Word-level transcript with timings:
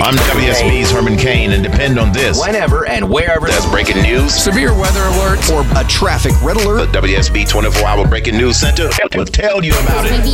I'm 0.00 0.14
WSB's 0.14 0.90
Herman 0.90 1.16
Cain, 1.16 1.52
and 1.52 1.62
depend 1.62 1.98
on 1.98 2.10
this. 2.12 2.40
Whenever 2.40 2.86
and 2.86 3.08
wherever 3.08 3.46
There's 3.46 3.66
breaking 3.66 4.02
news. 4.02 4.32
Severe 4.34 4.72
weather 4.72 5.00
alerts. 5.00 5.50
or 5.52 5.62
a 5.78 5.84
traffic 5.88 6.32
red 6.42 6.56
The 6.56 6.64
alert. 6.66 6.88
WSB 6.90 7.48
24 7.48 7.86
Hour 7.86 8.06
Breaking 8.08 8.36
News 8.36 8.58
Center 8.58 8.88
will 9.14 9.26
tell 9.26 9.62
you 9.62 9.72
about 9.80 10.06
it. 10.06 10.24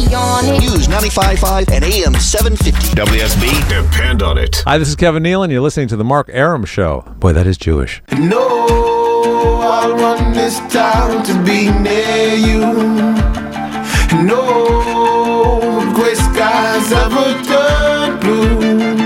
News 0.63 0.87
95.5 0.89 1.71
and 1.73 1.85
AM 1.85 2.15
750. 2.15 2.95
WSB. 2.97 3.69
Depend 3.91 4.23
on 4.23 4.39
it. 4.39 4.63
Hi, 4.67 4.79
this 4.79 4.89
is 4.89 4.97
Kevin 4.97 5.23
Neal, 5.23 5.43
and 5.43 5.53
you're 5.53 5.63
listening 5.63 5.89
to 5.89 5.97
the 5.97 6.05
Mark 6.05 6.29
Arum 6.33 6.65
Show. 6.65 7.03
Boy, 7.19 7.33
that 7.33 7.47
is 7.47 7.59
Jewish. 7.59 8.03
No, 8.13 8.67
I 9.63 9.93
want 9.93 10.35
this 10.35 10.59
town 10.73 11.25
to 11.25 11.35
be 11.45 11.71
near 11.71 12.35
you. 12.35 12.61
No 14.25 15.93
gray 15.95 16.15
skies 16.15 16.93
ever 16.93 17.43
turn 17.45 18.21
blue. 18.21 19.00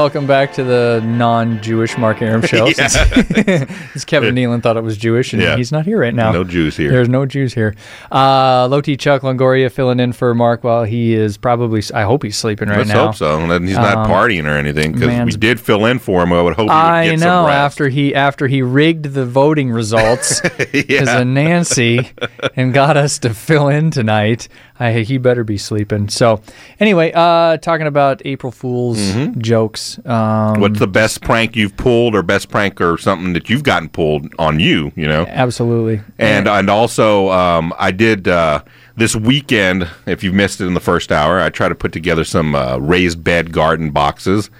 Welcome 0.00 0.26
back 0.26 0.54
to 0.54 0.64
the 0.64 1.02
non-Jewish 1.04 1.98
Mark 1.98 2.22
Arum 2.22 2.40
show. 2.40 2.70
Since- 2.72 2.94
Since 2.94 4.04
Kevin 4.06 4.34
Nealon 4.34 4.62
thought 4.62 4.78
it 4.78 4.82
was 4.82 4.96
Jewish, 4.96 5.34
and 5.34 5.42
Yeah. 5.42 5.56
he's 5.56 5.70
not 5.70 5.84
here 5.84 6.00
right 6.00 6.14
now. 6.14 6.32
No 6.32 6.42
Jews 6.42 6.74
here. 6.74 6.90
There's 6.90 7.10
no 7.10 7.26
Jews 7.26 7.52
here. 7.52 7.74
Uh, 8.10 8.66
Low 8.70 8.80
T 8.80 8.96
Chuck 8.96 9.20
Longoria 9.20 9.70
filling 9.70 10.00
in 10.00 10.14
for 10.14 10.34
Mark 10.34 10.64
while 10.64 10.84
he 10.84 11.12
is 11.12 11.36
probably. 11.36 11.82
I 11.92 12.04
hope 12.04 12.22
he's 12.22 12.38
sleeping 12.38 12.70
right 12.70 12.78
Let's 12.78 12.88
now. 12.88 13.06
hope 13.08 13.14
so. 13.16 13.38
And 13.40 13.68
he's 13.68 13.76
not 13.76 13.94
Um, 13.98 14.06
partying 14.10 14.46
or 14.46 14.56
anything 14.56 14.92
because 14.92 15.26
we 15.26 15.32
did 15.32 15.60
fill 15.60 15.84
in 15.84 15.98
for 15.98 16.22
him. 16.22 16.32
I 16.32 16.40
would 16.40 16.54
hope 16.54 16.70
he 16.70 16.74
would 16.74 16.74
I 16.74 17.10
know 17.16 17.18
some 17.18 17.46
rest. 17.48 17.54
after 17.58 17.88
he 17.90 18.14
after 18.14 18.46
he 18.46 18.62
rigged 18.62 19.12
the 19.12 19.26
voting 19.26 19.70
results 19.70 20.40
because 20.40 20.84
Yeah. 20.88 21.18
of 21.18 21.26
Nancy 21.26 22.08
and 22.56 22.72
got 22.72 22.96
us 22.96 23.18
to 23.18 23.34
fill 23.34 23.68
in 23.68 23.90
tonight. 23.90 24.48
I, 24.80 24.92
he 25.02 25.18
better 25.18 25.44
be 25.44 25.58
sleeping. 25.58 26.08
So 26.08 26.40
anyway, 26.80 27.12
uh, 27.14 27.58
talking 27.58 27.86
about 27.86 28.22
April 28.24 28.50
Fool's 28.50 28.98
jokes. 29.38 29.98
Um, 30.06 30.40
Mm-hmm. 30.50 30.60
What's 30.62 30.78
the 30.78 30.86
best 30.86 31.22
prank 31.22 31.54
you've 31.56 31.76
pulled, 31.76 32.14
or 32.14 32.22
best 32.22 32.48
prank, 32.48 32.80
or 32.80 32.96
something 32.98 33.32
that 33.34 33.50
you've 33.50 33.62
gotten 33.62 33.88
pulled 33.88 34.32
on 34.38 34.58
you? 34.58 34.92
You 34.96 35.06
know, 35.06 35.26
absolutely. 35.28 36.00
and 36.18 36.48
and 36.48 36.70
also 36.70 37.30
um, 37.30 37.72
I 37.78 37.90
did 37.90 38.26
uh, 38.26 38.62
this 38.96 39.14
weekend. 39.14 39.88
If 40.06 40.24
you've 40.24 40.34
missed 40.34 40.60
it 40.60 40.66
in 40.66 40.74
the 40.74 40.80
first 40.80 41.12
hour, 41.12 41.40
I 41.40 41.50
try 41.50 41.68
to 41.68 41.74
put 41.74 41.92
together 41.92 42.24
some 42.24 42.54
uh, 42.54 42.78
raised 42.78 43.22
bed 43.22 43.52
garden 43.52 43.90
boxes. 43.90 44.50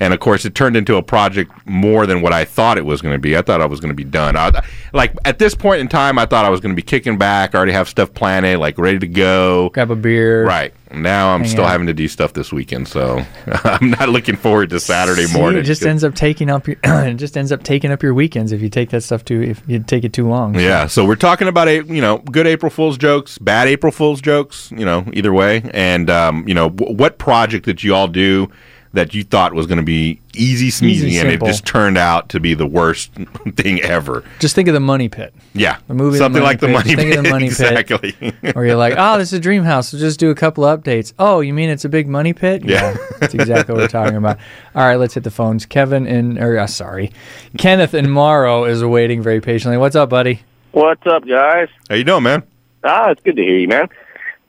And 0.00 0.12
of 0.14 0.20
course, 0.20 0.44
it 0.44 0.54
turned 0.54 0.76
into 0.76 0.96
a 0.96 1.02
project 1.02 1.50
more 1.66 2.06
than 2.06 2.22
what 2.22 2.32
I 2.32 2.44
thought 2.44 2.78
it 2.78 2.84
was 2.84 3.00
going 3.02 3.14
to 3.14 3.18
be. 3.18 3.36
I 3.36 3.42
thought 3.42 3.60
I 3.60 3.66
was 3.66 3.80
going 3.80 3.90
to 3.90 3.94
be 3.94 4.04
done. 4.04 4.36
I, 4.36 4.50
like 4.92 5.14
at 5.24 5.38
this 5.38 5.54
point 5.54 5.80
in 5.80 5.88
time, 5.88 6.18
I 6.18 6.26
thought 6.26 6.44
I 6.44 6.50
was 6.50 6.60
going 6.60 6.72
to 6.72 6.76
be 6.76 6.82
kicking 6.82 7.18
back, 7.18 7.54
already 7.54 7.72
have 7.72 7.88
stuff 7.88 8.12
planned, 8.12 8.60
like 8.60 8.78
ready 8.78 8.98
to 8.98 9.06
go. 9.06 9.70
grab 9.70 9.90
a 9.90 9.96
beer. 9.96 10.44
Right 10.44 10.74
now, 10.92 11.34
I'm 11.34 11.40
Hang 11.40 11.50
still 11.50 11.64
out. 11.64 11.70
having 11.70 11.86
to 11.86 11.94
do 11.94 12.08
stuff 12.08 12.32
this 12.32 12.52
weekend, 12.52 12.88
so 12.88 13.24
I'm 13.46 13.90
not 13.90 14.08
looking 14.08 14.36
forward 14.36 14.70
to 14.70 14.80
Saturday 14.80 15.26
See, 15.26 15.38
morning. 15.38 15.60
It 15.60 15.64
just 15.64 15.82
ends 15.84 16.04
up 16.04 16.14
taking 16.14 16.50
up 16.50 16.66
your 16.66 16.76
it 16.84 17.14
just 17.14 17.36
ends 17.36 17.52
up 17.52 17.62
taking 17.62 17.90
up 17.90 18.02
your 18.02 18.14
weekends 18.14 18.52
if 18.52 18.60
you 18.60 18.68
take 18.68 18.90
that 18.90 19.02
stuff 19.02 19.24
too 19.24 19.42
if 19.42 19.62
you 19.66 19.80
take 19.80 20.04
it 20.04 20.12
too 20.12 20.28
long. 20.28 20.54
Yeah, 20.58 20.86
so 20.86 21.04
we're 21.06 21.16
talking 21.16 21.48
about 21.48 21.68
a 21.68 21.82
you 21.84 22.00
know 22.00 22.18
good 22.18 22.46
April 22.46 22.70
Fool's 22.70 22.98
jokes, 22.98 23.38
bad 23.38 23.68
April 23.68 23.92
Fool's 23.92 24.20
jokes, 24.20 24.70
you 24.70 24.84
know 24.84 25.04
either 25.12 25.32
way, 25.32 25.62
and 25.72 26.10
um, 26.10 26.46
you 26.48 26.54
know 26.54 26.68
w- 26.70 26.96
what 26.96 27.18
project 27.18 27.64
did 27.64 27.82
you 27.82 27.94
all 27.94 28.08
do 28.08 28.50
that 28.94 29.12
you 29.12 29.24
thought 29.24 29.52
was 29.52 29.66
going 29.66 29.78
to 29.78 29.84
be 29.84 30.20
easy 30.34 30.68
sneezy, 30.70 31.04
Easy, 31.04 31.18
and 31.18 31.28
it 31.28 31.40
just 31.44 31.66
turned 31.66 31.98
out 31.98 32.28
to 32.30 32.40
be 32.40 32.54
the 32.54 32.66
worst 32.66 33.12
thing 33.56 33.80
ever. 33.82 34.24
Just 34.38 34.54
think 34.54 34.68
of 34.68 34.74
the 34.74 34.80
money 34.80 35.08
pit. 35.08 35.34
Yeah, 35.52 35.78
The 35.88 35.94
movie 35.94 36.12
The 36.12 36.24
something 36.24 36.42
Money 36.42 36.52
like 36.52 36.60
the 36.60 36.68
money 36.68 36.94
Just 36.94 36.96
think 36.96 37.14
of 37.14 37.16
the 37.16 37.22
pit. 37.24 37.30
Money 37.32 37.48
Pit. 37.48 37.60
exactly. 37.60 38.52
Or 38.54 38.64
you're 38.64 38.76
like, 38.76 38.94
oh, 38.96 39.18
this 39.18 39.32
is 39.32 39.38
a 39.38 39.40
dream 39.40 39.64
house. 39.64 39.88
So 39.90 39.98
just 39.98 40.18
do 40.18 40.30
a 40.30 40.34
couple 40.34 40.64
updates. 40.64 41.12
Oh, 41.18 41.40
you 41.40 41.52
mean 41.52 41.70
it's 41.70 41.84
a 41.84 41.88
big 41.88 42.08
money 42.08 42.32
pit? 42.32 42.64
Yeah. 42.64 42.96
that's 43.18 43.34
exactly 43.34 43.74
what 43.74 43.82
we're 43.82 43.88
talking 43.88 44.16
about. 44.16 44.38
All 44.74 44.82
right, 44.86 44.96
let's 44.96 45.14
hit 45.14 45.24
the 45.24 45.30
phones. 45.30 45.66
Kevin 45.66 46.06
and 46.06 46.38
or 46.38 46.58
uh, 46.58 46.66
sorry, 46.66 47.12
Kenneth 47.58 47.94
and 47.94 48.10
Morrow 48.12 48.64
is 48.64 48.80
awaiting 48.80 49.22
very 49.22 49.40
patiently. 49.40 49.76
What's 49.76 49.96
up, 49.96 50.08
buddy? 50.08 50.42
What's 50.72 51.06
up, 51.06 51.26
guys? 51.26 51.68
How 51.88 51.96
you 51.96 52.04
doing, 52.04 52.22
man? 52.22 52.42
Ah, 52.84 53.10
it's 53.10 53.22
good 53.22 53.36
to 53.36 53.42
hear 53.42 53.58
you, 53.58 53.68
man. 53.68 53.88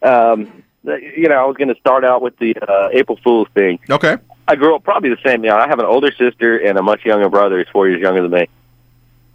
Um, 0.04 0.64
you 0.84 1.28
know, 1.30 1.36
I 1.36 1.46
was 1.46 1.58
going 1.58 1.74
to 1.74 1.80
start 1.80 2.06
out 2.06 2.22
with 2.22 2.38
the 2.38 2.56
uh, 2.58 2.90
April 2.94 3.18
Fool's 3.24 3.48
thing. 3.56 3.80
Okay. 3.90 4.18
I 4.48 4.56
grew 4.56 4.76
up 4.76 4.84
probably 4.84 5.10
the 5.10 5.18
same. 5.26 5.44
You 5.44 5.50
know, 5.52 5.58
I 5.58 5.68
have 5.68 5.80
an 5.80 5.86
older 5.86 6.12
sister 6.12 6.58
and 6.58 6.78
a 6.78 6.84
much 6.84 7.04
younger 7.06 7.30
brother. 7.30 7.58
He's 7.60 7.68
four 7.70 7.88
years 7.90 8.02
younger 8.02 8.22
than 8.22 8.32
me, 8.32 8.48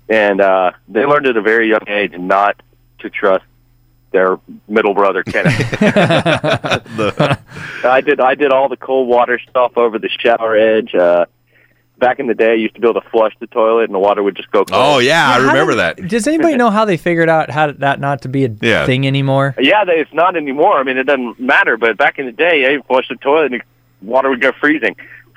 and 0.09 0.41
uh, 0.41 0.73
they 0.89 1.05
learned 1.05 1.27
at 1.27 1.37
a 1.37 1.43
very 1.43 1.69
young 1.69 1.89
age 1.89 2.13
not 2.19 2.61
to 3.01 3.11
trust 3.11 3.45
their 4.13 4.39
middle 4.69 4.95
brother 4.95 5.23
Kenneth. 5.23 5.57
The- 6.97 7.39
I 7.85 8.01
did. 8.01 8.21
I 8.21 8.35
did 8.35 8.53
all 8.53 8.69
the 8.69 8.77
cold 8.77 9.09
water 9.09 9.39
stuff 9.49 9.77
over 9.77 9.99
the 9.99 10.09
shower 10.09 10.55
edge. 10.57 10.95
Uh, 10.95 11.27
back 11.99 12.19
in 12.19 12.27
the 12.27 12.35
day, 12.35 12.53
I 12.53 12.55
used 12.55 12.75
to 12.75 12.81
be 12.81 12.89
able 12.89 13.01
to 13.01 13.09
flush 13.11 13.33
the 13.41 13.47
toilet, 13.47 13.85
and 13.85 13.95
the 13.95 13.99
water 13.99 14.23
would 14.23 14.37
just 14.37 14.51
go. 14.51 14.65
Cold. 14.65 14.71
oh 14.73 14.99
yeah, 14.99 15.29
I 15.31 15.39
remember 15.39 15.73
did- 15.73 15.79
that. 15.79 15.97
Does 16.09 16.27
anybody 16.27 16.57
know 16.57 16.71
how 16.71 16.85
they 16.85 16.97
figured 16.97 17.29
out 17.29 17.51
how 17.51 17.67
to, 17.69 17.73
that 17.75 18.01
not 18.01 18.23
to 18.23 18.29
be 18.29 18.45
a 18.45 18.51
Yeah. 18.61 18.87
thing 18.87 19.07
anymore? 19.07 19.55
Yeah, 19.59 19.85
they, 19.85 19.95
it's 19.95 20.13
not 20.13 20.37
anymore. 20.37 20.77
I 20.79 20.83
mean, 20.83 20.99
it 20.99 21.05
doesn't 21.05 21.41
matter. 21.41 21.77
But 21.77 21.97
back 21.97 22.19
in 22.19 22.27
the 22.27 22.33
day, 22.33 22.63
yeah, 22.63 22.69
you 22.71 22.83
flush 22.83 23.09
the 23.09 23.17
toilet 23.17 23.53
and 23.53 23.61
the 23.61 23.65
water 24.03 24.29
would 24.31 24.41
go 24.41 24.53
freezing. 24.53 24.97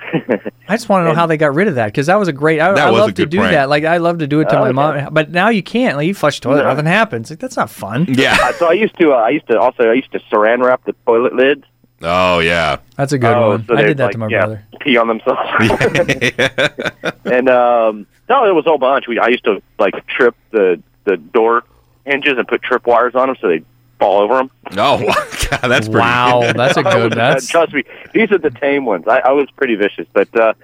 I 0.68 0.76
just 0.76 0.88
want 0.88 1.04
to 1.04 1.08
know 1.08 1.14
how 1.14 1.26
they 1.26 1.36
got 1.38 1.54
rid 1.54 1.66
of 1.68 1.76
that 1.76 1.86
because 1.86 2.06
that 2.08 2.16
was 2.18 2.28
a 2.28 2.32
great. 2.32 2.60
I, 2.60 2.68
I 2.68 2.90
love 2.90 3.14
to 3.14 3.24
do 3.26 3.38
prank. 3.38 3.52
that. 3.52 3.68
Like 3.70 3.84
I 3.84 3.96
love 3.96 4.18
to 4.18 4.26
do 4.26 4.40
it 4.40 4.48
to 4.50 4.56
Oh, 4.58 4.60
my 4.60 4.66
yeah. 4.66 5.04
mom, 5.04 5.14
but 5.14 5.30
now 5.30 5.48
you 5.48 5.62
can't. 5.62 5.96
Like 5.96 6.06
you 6.06 6.14
flush 6.14 6.40
the 6.40 6.44
toilet, 6.44 6.62
No. 6.64 6.68
nothing 6.70 6.86
happens. 6.86 7.30
Like 7.30 7.38
that's 7.38 7.56
not 7.56 7.70
fun. 7.70 8.06
Yeah. 8.14 8.36
Uh, 8.40 8.52
so 8.54 8.66
I 8.68 8.72
used 8.74 8.98
to. 8.98 9.12
Uh, 9.12 9.16
I 9.16 9.30
used 9.30 9.46
to 9.48 9.58
also. 9.58 9.84
I 9.88 9.94
used 9.94 10.12
to 10.12 10.18
saran 10.30 10.62
wrap 10.64 10.84
the 10.84 10.94
toilet 11.06 11.34
lids. 11.34 11.64
Oh 12.02 12.40
yeah. 12.40 12.78
That's 12.96 13.12
a 13.12 13.18
good 13.18 13.32
Oh, 13.34 13.48
one. 13.50 13.66
so 13.66 13.76
I 13.76 13.82
did 13.82 13.96
that 13.96 14.04
like, 14.06 14.12
to 14.12 14.18
my 14.18 14.28
yeah, 14.28 14.38
brother. 14.40 14.64
Pee 14.80 14.96
on 14.98 15.08
themselves. 15.08 15.40
and 17.24 17.48
um, 17.48 18.06
no, 18.28 18.46
it 18.46 18.54
was 18.54 18.66
a 18.66 18.70
whole 18.70 18.78
bunch. 18.78 19.06
We 19.08 19.18
I 19.18 19.28
used 19.28 19.44
to 19.44 19.62
like 19.78 20.06
trip 20.06 20.34
the 20.50 20.82
the 21.04 21.16
door 21.16 21.64
hinges 22.04 22.34
and 22.36 22.46
put 22.46 22.62
trip 22.62 22.86
wires 22.86 23.14
on 23.14 23.28
them 23.28 23.36
so 23.40 23.48
they 23.48 23.62
fall 23.98 24.20
over 24.22 24.36
them. 24.36 24.50
Oh 24.76 24.98
God, 25.50 25.60
that's 25.68 25.86
pretty. 25.88 26.00
Wow, 26.00 26.52
that's 26.56 26.76
a 26.76 26.82
good. 26.82 27.12
That's 27.12 27.48
Trust 27.48 27.72
me, 27.72 27.84
these 28.12 28.30
are 28.32 28.38
the 28.38 28.50
tame 28.50 28.84
ones. 28.84 29.06
I, 29.08 29.18
I 29.20 29.32
was 29.32 29.50
pretty 29.52 29.74
vicious, 29.76 30.06
but 30.12 30.34
uh, 30.38 30.54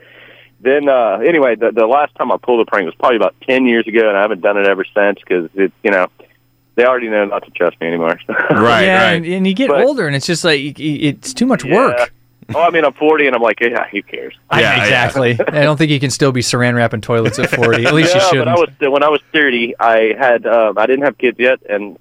then 0.61 0.89
uh, 0.89 1.19
anyway, 1.25 1.55
the, 1.57 1.71
the 1.73 1.87
last 1.87 2.15
time 2.17 2.31
I 2.33 2.37
pulled 2.37 2.61
a 2.61 2.71
prank 2.71 2.87
was 2.87 2.95
probably 2.95 3.17
about 3.17 3.35
ten 3.47 3.67
years 3.67 3.87
ago, 3.87 4.09
and 4.09 4.17
I 4.17 4.23
haven't 4.23 4.41
done 4.43 4.57
it 4.59 4.67
ever 4.67 4.85
since 4.95 5.19
because 5.21 5.49
it, 5.55 5.73
you 5.83 5.91
know, 5.91 6.09
they 6.75 6.85
already 6.85 7.09
know 7.09 7.25
not 7.25 7.45
to 7.45 7.51
trust 7.51 7.81
me 7.81 7.87
anymore. 7.87 8.19
Right, 8.29 8.85
yeah, 8.85 9.03
right. 9.05 9.13
and, 9.17 9.27
and 9.27 9.47
you 9.47 9.55
get 9.55 9.69
But- 9.69 9.83
older, 9.85 10.07
and 10.07 10.15
it's 10.17 10.27
just 10.27 10.45
like 10.45 10.61
y- 10.61 10.75
y- 10.79 10.99
it's 11.03 11.33
too 11.33 11.47
much 11.47 11.65
Yeah. 11.65 11.77
work. 11.77 12.13
Oh, 12.53 12.61
I 12.63 12.71
mean, 12.71 12.85
I'm 12.85 12.93
40, 12.95 13.29
and 13.29 13.37
I'm 13.37 13.43
like, 13.43 13.61
yeah, 13.61 13.87
who 13.93 14.03
cares? 14.03 14.35
I- 14.51 14.61
Yeah, 14.61 14.77
yeah. 14.77 14.83
exactly. 14.83 15.39
I 15.41 15.63
don't 15.63 15.77
think 15.77 15.91
you 15.93 16.01
can 16.01 16.11
still 16.11 16.33
be 16.33 16.41
saran 16.41 16.75
wrapping 16.75 17.01
toilets 17.01 17.39
at 17.39 17.49
forty. 17.49 17.87
At 17.87 17.95
least 17.95 18.13
yeah, 18.13 18.23
you 18.23 18.29
shouldn't. 18.29 18.47
but 18.47 18.59
I 18.59 18.61
was 18.89 18.93
when 18.93 19.03
I 19.05 19.09
was 19.09 19.21
30, 19.33 19.77
I 19.79 20.15
had 20.19 20.47
um, 20.47 20.77
I 20.77 20.87
didn't 20.87 21.05
have 21.05 21.17
kids 21.17 21.39
yet, 21.39 21.61
and 21.71 21.97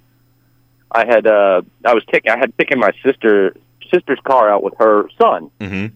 I 0.92 1.06
had 1.06 1.26
uh, 1.26 1.62
I 1.84 1.94
was 1.94 2.04
taking 2.12 2.30
I 2.30 2.38
had 2.38 2.56
taken 2.58 2.78
my 2.78 2.90
sister 3.04 3.54
sister's 3.92 4.20
car 4.24 4.50
out 4.50 4.62
with 4.62 4.74
her 4.78 5.08
son, 5.20 5.50
hmm 5.60 5.86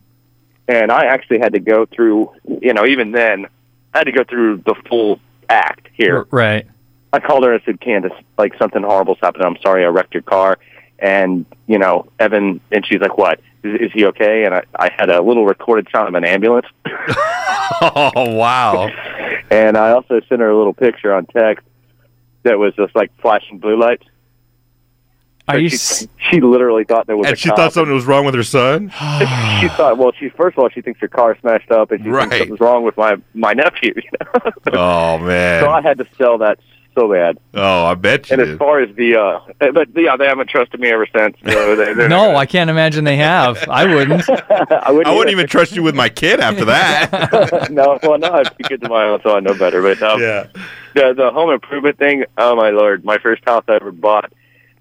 and 0.66 0.90
I 0.90 1.06
actually 1.06 1.40
had 1.40 1.52
to 1.52 1.60
go 1.60 1.84
through. 1.86 2.32
You 2.46 2.72
know, 2.72 2.86
even 2.86 3.12
then, 3.12 3.46
I 3.92 3.98
had 3.98 4.04
to 4.04 4.12
go 4.12 4.24
through 4.24 4.62
the 4.64 4.74
full 4.88 5.20
act 5.48 5.88
here. 5.92 6.26
right. 6.30 6.66
I 7.12 7.20
called 7.20 7.44
her 7.44 7.52
and 7.52 7.62
said, 7.64 7.80
Candace, 7.80 8.12
like 8.38 8.56
something 8.58 8.82
horrible's 8.82 9.18
happened. 9.22 9.44
I'm 9.44 9.56
sorry 9.62 9.84
I 9.84 9.88
wrecked 9.88 10.14
your 10.14 10.22
car. 10.24 10.58
And, 10.98 11.44
you 11.68 11.78
know, 11.78 12.06
Evan, 12.18 12.60
and 12.72 12.84
she's 12.86 13.00
like, 13.00 13.16
what? 13.18 13.40
Is, 13.62 13.82
is 13.88 13.92
he 13.92 14.06
okay? 14.06 14.44
And 14.46 14.54
I, 14.54 14.62
I 14.74 14.90
had 14.96 15.10
a 15.10 15.20
little 15.22 15.44
recorded 15.44 15.86
sound 15.92 16.08
of 16.08 16.14
an 16.14 16.24
ambulance. 16.24 16.66
Oh 17.82 18.34
wow. 18.34 18.88
and 19.50 19.76
I 19.76 19.90
also 19.90 20.20
sent 20.28 20.40
her 20.40 20.48
a 20.50 20.56
little 20.56 20.72
picture 20.74 21.12
on 21.14 21.26
text 21.26 21.64
that 22.42 22.58
was 22.58 22.74
just 22.74 22.94
like 22.96 23.10
flashing 23.20 23.58
blue 23.58 23.78
lights. 23.78 24.04
Are 25.46 25.58
you? 25.58 25.68
she, 25.68 25.74
s- 25.76 26.08
she 26.30 26.40
literally 26.40 26.84
thought 26.84 27.06
there 27.06 27.16
was 27.16 27.26
And 27.26 27.34
a 27.34 27.36
she 27.36 27.48
cop. 27.50 27.56
thought 27.58 27.72
something 27.74 27.94
was 27.94 28.06
wrong 28.06 28.24
with 28.24 28.34
her 28.34 28.42
son. 28.42 28.88
she 29.60 29.68
thought, 29.68 29.96
well, 29.98 30.12
she 30.18 30.28
first 30.30 30.56
of 30.56 30.62
all, 30.62 30.70
she 30.70 30.80
thinks 30.80 31.00
her 31.00 31.08
car 31.08 31.36
smashed 31.40 31.70
up, 31.70 31.90
and 31.90 32.02
she 32.02 32.08
Right. 32.08 32.22
thinks 32.28 32.38
something's 32.38 32.60
wrong 32.60 32.82
with 32.84 32.96
my 32.96 33.16
my 33.34 33.52
nephew. 33.52 33.92
You 33.96 34.02
know? 34.72 34.72
Oh 34.72 35.18
man. 35.18 35.62
so 35.62 35.70
I 35.70 35.82
had 35.82 35.98
to 35.98 36.06
sell 36.16 36.38
that 36.38 36.58
so 36.96 37.10
bad. 37.12 37.36
Oh, 37.54 37.86
I 37.86 37.94
bet 37.94 38.30
you 38.30 38.34
And 38.34 38.42
as 38.42 38.56
far 38.56 38.78
as 38.80 38.94
the, 38.94 39.16
uh, 39.16 39.40
but 39.72 39.88
yeah, 39.96 40.16
they 40.16 40.26
haven't 40.26 40.48
trusted 40.48 40.78
me 40.78 40.90
ever 40.90 41.08
since. 41.14 41.36
So 41.44 41.74
they, 41.74 41.92
they're 41.92 42.08
No, 42.08 42.36
I 42.36 42.46
can't 42.46 42.70
imagine 42.70 43.02
they 43.02 43.16
have. 43.16 43.58
I 43.68 43.92
wouldn't. 43.92 44.22
I 44.30 44.92
wouldn't, 44.92 45.06
I 45.08 45.12
wouldn't 45.12 45.30
even 45.32 45.48
trust 45.48 45.72
you 45.74 45.82
with 45.82 45.96
my 45.96 46.08
kid 46.08 46.38
after 46.38 46.64
that. 46.66 47.68
no, 47.72 47.98
well, 48.04 48.16
no, 48.18 48.30
I 48.30 48.38
have 48.38 48.56
two 48.56 48.62
kids 48.62 48.84
of 48.84 48.90
my 48.90 49.04
own, 49.06 49.20
so 49.24 49.36
I 49.36 49.40
know 49.40 49.54
better. 49.58 49.82
But 49.82 50.00
um, 50.04 50.22
yeah. 50.22 50.46
the 50.94 51.12
the 51.14 51.30
home 51.32 51.50
improvement 51.50 51.98
thing, 51.98 52.24
oh 52.38 52.54
my 52.54 52.70
lord, 52.70 53.04
my 53.04 53.18
first 53.18 53.44
house 53.44 53.64
I 53.68 53.74
ever 53.74 53.90
bought. 53.92 54.32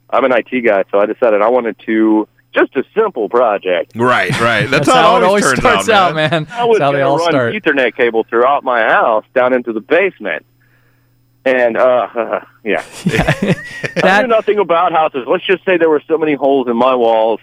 I'm 0.10 0.26
an 0.26 0.32
IT 0.32 0.62
guy, 0.66 0.84
so 0.92 1.00
I 1.00 1.06
decided 1.06 1.42
I 1.42 1.50
wanted 1.50 1.78
to 1.86 2.28
just 2.54 2.76
a 2.76 2.84
simple 2.94 3.30
project. 3.30 3.94
Right, 3.96 4.30
right. 4.40 4.70
That's, 4.70 4.86
That's 4.86 4.90
how 4.90 5.18
it 5.18 5.24
always 5.24 5.28
always 5.28 5.44
turns 5.46 5.60
starts 5.60 5.90
out, 5.90 6.16
man. 6.16 6.48
I 6.52 6.66
was 6.66 6.78
That's 6.78 6.86
how 6.86 6.92
they 6.92 7.00
gonna 7.00 7.10
all 7.10 7.18
run 7.18 7.32
start. 7.32 7.54
Ethernet 7.56 7.96
cable 7.96 8.24
throughout 8.24 8.64
my 8.64 8.82
house 8.82 9.26
down 9.34 9.54
into 9.54 9.74
the 9.74 9.82
basement, 9.82 10.46
and 11.46 11.78
uh, 11.78 12.42
yeah, 12.64 12.84
I 13.06 13.56
That 14.02 14.22
knew 14.22 14.28
nothing 14.28 14.60
about 14.60 14.92
houses. 14.92 15.26
Let's 15.28 15.46
just 15.46 15.66
say 15.66 15.78
there 15.78 15.90
were 15.90 16.04
so 16.08 16.18
many 16.18 16.36
holes 16.36 16.68
in 16.68 16.78
my 16.78 16.96
walls. 16.96 17.40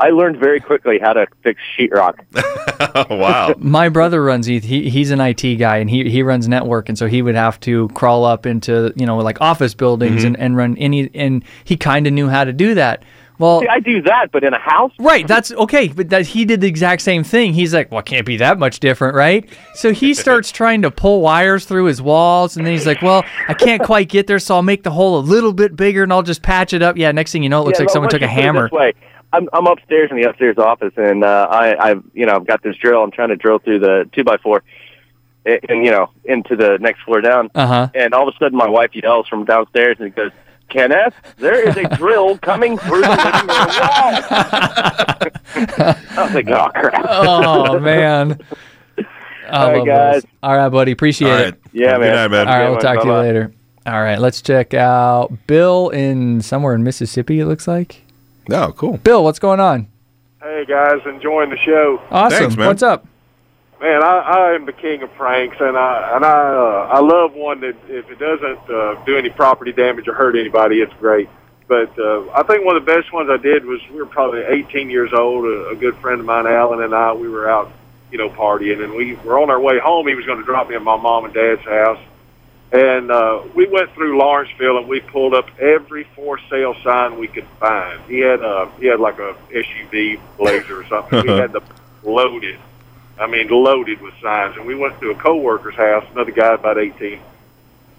I 0.00 0.10
learned 0.10 0.38
very 0.38 0.58
quickly 0.60 0.98
how 0.98 1.12
to 1.12 1.26
fix 1.42 1.60
sheetrock. 1.78 2.14
Oh, 2.92 3.14
wow. 3.16 3.54
my 3.58 3.88
brother 3.90 4.24
runs 4.24 4.48
ETH. 4.48 4.64
He, 4.64 4.88
he's 4.88 5.10
an 5.10 5.20
IT 5.20 5.56
guy 5.56 5.76
and 5.76 5.88
he, 5.90 6.08
he 6.10 6.22
runs 6.22 6.48
network 6.48 6.88
and 6.88 6.96
so 6.98 7.06
he 7.06 7.20
would 7.20 7.34
have 7.34 7.60
to 7.60 7.88
crawl 7.90 8.24
up 8.24 8.46
into 8.46 8.92
you 8.96 9.04
know 9.06 9.18
like 9.18 9.40
office 9.40 9.74
buildings 9.74 10.18
Mm-hmm. 10.22 10.26
and, 10.28 10.38
and 10.40 10.56
run 10.56 10.76
any 10.78 11.10
and 11.14 11.44
he 11.64 11.76
kind 11.76 12.06
of 12.06 12.14
knew 12.14 12.28
how 12.28 12.42
to 12.44 12.52
do 12.54 12.74
that. 12.74 13.04
Well, 13.38 13.60
See, 13.60 13.68
I 13.68 13.80
do 13.80 14.02
that, 14.02 14.28
but 14.32 14.44
in 14.44 14.52
a 14.54 14.58
house, 14.58 14.92
Right, 14.98 15.26
that's 15.28 15.50
okay, 15.52 15.88
but 15.88 16.08
that 16.10 16.26
he 16.26 16.44
did 16.44 16.60
the 16.62 16.66
exact 16.68 17.00
same 17.02 17.22
thing. 17.24 17.54
He's 17.54 17.72
like, 17.72 17.90
"Well, 17.90 18.00
it 18.00 18.06
can't 18.06 18.26
be 18.26 18.36
that 18.38 18.58
much 18.58 18.80
different, 18.80 19.14
right?" 19.14 19.48
So 19.74 19.92
he 19.94 20.12
starts 20.24 20.50
trying 20.52 20.82
to 20.82 20.90
pull 20.90 21.22
wires 21.22 21.64
through 21.64 21.84
his 21.86 22.02
walls, 22.02 22.56
and 22.58 22.66
then 22.66 22.72
he's 22.74 22.86
like, 22.86 23.00
"Well, 23.00 23.24
I 23.48 23.54
can't 23.54 23.82
quite 23.82 24.10
get 24.10 24.26
there, 24.26 24.38
so 24.38 24.56
I'll 24.56 24.62
make 24.62 24.82
the 24.82 24.90
hole 24.90 25.18
a 25.18 25.24
little 25.24 25.54
bit 25.54 25.74
bigger, 25.74 26.02
and 26.02 26.12
I'll 26.12 26.22
just 26.22 26.42
patch 26.42 26.74
it 26.74 26.82
up." 26.82 26.98
Yeah, 26.98 27.12
next 27.12 27.32
thing 27.32 27.42
you 27.42 27.48
know, 27.48 27.62
it 27.62 27.64
looks 27.64 27.78
Yeah, 27.78 27.84
like 27.84 27.88
no, 27.88 27.92
someone 27.94 28.10
took 28.10 28.20
a 28.20 28.26
just 28.26 28.34
put 28.34 28.40
it 28.40 28.44
hammer. 28.44 28.68
This 29.32 29.40
way. 29.42 29.48
I'm, 29.52 29.66
I'm 29.66 29.66
upstairs 29.66 30.10
in 30.10 30.16
the 30.20 30.28
upstairs 30.28 30.58
office, 30.58 30.92
and 30.96 31.22
uh, 31.24 31.48
I, 31.50 31.90
I've 31.90 32.02
you 32.14 32.26
know 32.26 32.34
I've 32.34 32.46
got 32.46 32.62
this 32.62 32.76
drill. 32.76 33.02
I'm 33.02 33.10
trying 33.10 33.28
to 33.30 33.36
drill 33.36 33.58
through 33.58 33.78
the 33.80 34.08
two 34.12 34.24
by 34.24 34.36
four, 34.38 34.62
and, 35.46 35.60
and 35.68 35.84
you 35.84 35.90
know 35.90 36.10
into 36.24 36.56
the 36.56 36.78
next 36.80 37.02
floor 37.02 37.20
down. 37.20 37.50
Uh 37.54 37.66
huh. 37.66 37.88
And 37.94 38.14
all 38.14 38.28
of 38.28 38.34
a 38.34 38.38
sudden, 38.38 38.56
my 38.58 38.68
wife 38.68 38.90
yells 38.94 39.28
from 39.28 39.44
downstairs 39.44 39.96
and 40.00 40.14
goes, 40.14 40.32
"Kenneth, 40.68 41.14
there 41.38 41.68
is 41.68 41.76
a 41.76 41.84
drill 41.96 42.38
coming 42.38 42.76
through 42.78 43.02
the 43.02 43.08
living 43.08 43.48
room 43.48 43.56
wall." 43.58 43.70
I 46.16 46.24
was 46.24 46.34
like, 46.34 46.48
"Oh 46.48 46.68
crap!" 46.74 47.04
Oh 47.08 47.78
man. 47.78 48.38
I 49.48 49.64
All 49.64 49.72
right, 49.72 49.84
guys. 49.86 50.22
those. 50.22 50.30
All 50.44 50.56
right, 50.56 50.68
buddy. 50.68 50.92
Appreciate 50.92 51.30
All 51.30 51.38
it. 51.38 51.60
Yeah, 51.72 51.98
man. 51.98 52.00
Good 52.00 52.12
night, 52.14 52.30
man. 52.30 52.48
All 52.48 52.54
right, 52.54 52.60
Yeah, 52.62 52.64
we'll 52.70 52.72
man. 52.74 52.80
talk 52.82 53.00
to 53.02 53.08
you 53.08 53.14
later. 53.14 53.52
All 53.86 54.00
right, 54.02 54.18
let's 54.20 54.42
check 54.42 54.74
out 54.74 55.32
Bill 55.48 55.88
in 55.88 56.40
somewhere 56.40 56.74
in 56.74 56.84
Mississippi. 56.84 57.40
It 57.40 57.46
looks 57.46 57.66
like. 57.66 58.04
Oh, 58.52 58.72
cool. 58.72 58.96
Bill, 58.98 59.22
what's 59.22 59.38
going 59.38 59.60
on? 59.60 59.88
Hey 60.42 60.64
guys, 60.66 61.00
enjoying 61.06 61.50
the 61.50 61.58
show. 61.58 62.02
Awesome. 62.10 62.38
Thanks, 62.38 62.56
man. 62.56 62.66
What's 62.68 62.82
up? 62.82 63.06
Man, 63.80 64.02
I, 64.02 64.18
I 64.18 64.54
am 64.54 64.66
the 64.66 64.72
king 64.72 65.02
of 65.02 65.12
pranks, 65.14 65.56
and 65.60 65.76
I 65.76 66.16
and 66.16 66.24
I 66.24 66.30
uh, 66.30 66.88
I 66.92 67.00
love 67.00 67.34
one 67.34 67.60
that 67.60 67.76
if 67.88 68.10
it 68.10 68.18
doesn't 68.18 68.70
uh, 68.70 69.04
do 69.04 69.16
any 69.16 69.30
property 69.30 69.72
damage 69.72 70.08
or 70.08 70.14
hurt 70.14 70.36
anybody, 70.36 70.80
it's 70.80 70.92
great. 70.94 71.28
But 71.68 71.96
uh, 71.98 72.28
I 72.32 72.42
think 72.42 72.64
one 72.64 72.76
of 72.76 72.84
the 72.84 72.92
best 72.92 73.12
ones 73.12 73.30
I 73.30 73.36
did 73.36 73.64
was 73.64 73.80
we 73.90 73.96
were 73.96 74.06
probably 74.06 74.40
18 74.42 74.90
years 74.90 75.12
old. 75.12 75.44
A, 75.44 75.68
a 75.68 75.76
good 75.76 75.96
friend 75.98 76.20
of 76.20 76.26
mine, 76.26 76.46
Alan, 76.46 76.82
and 76.82 76.94
I, 76.94 77.12
we 77.12 77.28
were 77.28 77.48
out, 77.48 77.70
you 78.10 78.18
know, 78.18 78.28
partying, 78.28 78.82
and 78.82 78.94
we 78.94 79.14
were 79.16 79.38
on 79.38 79.50
our 79.50 79.60
way 79.60 79.78
home. 79.78 80.08
He 80.08 80.14
was 80.14 80.26
going 80.26 80.38
to 80.40 80.44
drop 80.44 80.68
me 80.68 80.74
at 80.74 80.82
my 80.82 80.96
mom 80.96 81.26
and 81.26 81.32
dad's 81.32 81.62
house, 81.62 82.00
and 82.72 83.10
uh, 83.10 83.42
we 83.54 83.66
went 83.66 83.92
through 83.94 84.18
Lawrenceville 84.18 84.78
and 84.78 84.88
we 84.88 85.00
pulled 85.00 85.34
up 85.34 85.48
every 85.60 86.04
for 86.14 86.38
sale 86.48 86.74
sign 86.84 87.18
we 87.18 87.26
could 87.28 87.46
find. 87.58 88.00
He 88.02 88.20
had 88.20 88.40
uh, 88.42 88.66
he 88.78 88.86
had 88.86 89.00
like 89.00 89.18
a 89.18 89.34
SUV 89.50 90.20
Blazer 90.38 90.80
or 90.80 90.86
something. 90.86 91.22
we 91.22 91.28
had 91.32 91.52
the 91.52 91.62
loaded. 92.04 92.58
I 93.18 93.26
mean, 93.26 93.48
loaded 93.48 94.00
with 94.00 94.14
signs. 94.22 94.56
And 94.56 94.64
we 94.66 94.74
went 94.74 94.98
to 95.00 95.10
a 95.10 95.14
coworker's 95.14 95.74
house, 95.74 96.04
another 96.12 96.30
guy 96.30 96.54
about 96.54 96.78
18, 96.78 97.20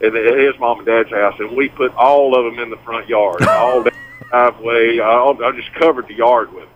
and 0.01 0.15
his 0.15 0.57
mom 0.59 0.79
and 0.79 0.87
dad's 0.87 1.11
house, 1.11 1.35
and 1.39 1.55
we 1.55 1.69
put 1.69 1.93
all 1.95 2.33
of 2.35 2.45
them 2.51 2.63
in 2.63 2.71
the 2.71 2.77
front 2.77 3.07
yard, 3.07 3.43
all 3.47 3.83
down 3.83 3.93
the 4.19 4.25
driveway. 4.29 4.99
I, 4.99 5.21
I 5.29 5.51
just 5.55 5.71
covered 5.75 6.07
the 6.07 6.15
yard 6.15 6.51
with 6.53 6.63
them. 6.63 6.73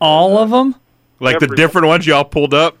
All 0.00 0.38
of 0.38 0.50
them? 0.50 0.76
Like 1.18 1.40
the 1.40 1.46
Every- 1.46 1.56
different 1.56 1.86
ones 1.88 2.06
y'all 2.06 2.24
pulled 2.24 2.54
up? 2.54 2.76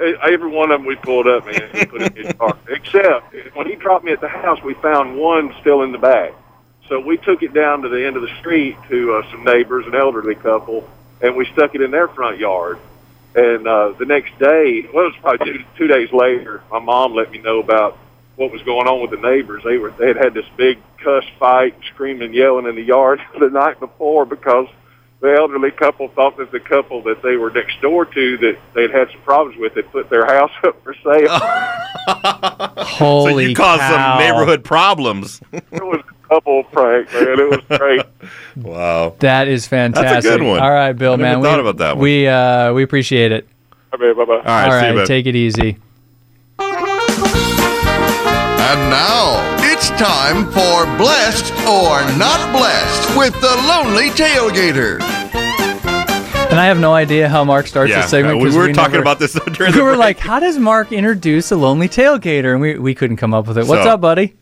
Eh, 0.00 0.12
Every 0.22 0.48
one 0.50 0.70
of 0.70 0.80
them 0.80 0.86
we 0.86 0.96
pulled 0.96 1.26
up, 1.26 1.46
man, 1.46 1.70
and 1.74 1.88
put 1.88 2.02
in 2.02 2.14
his 2.24 2.32
car. 2.34 2.56
Except 2.68 3.34
when 3.54 3.66
he 3.66 3.74
dropped 3.74 4.04
me 4.04 4.12
at 4.12 4.20
the 4.20 4.28
house, 4.28 4.62
we 4.62 4.74
found 4.74 5.16
one 5.16 5.54
still 5.60 5.82
in 5.82 5.92
the 5.92 5.98
bag. 5.98 6.34
So 6.88 7.00
we 7.00 7.18
took 7.18 7.42
it 7.42 7.52
down 7.52 7.82
to 7.82 7.88
the 7.88 8.06
end 8.06 8.16
of 8.16 8.22
the 8.22 8.34
street 8.38 8.76
to 8.88 9.14
uh, 9.16 9.30
some 9.30 9.44
neighbors, 9.44 9.86
an 9.86 9.94
elderly 9.94 10.34
couple, 10.34 10.88
and 11.20 11.36
we 11.36 11.44
stuck 11.52 11.74
it 11.74 11.82
in 11.82 11.90
their 11.90 12.08
front 12.08 12.38
yard. 12.38 12.78
And 13.34 13.68
uh, 13.68 13.92
the 13.98 14.06
next 14.06 14.38
day, 14.38 14.88
well, 14.92 15.04
it 15.06 15.12
was 15.12 15.16
probably 15.20 15.52
two, 15.52 15.64
two 15.76 15.86
days 15.86 16.10
later, 16.12 16.62
my 16.70 16.78
mom 16.78 17.14
let 17.14 17.30
me 17.30 17.38
know 17.38 17.58
about 17.60 17.98
what 18.36 18.50
was 18.52 18.62
going 18.62 18.86
on 18.86 19.02
with 19.02 19.10
the 19.10 19.16
neighbors. 19.18 19.62
They 19.64 19.76
were 19.76 19.90
they 19.90 20.06
had 20.08 20.16
had 20.16 20.34
this 20.34 20.46
big 20.56 20.78
cuss 20.98 21.24
fight, 21.38 21.74
screaming 21.92 22.22
and 22.22 22.34
yelling 22.34 22.66
in 22.66 22.74
the 22.76 22.82
yard 22.82 23.20
the 23.38 23.50
night 23.50 23.80
before 23.80 24.24
because 24.24 24.68
the 25.20 25.34
elderly 25.34 25.70
couple 25.72 26.08
thought 26.10 26.36
that 26.36 26.52
the 26.52 26.60
couple 26.60 27.02
that 27.02 27.22
they 27.22 27.36
were 27.36 27.50
next 27.50 27.80
door 27.80 28.04
to 28.04 28.36
that 28.38 28.56
they'd 28.74 28.90
had 28.90 29.10
some 29.10 29.20
problems 29.22 29.58
with 29.58 29.74
had 29.74 29.90
put 29.90 30.08
their 30.10 30.24
house 30.34 30.50
up 30.64 30.82
for 30.84 30.94
sale. 30.94 31.38
Holy 32.84 33.32
so 33.44 33.48
you 33.50 33.54
caused 33.56 33.80
cow. 33.80 34.18
some 34.18 34.18
neighborhood 34.26 34.64
problems. 34.64 35.40
it 35.52 35.64
was 35.72 36.00
a 36.08 36.28
couple 36.28 36.62
prank, 36.64 37.12
man. 37.12 37.38
It 37.40 37.50
was 37.50 37.60
great. 37.78 38.02
wow. 38.56 39.14
That 39.18 39.48
is 39.48 39.66
fantastic. 39.66 40.08
That's 40.08 40.26
a 40.26 40.38
good 40.38 40.42
one. 40.46 40.60
All 40.60 40.70
right, 40.70 40.92
Bill, 40.92 41.14
I 41.14 41.16
never 41.16 41.40
man. 41.40 41.42
thought 41.42 41.56
we, 41.56 41.60
about 41.62 41.76
that 41.78 41.96
one. 41.96 42.02
We 42.02 42.26
uh, 42.28 42.72
we 42.74 42.82
appreciate 42.84 43.32
it. 43.32 43.48
Okay, 43.94 44.12
bye 44.12 44.24
bye. 44.24 44.34
All 44.34 44.38
right, 44.42 44.64
All 44.66 44.70
see 44.80 44.86
you, 44.86 44.92
right, 44.92 44.94
bud. 44.96 45.06
take 45.06 45.26
it 45.26 45.34
easy. 45.34 45.78
And 48.70 48.90
now 48.90 49.56
it's 49.80 49.90
time 49.90 50.44
for 50.46 50.84
Blessed 50.98 51.52
or 51.62 52.00
Not 52.18 52.52
Blessed 52.56 53.16
with 53.16 53.32
the 53.40 53.54
Lonely 53.68 54.08
Tailgater. 54.10 55.00
And 56.50 56.58
I 56.58 56.64
have 56.66 56.80
no 56.80 56.94
idea 56.94 57.28
how 57.28 57.44
Mark 57.44 57.68
starts 57.68 57.90
yeah, 57.90 58.02
the 58.02 58.08
segment. 58.08 58.38
we 58.42 58.50
were 58.56 58.72
talking 58.72 58.92
never- 58.94 59.02
about 59.02 59.20
this 59.20 59.34
during 59.52 59.72
We 59.76 59.80
were 59.80 59.90
break. 59.90 59.98
like, 60.00 60.18
how 60.18 60.40
does 60.40 60.58
Mark 60.58 60.90
introduce 60.90 61.52
a 61.52 61.56
lonely 61.56 61.88
tailgater? 61.88 62.52
And 62.52 62.60
we, 62.60 62.76
we 62.78 62.92
couldn't 62.94 63.18
come 63.18 63.32
up 63.32 63.46
with 63.46 63.56
it. 63.58 63.66
What's 63.66 63.84
So- 63.84 63.90
up, 63.90 64.00
buddy? 64.00 64.34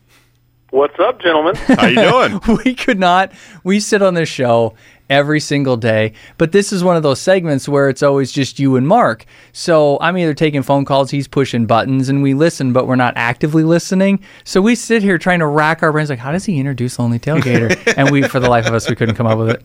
What's 0.71 0.99
up, 0.99 1.21
gentlemen? 1.21 1.55
How 1.67 1.87
you 1.87 1.95
doing? 1.95 2.59
we 2.65 2.75
could 2.75 2.99
not. 2.99 3.31
We 3.63 3.79
sit 3.79 4.01
on 4.01 4.15
this 4.15 4.27
show 4.27 4.75
every 5.09 5.39
single 5.39 5.77
day, 5.77 6.11
but 6.37 6.51
this 6.51 6.73
is 6.73 6.83
one 6.83 6.97
of 6.97 7.03
those 7.03 7.21
segments 7.21 7.69
where 7.69 7.87
it's 7.87 8.03
always 8.03 8.33
just 8.33 8.59
you 8.59 8.75
and 8.75 8.85
Mark. 8.85 9.23
So 9.53 9.97
I'm 10.01 10.17
either 10.17 10.33
taking 10.33 10.61
phone 10.63 10.83
calls, 10.83 11.09
he's 11.09 11.25
pushing 11.25 11.65
buttons, 11.67 12.09
and 12.09 12.21
we 12.21 12.33
listen, 12.33 12.73
but 12.73 12.85
we're 12.85 12.97
not 12.97 13.13
actively 13.15 13.63
listening. 13.63 14.19
So 14.43 14.61
we 14.61 14.75
sit 14.75 15.01
here 15.01 15.17
trying 15.17 15.39
to 15.39 15.47
rack 15.47 15.83
our 15.83 15.93
brains, 15.93 16.09
like, 16.09 16.19
how 16.19 16.33
does 16.33 16.43
he 16.43 16.59
introduce 16.59 16.99
Lonely 16.99 17.19
Tailgater? 17.19 17.93
and 17.97 18.11
we, 18.11 18.23
for 18.23 18.41
the 18.41 18.49
life 18.49 18.67
of 18.67 18.73
us, 18.73 18.89
we 18.89 18.95
couldn't 18.97 19.15
come 19.15 19.27
up 19.27 19.37
with 19.37 19.49
it. 19.51 19.63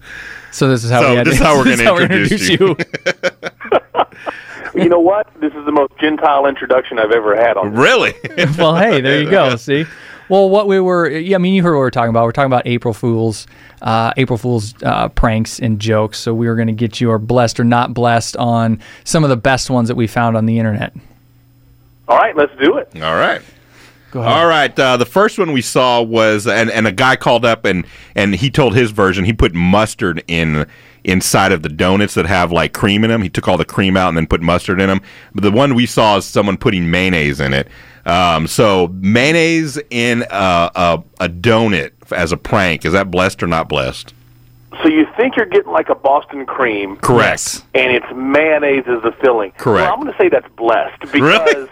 So 0.53 0.69
this 0.69 0.85
is 0.85 0.91
how 0.93 1.01
So 1.03 1.11
we 1.11 1.17
had 1.17 1.27
this 1.27 1.39
to, 1.39 1.43
is 1.43 1.47
how 1.47 1.57
we're 1.57 1.65
gonna 1.65 1.85
gonna 1.85 2.05
introduce 2.05 2.49
you. 2.49 2.77
you 4.81 4.89
know 4.89 5.01
what? 5.01 5.27
This 5.41 5.53
is 5.55 5.65
the 5.65 5.73
most 5.73 5.95
gentile 5.99 6.47
introduction 6.47 7.01
I've 7.01 7.11
ever 7.11 7.35
had 7.35 7.57
on. 7.57 7.75
really? 7.75 8.15
well, 8.57 8.77
hey, 8.77 9.01
there 9.01 9.21
you 9.21 9.29
go. 9.29 9.57
See. 9.57 9.85
Well, 10.33 10.49
what 10.49 10.67
we 10.67 10.81
were, 10.81 11.11
yeah, 11.11 11.37
I 11.37 11.39
mean, 11.39 11.53
you 11.53 11.63
heard 11.63 11.75
what 11.75 11.81
we 11.81 11.87
are 11.89 11.91
talking 11.91 12.09
about. 12.09 12.25
We're 12.25 12.33
talking 12.33 12.47
about 12.47 12.67
April 12.67 12.95
Fools, 12.95 13.47
uh, 13.83 14.15
April 14.17 14.39
Fools 14.39 14.73
uh, 14.83 15.11
pranks 15.11 15.59
and 15.59 15.79
jokes. 15.79 16.19
So 16.19 16.33
we 16.33 16.47
were 16.47 16.57
going 16.57 16.69
to 16.69 16.73
get 16.73 17.03
you 17.03 17.11
our 17.11 17.19
blessed 17.19 17.61
or 17.61 17.65
not 17.65 17.93
blessed 17.93 18.39
on 18.39 18.81
some 19.05 19.25
of 19.25 19.29
the 19.29 19.37
best 19.37 19.69
ones 19.69 19.89
that 19.89 19.95
we 19.95 20.07
found 20.07 20.39
on 20.39 20.47
the 20.47 20.59
internet. 20.59 20.95
All 22.09 22.17
right, 22.17 22.35
let's 22.35 22.51
do 22.59 22.79
it. 22.79 22.89
All 23.03 23.15
right. 23.15 23.43
Go 24.13 24.21
ahead. 24.21 24.33
All 24.33 24.47
right. 24.47 24.79
Uh, 24.79 24.97
the 24.97 25.07
first 25.07 25.39
one 25.39 25.53
we 25.53 25.63
saw 25.63 26.01
was, 26.03 26.47
and, 26.47 26.71
and 26.71 26.87
a 26.87 26.93
guy 26.93 27.17
called 27.17 27.45
up 27.45 27.65
and 27.65 27.85
and 28.15 28.35
he 28.35 28.51
told 28.51 28.75
his 28.77 28.91
version. 28.93 29.25
He 29.25 29.33
put 29.33 29.55
mustard 29.55 30.23
in 30.29 30.67
inside 31.05 31.51
of 31.51 31.63
the 31.63 31.69
donuts 31.69 32.15
that 32.15 32.27
have 32.27 32.53
like 32.53 32.73
cream 32.73 33.03
in 33.05 33.11
them. 33.11 33.23
He 33.23 33.29
took 33.29 33.49
all 33.49 33.57
the 33.57 33.65
cream 33.65 33.97
out 33.97 34.09
and 34.09 34.17
then 34.17 34.27
put 34.27 34.41
mustard 34.41 34.81
in 34.81 34.89
them. 34.89 35.01
But 35.35 35.43
the 35.43 35.51
one 35.51 35.75
we 35.75 35.87
saw 35.87 36.19
is 36.19 36.25
someone 36.25 36.57
putting 36.59 36.91
mayonnaise 36.91 37.41
in 37.41 37.53
it. 37.55 37.69
Um, 38.05 38.47
so 38.47 38.89
mayonnaise 39.01 39.79
in 39.91 40.23
a, 40.31 40.71
a 40.75 41.03
a 41.21 41.29
donut 41.29 41.93
as 42.13 42.33
a 42.33 42.37
prank 42.37 42.85
is 42.85 42.93
that 42.93 43.11
blessed 43.11 43.43
or 43.43 43.47
not 43.47 43.69
blessed? 43.69 44.13
So 44.83 44.89
you 44.89 45.07
think 45.17 45.37
you're 45.37 45.47
getting 45.47 45.71
like 45.71 45.89
a 45.91 45.95
Boston 45.95 46.45
cream, 46.47 46.97
Correct. 46.97 47.63
and 47.75 47.93
it's 47.93 48.07
mayonnaise 48.15 48.85
as 48.89 49.03
the 49.03 49.13
filling. 49.21 49.53
Correct. 49.53 49.87
Well, 49.87 49.93
I'm 49.95 50.01
going 50.01 50.13
to 50.13 50.19
say 50.19 50.29
that's 50.29 50.49
blessed 50.57 50.99
because 51.01 51.21
Really? 51.21 51.69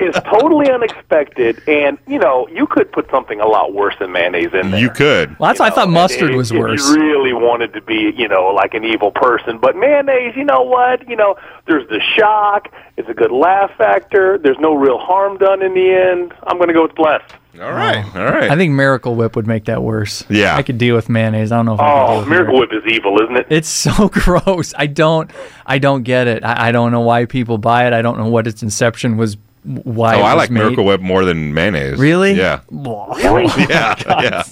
It's 0.00 0.18
totally 0.20 0.70
unexpected, 0.70 1.62
and 1.68 1.98
you 2.06 2.18
know 2.18 2.48
you 2.48 2.66
could 2.66 2.90
put 2.92 3.10
something 3.10 3.40
a 3.40 3.46
lot 3.46 3.72
worse 3.74 3.94
than 3.98 4.12
mayonnaise 4.12 4.50
in 4.52 4.70
there. 4.70 4.80
You 4.80 4.90
could. 4.90 5.38
Well, 5.38 5.48
that's 5.48 5.60
why 5.60 5.66
I 5.66 5.70
thought 5.70 5.88
mustard 5.90 6.30
if- 6.30 6.36
was 6.36 6.50
if 6.52 6.58
worse. 6.58 6.88
you 6.88 6.96
really 6.96 7.32
wanted 7.32 7.72
to 7.74 7.80
be, 7.80 8.12
you 8.16 8.28
know, 8.28 8.46
like 8.48 8.74
an 8.74 8.84
evil 8.84 9.10
person, 9.10 9.58
but 9.58 9.76
mayonnaise, 9.76 10.34
you 10.36 10.44
know 10.44 10.62
what? 10.62 11.08
You 11.08 11.16
know, 11.16 11.36
there's 11.66 11.88
the 11.88 12.00
shock. 12.00 12.68
It's 12.96 13.08
a 13.08 13.14
good 13.14 13.30
laugh 13.32 13.70
factor. 13.76 14.38
There's 14.38 14.58
no 14.58 14.74
real 14.74 14.98
harm 14.98 15.38
done 15.38 15.62
in 15.62 15.74
the 15.74 15.90
end. 15.90 16.32
I'm 16.44 16.56
going 16.58 16.68
to 16.68 16.74
go 16.74 16.82
with 16.82 16.94
blessed. 16.94 17.34
All 17.60 17.72
right. 17.72 18.04
Oh. 18.14 18.18
All 18.20 18.24
right. 18.26 18.50
I 18.50 18.56
think 18.56 18.72
Miracle 18.72 19.14
Whip 19.16 19.34
would 19.36 19.46
make 19.46 19.64
that 19.64 19.82
worse. 19.82 20.24
Yeah. 20.28 20.56
I 20.56 20.62
could 20.62 20.78
deal 20.78 20.94
with 20.94 21.08
mayonnaise. 21.08 21.52
I 21.52 21.56
don't 21.56 21.66
know 21.66 21.74
if 21.74 21.80
I 21.80 21.84
could 21.84 21.90
oh, 22.02 22.06
deal 22.06 22.14
Oh, 22.14 22.18
with 22.20 22.28
Miracle 22.28 22.58
Whip 22.60 22.70
is 22.72 22.82
evil, 22.92 23.20
isn't 23.22 23.36
it? 23.36 23.46
It's 23.50 23.68
so 23.68 24.08
gross. 24.12 24.72
I 24.76 24.86
don't 24.86 25.30
I 25.66 25.78
don't 25.78 26.02
get 26.02 26.26
it. 26.28 26.44
I, 26.44 26.68
I 26.68 26.72
don't 26.72 26.92
know 26.92 27.00
why 27.00 27.24
people 27.24 27.58
buy 27.58 27.86
it. 27.86 27.92
I 27.92 28.02
don't 28.02 28.18
know 28.18 28.28
what 28.28 28.46
its 28.46 28.62
inception 28.62 29.16
was 29.16 29.36
why. 29.62 30.14
oh, 30.14 30.20
it 30.20 30.22
I 30.22 30.32
like 30.34 30.50
made. 30.50 30.60
Miracle 30.60 30.84
Whip 30.86 31.00
more 31.02 31.24
than 31.24 31.52
mayonnaise. 31.52 31.98
Really? 31.98 32.32
Yeah. 32.32 32.60
Really? 32.70 33.44
Oh 33.46 33.66
yeah. 33.68 33.94
yeah. 34.08 34.42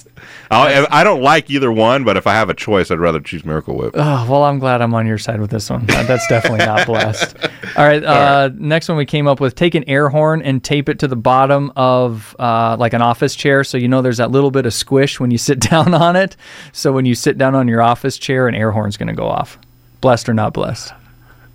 I'll, 0.51 0.87
I 0.91 1.03
don't 1.03 1.21
like 1.21 1.49
either 1.49 1.71
one, 1.71 2.03
but 2.03 2.17
if 2.17 2.27
I 2.27 2.33
have 2.33 2.49
a 2.49 2.53
choice, 2.53 2.91
I'd 2.91 2.99
rather 2.99 3.19
choose 3.19 3.43
Miracle 3.45 3.75
Whip. 3.75 3.91
Oh, 3.95 4.27
well, 4.29 4.43
I'm 4.43 4.59
glad 4.59 4.81
I'm 4.81 4.93
on 4.93 5.07
your 5.07 5.17
side 5.17 5.39
with 5.39 5.49
this 5.49 5.69
one. 5.69 5.85
That's 5.85 6.27
definitely 6.27 6.65
not 6.65 6.85
blessed. 6.85 7.35
All 7.77 7.85
right. 7.85 8.03
Uh, 8.03 8.49
Next 8.53 8.87
one 8.89 8.97
we 8.97 9.05
came 9.05 9.27
up 9.27 9.39
with 9.39 9.55
take 9.55 9.75
an 9.75 9.83
air 9.87 10.09
horn 10.09 10.41
and 10.41 10.63
tape 10.63 10.89
it 10.89 10.99
to 10.99 11.07
the 11.07 11.15
bottom 11.15 11.71
of 11.75 12.35
uh, 12.39 12.75
like 12.79 12.93
an 12.93 13.01
office 13.01 13.35
chair. 13.35 13.63
So 13.63 13.77
you 13.77 13.87
know 13.87 14.01
there's 14.01 14.17
that 14.17 14.31
little 14.31 14.51
bit 14.51 14.65
of 14.65 14.73
squish 14.73 15.19
when 15.19 15.31
you 15.31 15.37
sit 15.49 15.59
down 15.59 15.93
on 15.93 16.15
it. 16.15 16.35
So 16.71 16.91
when 16.91 17.05
you 17.05 17.15
sit 17.15 17.37
down 17.37 17.55
on 17.55 17.67
your 17.67 17.81
office 17.81 18.17
chair, 18.17 18.47
an 18.47 18.55
air 18.55 18.71
horn's 18.71 18.97
going 18.97 19.07
to 19.07 19.13
go 19.13 19.27
off. 19.27 19.57
Blessed 20.01 20.29
or 20.29 20.33
not 20.33 20.53
blessed? 20.53 20.93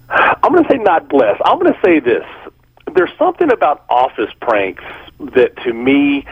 I'm 0.09 0.53
going 0.53 0.65
to 0.65 0.71
say 0.71 0.79
not 0.79 1.09
blessed. 1.09 1.41
I'm 1.45 1.59
going 1.59 1.73
to 1.73 1.81
say 1.83 1.99
this. 1.99 2.25
There's 2.95 3.11
something 3.19 3.51
about 3.51 3.85
office 3.89 4.31
pranks 4.41 4.85
that, 5.35 5.57
to 5.65 5.73
me, 5.73 6.27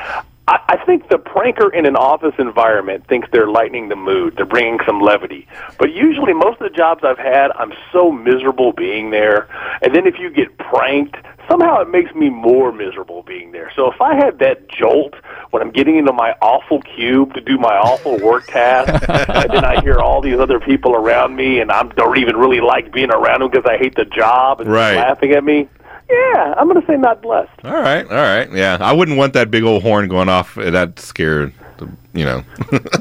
I, 0.52 0.60
I 0.68 0.84
think 0.84 1.08
the 1.08 1.16
pranker 1.16 1.72
in 1.72 1.86
an 1.86 1.96
office 1.96 2.34
environment 2.38 3.06
thinks 3.08 3.26
they're 3.32 3.48
lightening 3.48 3.88
the 3.88 3.96
mood. 3.96 4.34
They're 4.36 4.44
bringing 4.44 4.78
some 4.86 5.00
levity. 5.00 5.48
But 5.78 5.92
usually, 5.92 6.34
most 6.34 6.60
of 6.60 6.70
the 6.70 6.76
jobs 6.76 7.02
I've 7.04 7.18
had, 7.18 7.50
I'm 7.52 7.72
so 7.92 8.12
miserable 8.12 8.72
being 8.72 9.10
there. 9.10 9.48
And 9.80 9.94
then 9.94 10.06
if 10.06 10.18
you 10.18 10.28
get 10.30 10.58
pranked, 10.58 11.16
somehow 11.48 11.80
it 11.80 11.88
makes 11.88 12.14
me 12.14 12.28
more 12.28 12.70
miserable 12.70 13.22
being 13.22 13.52
there. 13.52 13.72
So 13.74 13.90
if 13.90 14.00
I 14.00 14.14
had 14.14 14.38
that 14.40 14.68
jolt 14.68 15.14
when 15.50 15.62
I'm 15.62 15.70
getting 15.70 15.96
into 15.96 16.12
my 16.12 16.34
awful 16.42 16.82
cube 16.82 17.32
to 17.34 17.40
do 17.40 17.56
my 17.56 17.74
awful 17.76 18.20
work 18.20 18.46
task, 18.48 19.02
and 19.08 19.50
then 19.52 19.64
I 19.64 19.80
hear 19.80 20.00
all 20.00 20.20
these 20.20 20.38
other 20.38 20.60
people 20.60 20.94
around 20.94 21.34
me, 21.34 21.60
and 21.60 21.72
I 21.72 21.82
don't 21.82 22.18
even 22.18 22.36
really 22.36 22.60
like 22.60 22.92
being 22.92 23.10
around 23.10 23.40
them 23.40 23.50
because 23.50 23.64
I 23.66 23.78
hate 23.78 23.94
the 23.96 24.04
job 24.04 24.60
and 24.60 24.68
they're 24.68 24.74
Right. 24.76 24.96
laughing 24.96 25.32
at 25.32 25.42
me. 25.44 25.68
Yeah, 26.12 26.54
I'm 26.58 26.68
going 26.68 26.80
to 26.80 26.86
say 26.86 26.96
not 26.96 27.22
blessed. 27.22 27.50
All 27.64 27.72
right. 27.72 28.04
All 28.06 28.16
right. 28.16 28.52
Yeah. 28.52 28.76
I 28.80 28.92
wouldn't 28.92 29.16
want 29.16 29.32
that 29.32 29.50
big 29.50 29.62
old 29.62 29.82
horn 29.82 30.08
going 30.08 30.28
off. 30.28 30.54
That 30.56 30.98
scared, 30.98 31.54
the, 31.78 31.88
you 32.12 32.24
know. 32.26 32.44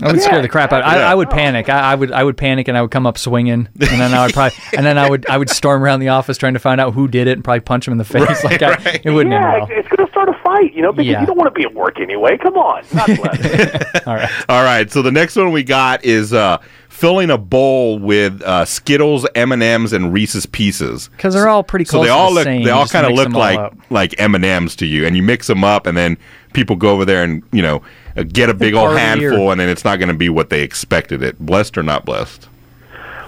I 0.01 0.11
would 0.11 0.21
scare 0.21 0.41
the 0.41 0.47
crap 0.47 0.71
out. 0.71 0.83
I, 0.83 0.97
Yeah. 0.99 1.11
I 1.11 1.15
would 1.15 1.29
panic. 1.29 1.67
I, 1.67 1.91
I 1.91 1.95
would 1.95 2.11
I 2.11 2.23
would 2.23 2.37
panic 2.37 2.67
and 2.69 2.77
I 2.77 2.81
would 2.81 2.91
come 2.91 3.05
up 3.05 3.17
swinging, 3.17 3.67
and 3.79 3.99
then 4.01 4.13
I 4.13 4.25
would 4.25 4.33
probably 4.33 4.57
and 4.77 4.85
then 4.85 4.97
I 4.97 5.09
would 5.09 5.27
I 5.29 5.37
would 5.37 5.49
storm 5.49 5.83
around 5.83 5.99
the 5.99 6.07
office 6.09 6.37
trying 6.37 6.53
to 6.53 6.59
find 6.59 6.79
out 6.79 6.93
who 6.93 7.07
did 7.09 7.27
it 7.27 7.33
and 7.33 7.43
probably 7.43 7.59
punch 7.61 7.87
him 7.87 7.91
in 7.91 7.97
the 7.97 8.05
face. 8.05 8.43
like 8.45 8.61
I, 8.61 9.01
it 9.03 9.09
wouldn't 9.11 9.33
yeah, 9.33 9.53
end 9.55 9.61
well. 9.63 9.63
it's, 9.71 9.71
it's 9.79 9.87
going 9.89 10.05
to 10.07 10.11
start 10.11 10.29
a 10.29 10.33
fight, 10.43 10.73
you 10.73 10.81
know, 10.81 10.91
because 10.93 11.07
Yeah. 11.07 11.19
you 11.21 11.27
don't 11.27 11.37
want 11.37 11.53
to 11.53 11.57
be 11.59 11.65
at 11.65 11.73
work 11.73 11.99
anyway. 11.99 12.37
Come 12.37 12.55
on, 12.55 12.83
not 12.93 13.07
blessed. 13.17 14.07
All 14.07 14.15
right. 14.15 14.29
All 14.47 14.63
right. 14.63 14.89
So 14.89 15.01
the 15.01 15.11
next 15.11 15.35
one 15.35 15.51
we 15.51 15.63
got 15.63 16.05
is 16.05 16.31
uh, 16.33 16.59
filling 17.01 17.31
a 17.31 17.37
bowl 17.37 17.97
with 17.97 18.43
uh, 18.43 18.63
Skittles, 18.63 19.27
M 19.33 19.51
and 19.51 19.63
M's, 19.63 19.91
and 19.91 20.13
Reese's 20.13 20.45
Pieces. 20.45 21.07
Because 21.09 21.33
they're 21.33 21.49
all 21.49 21.63
pretty 21.63 21.83
So 21.85 21.99
they 22.01 22.05
to 22.07 22.13
all 22.13 22.29
the 22.29 22.35
look. 22.35 22.43
same. 22.43 22.63
They 22.63 22.69
all 22.69 22.85
kind 22.87 23.07
of 23.07 23.13
look 23.13 23.29
like 23.33 23.57
up. 23.57 23.75
like 23.89 24.13
M 24.19 24.35
and 24.35 24.45
M's 24.45 24.75
to 24.77 24.85
you, 24.85 25.07
and 25.07 25.17
you 25.17 25.23
mix 25.23 25.47
them 25.47 25.63
up, 25.63 25.87
and 25.87 25.97
then 25.97 26.15
people 26.53 26.75
go 26.75 26.91
over 26.91 27.03
there 27.03 27.23
and 27.23 27.41
you 27.51 27.63
know 27.63 27.81
uh, 28.15 28.21
get 28.23 28.49
a 28.49 28.53
big 28.53 28.75
old 28.75 28.95
handful, 28.95 29.47
or- 29.47 29.51
and 29.51 29.59
then 29.59 29.67
it's 29.67 29.83
not 29.83 29.97
going 29.97 30.09
to 30.09 30.13
be 30.15 30.29
what 30.29 30.51
they 30.51 30.61
expected 30.61 31.23
it. 31.23 31.39
Blessed 31.39 31.75
or 31.77 31.83
not 31.83 32.05
blessed? 32.05 32.47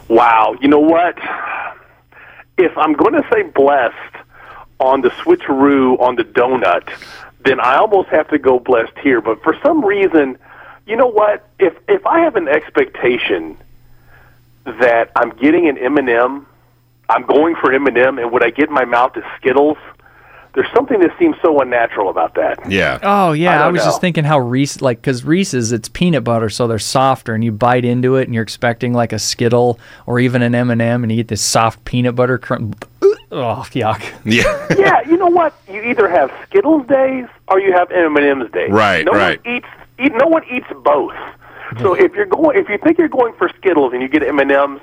wow, 0.08 0.56
you 0.62 0.68
know 0.68 0.80
what? 0.80 1.18
If 2.58 2.78
I'm 2.78 2.94
going 2.94 3.14
to 3.14 3.28
say 3.34 3.42
blessed 3.44 3.96
on 4.80 5.02
the 5.02 5.10
switcheroo 5.10 6.00
on 6.00 6.16
the 6.18 6.24
donut, 6.24 6.88
then 7.46 7.60
I 7.60 7.78
almost 7.78 8.10
have 8.10 8.28
to 8.30 8.38
go 8.38 8.60
blessed 8.60 8.96
here. 9.02 9.22
But 9.22 9.42
for 9.42 9.58
some 9.64 9.84
reason, 9.84 10.38
you 10.86 10.96
know 10.96 11.08
what? 11.08 11.48
If 11.60 11.74
if 11.88 12.06
I 12.06 12.20
have 12.20 12.36
an 12.36 12.48
expectation 12.48 13.58
that 14.66 15.12
I'm 15.16 15.32
getting 15.32 15.68
an 15.68 15.78
M&M, 15.78 16.46
I'm 17.10 17.26
going 17.26 17.56
for 17.56 17.72
M&M, 17.74 18.18
and 18.18 18.32
what 18.32 18.44
I 18.44 18.50
get 18.50 18.70
in 18.70 18.74
my 18.74 18.86
mouth 18.86 19.16
is 19.18 19.24
Skittles. 19.38 19.78
There's 20.56 20.72
something 20.74 21.00
that 21.00 21.10
seems 21.18 21.36
so 21.42 21.60
unnatural 21.62 22.10
about 22.10 22.36
that. 22.36 22.70
Yeah. 22.70 23.00
Oh 23.02 23.32
yeah, 23.32 23.56
I, 23.56 23.64
don't 23.64 23.74
was 23.74 23.82
know. 23.82 23.86
just 23.88 24.02
thinking 24.02 24.24
how 24.24 24.38
Reese 24.38 24.82
like 24.82 25.02
because 25.02 25.24
Reese's 25.24 25.72
it's 25.72 25.90
peanut 25.90 26.24
butter, 26.24 26.48
so 26.50 26.68
they're 26.68 26.78
softer, 26.78 27.34
and 27.34 27.44
you 27.44 27.52
bite 27.52 27.86
into 27.86 28.18
it, 28.18 28.26
and 28.26 28.36
you're 28.36 28.44
expecting 28.44 28.94
like 28.94 29.14
a 29.14 29.20
Skittle 29.20 29.80
or 30.06 30.20
even 30.20 30.44
an 30.44 30.54
M 30.54 30.70
and 30.70 30.80
m 30.82 31.02
and 31.04 31.12
you 31.12 31.16
get 31.18 31.28
this 31.28 31.42
soft 31.42 31.84
peanut 31.86 32.16
butter 32.16 32.38
crunch. 32.38 32.76
Oh 33.36 33.66
yuck! 33.72 34.04
Yeah. 34.26 34.68
yeah, 34.78 35.02
you 35.10 35.18
know 35.18 35.26
what? 35.26 35.56
You 35.68 35.82
either 35.82 36.08
have 36.08 36.32
Skittles 36.48 36.86
days 36.86 37.26
or 37.48 37.60
you 37.60 37.74
have 37.74 37.90
M 37.90 38.16
and 38.16 38.24
M's 38.24 38.52
days. 38.52 38.70
Right, 38.70 39.04
No 39.04 39.12
right. 39.14 39.44
one 39.44 39.56
eats. 39.56 39.68
Eat, 40.00 40.12
no 40.16 40.28
one 40.28 40.44
eats 40.52 40.68
both. 40.84 41.14
So 41.80 41.94
if 41.94 42.14
you're 42.14 42.26
going, 42.26 42.58
if 42.58 42.70
you 42.70 42.78
think 42.78 42.98
you're 42.98 43.08
going 43.08 43.34
for 43.36 43.50
Skittles 43.58 43.94
and 43.94 44.02
you 44.02 44.08
get 44.08 44.24
M 44.24 44.40
and 44.40 44.52
M's, 44.52 44.82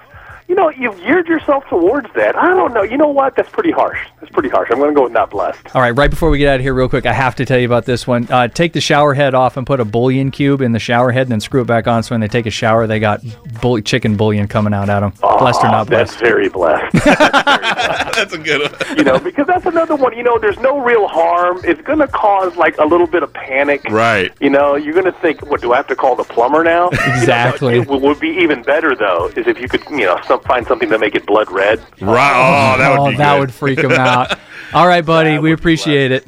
you 0.50 0.56
know 0.56 0.68
you've 0.70 0.98
geared 0.98 1.28
yourself 1.28 1.64
towards 1.68 2.08
that. 2.16 2.34
I 2.36 2.48
don't 2.48 2.74
know. 2.74 2.82
You 2.82 2.96
know 2.98 3.08
what? 3.08 3.36
That's 3.36 3.48
pretty 3.50 3.70
harsh. 3.70 4.00
That's 4.20 4.32
pretty 4.32 4.48
harsh. 4.48 4.68
I'm 4.72 4.78
going 4.78 4.90
to 4.90 4.94
go 4.96 5.04
with 5.04 5.12
not 5.12 5.30
blessed. 5.30 5.74
All 5.76 5.80
right, 5.80 5.92
right 5.92 6.10
before 6.10 6.28
we 6.28 6.38
get 6.38 6.48
out 6.48 6.54
of 6.56 6.60
here, 6.62 6.74
real 6.74 6.88
quick, 6.88 7.06
I 7.06 7.12
have 7.12 7.36
to 7.36 7.46
tell 7.46 7.58
you 7.58 7.66
about 7.66 7.84
this 7.84 8.04
one. 8.06 8.26
Uh, 8.30 8.48
take 8.48 8.72
the 8.72 8.80
shower 8.80 9.14
head 9.14 9.32
off 9.32 9.56
and 9.56 9.64
put 9.64 9.78
a 9.78 9.84
bouillon 9.84 10.32
cube 10.32 10.60
in 10.60 10.72
the 10.72 10.80
shower 10.80 11.12
head, 11.12 11.22
and 11.22 11.30
then 11.32 11.40
screw 11.40 11.60
it 11.62 11.66
back 11.68 11.86
on. 11.86 12.02
So 12.02 12.14
when 12.14 12.20
they 12.20 12.26
take 12.28 12.46
a 12.46 12.50
shower, 12.50 12.86
they 12.88 12.98
got 12.98 13.20
bull- 13.60 13.80
chicken 13.80 14.16
bouillon 14.16 14.48
coming 14.48 14.74
out 14.74 14.88
at 14.90 15.00
them. 15.00 15.12
blessed 15.20 15.62
or 15.62 15.68
Oh, 15.68 15.70
not 15.70 15.86
That's 15.86 16.10
blessed? 16.16 16.18
very 16.24 16.48
blessed. 16.48 16.96
That's 17.04 18.32
a 18.32 18.38
good 18.38 18.70
one. 18.72 18.98
you 18.98 19.04
know, 19.04 19.18
because 19.20 19.46
that's 19.46 19.66
another 19.66 19.94
one. 19.96 20.16
You 20.16 20.24
know, 20.24 20.38
there's 20.38 20.58
no 20.58 20.80
real 20.80 21.06
harm. 21.06 21.60
It's 21.64 21.80
going 21.82 22.00
to 22.00 22.08
cause 22.08 22.56
like 22.56 22.76
a 22.78 22.84
little 22.84 23.06
bit 23.06 23.22
of 23.22 23.32
panic. 23.32 23.84
Right. 23.84 24.32
You 24.40 24.50
know, 24.50 24.74
you're 24.74 24.94
going 24.94 25.06
to 25.06 25.12
think, 25.20 25.46
what 25.46 25.60
do 25.60 25.72
I 25.72 25.76
have 25.76 25.86
to 25.88 25.96
call 25.96 26.16
the 26.16 26.24
plumber 26.24 26.64
now? 26.64 26.88
Exactly. 26.88 27.74
You 27.76 27.84
know, 27.84 27.92
what 27.92 28.00
would 28.02 28.20
be 28.20 28.28
even 28.30 28.62
better 28.62 28.94
though 28.96 29.28
is 29.36 29.46
if 29.46 29.60
you 29.60 29.68
could, 29.68 29.82
you 29.90 30.06
know, 30.06 30.20
some, 30.26 30.39
find 30.44 30.66
something 30.66 30.88
to 30.90 30.98
make 30.98 31.14
it 31.14 31.26
blood 31.26 31.50
red. 31.50 31.78
Right. 32.00 32.74
Oh, 32.74 32.78
that 32.78 32.90
would 32.98 33.08
oh, 33.08 33.10
be 33.10 33.16
that 33.18 33.34
good. 33.34 33.40
would 33.40 33.54
freak 33.54 33.80
them 33.80 33.92
out. 33.98 34.38
All 34.72 34.86
right, 34.86 35.04
buddy, 35.04 35.30
That 35.34 35.42
we 35.42 35.52
appreciate 35.52 36.12
it. 36.12 36.26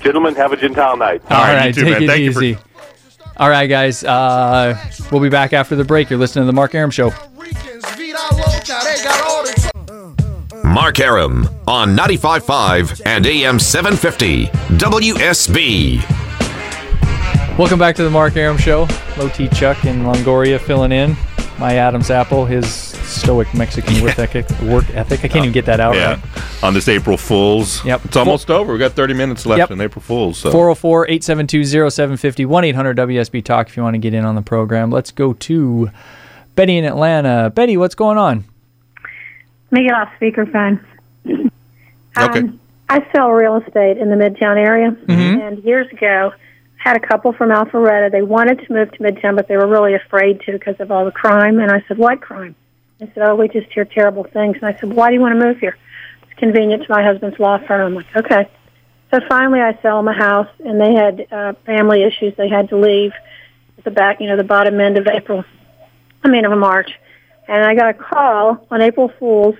Gentlemen, 0.00 0.34
have 0.34 0.52
a 0.52 0.56
gentile 0.56 0.96
night. 0.96 1.22
All 1.30 1.38
right, 1.38 1.52
you 1.52 1.56
right, 1.58 1.74
too, 1.74 1.80
take 1.84 1.92
man. 1.92 2.02
it 2.02 2.06
Thank 2.06 2.22
you 2.22 2.32
for- 2.32 2.42
easy. 2.42 2.58
All 3.36 3.48
right, 3.48 3.66
guys, 3.68 4.04
uh, 4.04 4.78
we'll 5.10 5.22
be 5.22 5.30
back 5.30 5.52
after 5.54 5.74
the 5.74 5.84
break. 5.84 6.10
You're 6.10 6.18
listening 6.18 6.42
to 6.42 6.46
the 6.46 6.52
Mark 6.52 6.74
Arum 6.74 6.90
Show. 6.90 7.10
Mark 10.64 11.00
Arum 11.00 11.48
on 11.66 11.96
95.5 11.96 13.02
and 13.06 13.26
AM 13.26 13.58
750 13.58 14.46
WSB. 14.76 15.98
Welcome 17.58 17.78
back 17.78 17.96
to 17.96 18.02
the 18.04 18.10
Mark 18.10 18.36
Arum 18.36 18.56
Show. 18.58 18.86
Low 19.16 19.28
T 19.30 19.48
Chuck 19.48 19.84
in 19.84 20.02
Longoria 20.02 20.60
filling 20.60 20.92
in. 20.92 21.16
My 21.58 21.76
Adam's 21.76 22.10
apple, 22.10 22.44
his 22.46 22.89
stoic 23.10 23.52
Mexican 23.54 24.02
work 24.02 24.18
ethic. 24.18 24.48
Work 24.62 24.88
ethic. 24.94 25.20
I 25.24 25.28
can't 25.28 25.44
even 25.44 25.52
get 25.52 25.66
that 25.66 25.80
out 25.80 25.94
Yeah. 25.94 26.14
right. 26.14 26.64
On 26.64 26.74
this 26.74 26.88
April 26.88 27.16
Fool's. 27.16 27.84
Yep. 27.84 28.04
It's 28.06 28.16
almost 28.16 28.50
over. 28.50 28.72
We've 28.72 28.78
got 28.80 28.92
30 28.92 29.14
minutes 29.14 29.46
left 29.46 29.58
Yep. 29.58 29.70
in 29.72 29.80
April 29.80 30.02
Fool's. 30.02 30.38
So. 30.38 30.50
404 30.50 31.06
872 31.08 31.64
0750 31.90 32.44
1 32.46 32.64
800 32.64 32.96
WSB 32.96 33.42
Talk 33.44 33.68
if 33.68 33.76
you 33.76 33.82
want 33.82 33.94
to 33.94 33.98
get 33.98 34.14
in 34.14 34.24
on 34.24 34.34
the 34.34 34.42
program. 34.42 34.90
Let's 34.90 35.10
go 35.10 35.32
to 35.34 35.90
Betty 36.54 36.76
in 36.76 36.84
Atlanta. 36.84 37.50
Betty, 37.54 37.76
what's 37.76 37.94
going 37.94 38.18
on? 38.18 38.44
Make 39.70 39.86
it 39.86 39.92
off 39.92 40.08
speakerphone. 40.20 40.80
Okay. 42.18 42.40
Um, 42.40 42.60
I 42.88 43.06
sell 43.14 43.30
real 43.30 43.56
estate 43.56 43.98
in 43.98 44.10
the 44.10 44.16
Midtown 44.16 44.56
area, 44.58 44.96
and 45.08 45.62
years 45.62 45.86
ago, 45.92 46.32
had 46.76 46.96
a 46.96 47.00
couple 47.00 47.32
from 47.32 47.50
Alpharetta. 47.50 48.10
They 48.10 48.22
wanted 48.22 48.58
to 48.66 48.72
move 48.72 48.90
to 48.90 48.98
Midtown, 48.98 49.36
but 49.36 49.46
they 49.46 49.56
were 49.56 49.68
really 49.68 49.94
afraid 49.94 50.40
to 50.46 50.52
because 50.52 50.74
of 50.80 50.90
all 50.90 51.04
the 51.04 51.12
crime. 51.12 51.60
And 51.60 51.70
I 51.70 51.84
said, 51.86 51.98
"What 51.98 52.20
crime?" 52.20 52.56
They 53.00 53.06
said, 53.14 53.28
"Oh, 53.28 53.34
we 53.34 53.48
just 53.48 53.72
hear 53.72 53.84
terrible 53.84 54.24
things." 54.24 54.56
And 54.60 54.66
I 54.66 54.78
said, 54.78 54.92
"Why 54.92 55.08
do 55.08 55.14
you 55.14 55.20
want 55.20 55.38
to 55.38 55.44
move 55.44 55.58
here?" 55.58 55.76
It's 56.22 56.38
convenient 56.38 56.84
to 56.84 56.90
my 56.90 57.02
husband's 57.02 57.38
law 57.38 57.58
firm. 57.66 57.80
I'm 57.80 57.94
like, 57.94 58.14
"Okay." 58.14 58.48
So 59.10 59.20
finally, 59.28 59.60
I 59.60 59.76
sell 59.82 59.96
them 59.96 60.08
a 60.08 60.12
house, 60.12 60.48
and 60.64 60.80
they 60.80 60.92
had 60.94 61.26
uh, 61.32 61.52
family 61.66 62.04
issues. 62.04 62.34
They 62.36 62.48
had 62.48 62.68
to 62.68 62.76
leave 62.76 63.12
at 63.78 63.84
the 63.84 63.90
back, 63.90 64.20
you 64.20 64.28
know, 64.28 64.36
the 64.36 64.44
bottom 64.44 64.78
end 64.80 64.98
of 64.98 65.08
April. 65.08 65.44
I 66.22 66.28
mean, 66.28 66.44
of 66.44 66.56
March. 66.56 66.90
And 67.48 67.64
I 67.64 67.74
got 67.74 67.88
a 67.88 67.94
call 67.94 68.64
on 68.70 68.82
April 68.82 69.10
Fool's, 69.18 69.56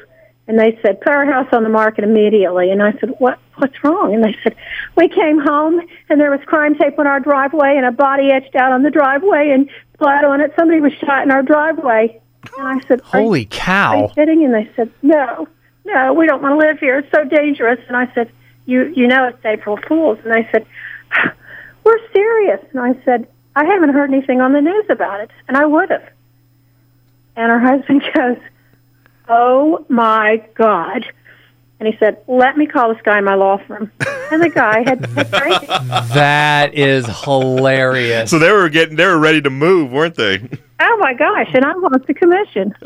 and 0.47 0.59
they 0.59 0.79
said, 0.83 1.01
put 1.01 1.09
our 1.09 1.27
house 1.27 1.49
on 1.53 1.65
the 1.65 1.69
market 1.69 2.05
immediately. 2.05 2.71
And 2.71 2.83
I 2.83 2.93
said, 3.01 3.15
what? 3.19 3.39
What's 3.57 3.83
wrong? 3.85 4.15
And 4.15 4.25
they 4.25 4.37
said, 4.43 4.57
we 4.97 5.09
came 5.09 5.39
home, 5.39 5.81
and 6.09 6.21
there 6.21 6.31
was 6.31 6.41
crime 6.47 6.77
tape 6.77 6.99
on 6.99 7.07
our 7.07 7.21
driveway, 7.21 7.77
and 7.77 7.85
a 7.85 7.93
body 7.93 8.31
etched 8.31 8.55
out 8.55 8.73
on 8.73 8.83
the 8.83 8.91
driveway, 8.91 9.51
and 9.51 9.69
blood 9.99 10.25
on 10.25 10.41
it. 10.41 10.53
Somebody 10.59 10.81
was 10.81 10.93
shot 10.95 11.25
in 11.25 11.31
our 11.31 11.43
driveway. 11.43 12.20
And 12.59 12.69
I 12.69 12.87
said, 12.87 13.01
Holy 13.01 13.41
are 13.41 13.43
you 13.43 13.47
cow. 13.47 14.13
kidding? 14.15 14.45
And 14.45 14.55
they 14.55 14.71
said, 14.77 14.91
no, 15.03 15.49
no, 15.85 16.13
we 16.13 16.27
don't 16.27 16.43
want 16.43 16.61
to 16.61 16.67
live 16.67 16.79
here. 16.79 16.99
It's 16.99 17.11
so 17.15 17.25
dangerous. 17.25 17.79
And 17.89 17.97
I 17.97 18.13
said, 18.15 18.31
you, 18.67 18.93
you 18.95 19.07
know 19.07 19.29
it's 19.29 19.45
April 19.45 19.79
Fool's. 19.89 20.19
And 20.25 20.35
they 20.35 20.49
said, 20.53 20.67
we're 21.85 22.13
serious. 22.13 22.61
And 22.73 22.81
I 22.81 23.05
said, 23.05 23.27
I 23.57 23.65
haven't 23.65 23.91
heard 23.91 24.13
anything 24.13 24.41
on 24.41 24.53
the 24.53 24.61
news 24.61 24.87
about 24.89 25.21
it, 25.21 25.31
and 25.49 25.57
I 25.57 25.65
would 25.65 25.91
have. 25.91 26.09
And 27.37 27.51
her 27.51 27.61
husband 27.61 28.03
goes, 28.15 28.39
oh 29.29 29.85
my 29.89 30.45
God. 30.55 31.05
And 31.81 31.89
he 31.89 31.97
said, 31.99 32.19
let 32.29 32.59
me 32.59 32.67
call 32.67 32.93
this 32.93 33.03
guy 33.03 33.19
in 33.19 33.25
my 33.25 33.35
law 33.35 33.57
firm. 33.67 33.91
And 34.31 34.43
the 34.43 34.51
guy 34.51 34.83
had, 34.87 35.05
had 35.17 35.33
training. 35.33 35.67
That 36.15 36.75
is 36.75 37.07
hilarious. 37.25 38.31
So 38.31 38.39
they 38.39 38.53
were 38.53 38.69
getting, 38.69 38.97
they 38.97 39.07
were 39.07 39.19
ready 39.19 39.41
to 39.41 39.51
move, 39.51 39.91
weren't 39.91 40.15
they? 40.15 40.47
Oh 40.83 40.97
my 41.01 41.13
gosh! 41.15 41.49
And 41.55 41.65
I 41.65 41.73
lost 41.75 42.07
the 42.07 42.15
commission. 42.15 42.75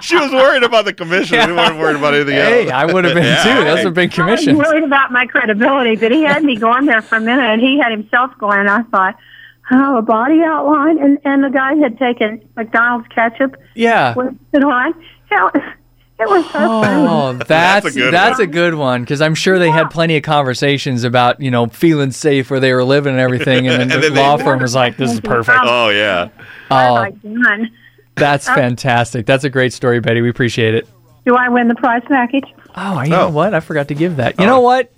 she 0.00 0.16
was 0.16 0.32
worried 0.32 0.62
about 0.62 0.84
the 0.84 0.92
commission. 0.92 1.40
She 1.46 1.52
wasn't 1.52 1.78
worried 1.78 1.96
about 1.96 2.14
anything 2.14 2.34
Hey, 2.36 2.62
else. 2.64 2.72
I 2.72 2.84
would 2.92 3.04
have 3.04 3.14
been 3.14 3.24
Yeah. 3.24 3.42
too. 3.42 3.64
Those 3.64 3.84
are 3.86 3.90
big 3.90 4.12
I 4.12 4.14
commissions. 4.14 4.58
was 4.58 4.66
worried 4.66 4.84
about 4.84 5.12
my 5.12 5.26
credibility, 5.26 5.96
but 5.96 6.12
he 6.12 6.22
had 6.22 6.42
me 6.44 6.56
going 6.56 6.86
there 6.86 7.02
for 7.02 7.16
a 7.16 7.20
minute, 7.20 7.44
and 7.44 7.60
he 7.60 7.78
had 7.78 7.92
himself 7.92 8.32
going, 8.38 8.58
and 8.60 8.70
I 8.70 8.82
thought, 8.84 9.16
oh, 9.72 9.96
a 9.98 10.02
body 10.02 10.40
outline, 10.44 10.98
and 10.98 11.18
and 11.24 11.44
the 11.44 11.50
guy 11.50 11.74
had 11.74 11.98
taken 11.98 12.40
McDonald's 12.56 13.08
ketchup 13.08 13.56
Yeah. 13.74 14.14
with 14.14 14.34
it 14.52 14.64
on. 14.64 14.94
It 15.30 15.34
was, 15.54 15.62
it 16.18 16.28
was 16.28 16.44
so 16.46 16.58
oh, 16.60 16.82
funny. 16.82 17.08
Oh, 17.08 17.32
that's 17.44 17.86
a 17.86 17.90
good 17.90 18.14
that's 18.14 18.38
one. 18.38 18.48
a 18.48 18.50
good 18.50 18.74
one 18.74 19.02
because 19.02 19.20
I'm 19.20 19.34
sure 19.34 19.58
they 19.58 19.70
had 19.70 19.90
plenty 19.90 20.16
of 20.16 20.22
conversations 20.22 21.02
about 21.04 21.40
you 21.40 21.50
know 21.50 21.66
feeling 21.66 22.12
safe 22.12 22.50
where 22.50 22.60
they 22.60 22.72
were 22.72 22.84
living 22.84 23.12
and 23.12 23.20
everything, 23.20 23.66
and 23.66 23.80
then 23.80 23.80
And 23.90 23.90
the 23.92 23.98
then 23.98 24.14
they- 24.14 24.20
law 24.20 24.36
firm 24.36 24.60
was 24.60 24.74
like, 24.74 24.96
"This 24.96 25.12
is 25.12 25.20
perfect." 25.20 25.58
Oh 25.62 25.88
yeah. 25.88 26.28
Oh, 26.70 26.76
Oh, 26.76 26.94
my 27.24 27.68
that's 28.16 28.48
um, 28.48 28.54
fantastic. 28.54 29.26
That's 29.26 29.42
a 29.44 29.50
great 29.50 29.72
story, 29.72 30.00
Betty. 30.00 30.20
We 30.20 30.28
appreciate 30.28 30.74
it. 30.74 30.88
Do 31.26 31.34
I 31.34 31.48
win 31.48 31.68
the 31.68 31.74
prize 31.74 32.02
package? 32.06 32.44
Oh, 32.76 33.02
you 33.02 33.10
know 33.10 33.26
Oh. 33.26 33.30
what? 33.30 33.54
I 33.54 33.60
forgot 33.60 33.88
to 33.88 33.94
give 33.94 34.16
that. 34.16 34.38
You 34.38 34.44
oh. 34.44 34.48
know 34.48 34.60
what? 34.60 34.92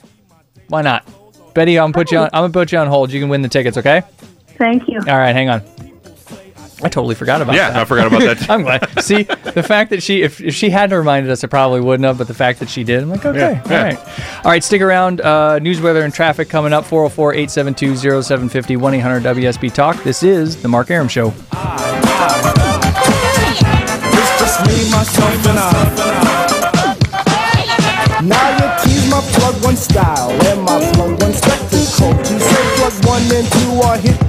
Why 0.68 0.82
not? 0.82 1.08
Betty, 1.54 1.78
I'm 1.78 1.92
put 1.94 2.12
you 2.12 2.18
on. 2.18 2.28
I'm 2.35 2.42
gonna 2.42 2.52
put 2.52 2.73
you 2.73 2.78
on 2.78 2.88
hold. 2.88 3.11
You 3.11 3.20
can 3.20 3.30
win 3.30 3.40
the 3.40 3.49
tickets, 3.49 3.78
okay? 3.78 4.02
Thank 4.58 4.88
you. 4.88 4.99
All 4.99 5.16
right, 5.16 5.32
hang 5.32 5.49
on. 5.49 5.62
I 6.83 6.88
totally 6.90 7.14
forgot 7.14 7.40
about 7.40 7.54
Yeah, 7.54 7.71
that. 7.71 7.76
Yeah, 7.76 7.83
I 7.83 7.85
forgot 7.87 8.06
about 8.09 8.21
that. 8.21 8.50
I'm 8.50 8.62
glad. 8.62 9.02
See, 9.02 9.23
the 9.23 9.62
fact 9.62 9.88
that 9.90 10.02
she, 10.02 10.23
if, 10.23 10.40
if 10.42 10.54
she 10.54 10.68
hadn't 10.68 10.97
reminded 10.97 11.30
us, 11.33 11.42
I 11.42 11.47
probably 11.47 11.80
wouldn't 11.80 12.04
have. 12.04 12.18
But 12.18 12.28
the 12.28 12.35
fact 12.35 12.59
that 12.61 12.68
she 12.68 12.85
did, 12.85 13.02
I'm 13.02 13.09
like, 13.09 13.25
okay, 13.25 13.38
Yeah, 13.38 13.62
yeah. 13.71 13.78
all 13.78 13.85
right, 13.85 13.99
all 14.45 14.50
right. 14.50 14.62
Stick 14.62 14.83
around. 14.83 15.21
Uh, 15.23 15.59
news, 15.59 15.80
weather, 15.80 16.02
and 16.02 16.12
traffic 16.12 16.49
coming 16.50 16.73
up. 16.75 16.85
404-872-0750, 16.85 18.76
1 18.76 18.95
800 18.95 19.23
WSB 19.37 19.73
Talk. 19.73 20.02
This 20.02 20.23
is 20.23 20.61
the 20.61 20.68
Mark 20.68 20.90
Arum 20.90 21.09
Show. 21.09 21.33
It's 24.09 24.33
just 24.40 24.61
me, 24.66 24.90
myself, 24.90 25.47
and 25.47 25.59
I. 25.59 25.73
Now 28.25 28.49
you 28.50 28.66
tease 28.85 29.09
my 29.11 29.21
plug 29.33 29.62
one 29.62 29.76
style 29.76 30.30
and 30.30 30.62
my 30.62 30.78
plug 30.95 31.21
one 31.23 31.33
spectacle. 31.33 32.11
You 32.16 32.38
say 32.40 32.64
plug 32.76 32.95
one 33.06 33.23
and 33.33 33.47
two 33.52 33.80
are 33.87 33.97
hippies 33.99 34.25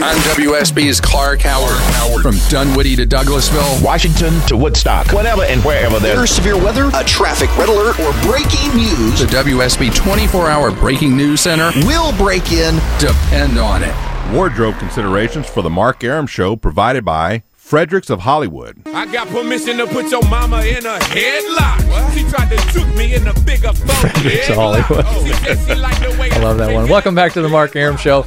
I'm 0.00 0.16
WSB's 0.36 1.00
Clark 1.00 1.40
Howard. 1.40 2.22
From 2.22 2.36
Dunwoody 2.48 2.94
to 2.96 3.06
Douglasville. 3.06 3.82
Washington 3.84 4.40
to 4.46 4.56
Woodstock. 4.56 5.10
Whenever 5.12 5.42
and 5.42 5.62
wherever 5.64 5.98
there's 5.98 6.30
severe 6.30 6.56
weather, 6.56 6.90
a 6.94 7.04
traffic 7.04 7.54
red 7.58 7.68
alert, 7.68 7.98
or 8.00 8.12
breaking 8.22 8.74
news, 8.76 9.18
The 9.20 9.26
WSB 9.26 9.94
24 9.94 10.48
hour 10.48 10.70
breaking 10.70 11.16
news 11.16 11.40
center. 11.42 11.70
we'll 11.86 12.16
break 12.16 12.52
in. 12.52 12.76
Depend 12.98 13.58
on 13.58 13.82
it. 13.82 13.94
Wardrobe 14.32 14.78
considerations 14.78 15.48
for 15.48 15.62
the 15.62 15.70
Mark 15.70 16.02
Arum 16.04 16.26
Show 16.26 16.54
provided 16.56 17.04
by 17.04 17.42
Fredericks 17.56 18.08
of 18.08 18.20
Hollywood. 18.20 18.80
I 18.86 19.06
got 19.12 19.28
permission 19.28 19.78
to 19.78 19.86
put 19.86 20.10
your 20.10 20.22
mama 20.28 20.60
in 20.62 20.86
a 20.86 20.98
headlock. 21.00 22.14
She 22.14 22.22
tried 22.30 22.50
to 22.56 22.72
juke 22.72 22.94
me 22.96 23.14
in 23.14 23.24
the 23.24 23.32
bigger 23.44 23.72
phone. 23.72 24.10
Fredericks 24.10 24.48
of 24.48 24.54
Hollywood. 24.56 25.06
She 25.06 25.34
she 25.34 25.74
the 25.74 26.16
way 26.20 26.30
I 26.32 26.38
love 26.38 26.58
that 26.58 26.72
one. 26.72 26.88
Welcome 26.88 27.14
back 27.14 27.32
to 27.32 27.42
the 27.42 27.48
Mark 27.48 27.74
Arum 27.76 27.96
Show. 27.96 28.24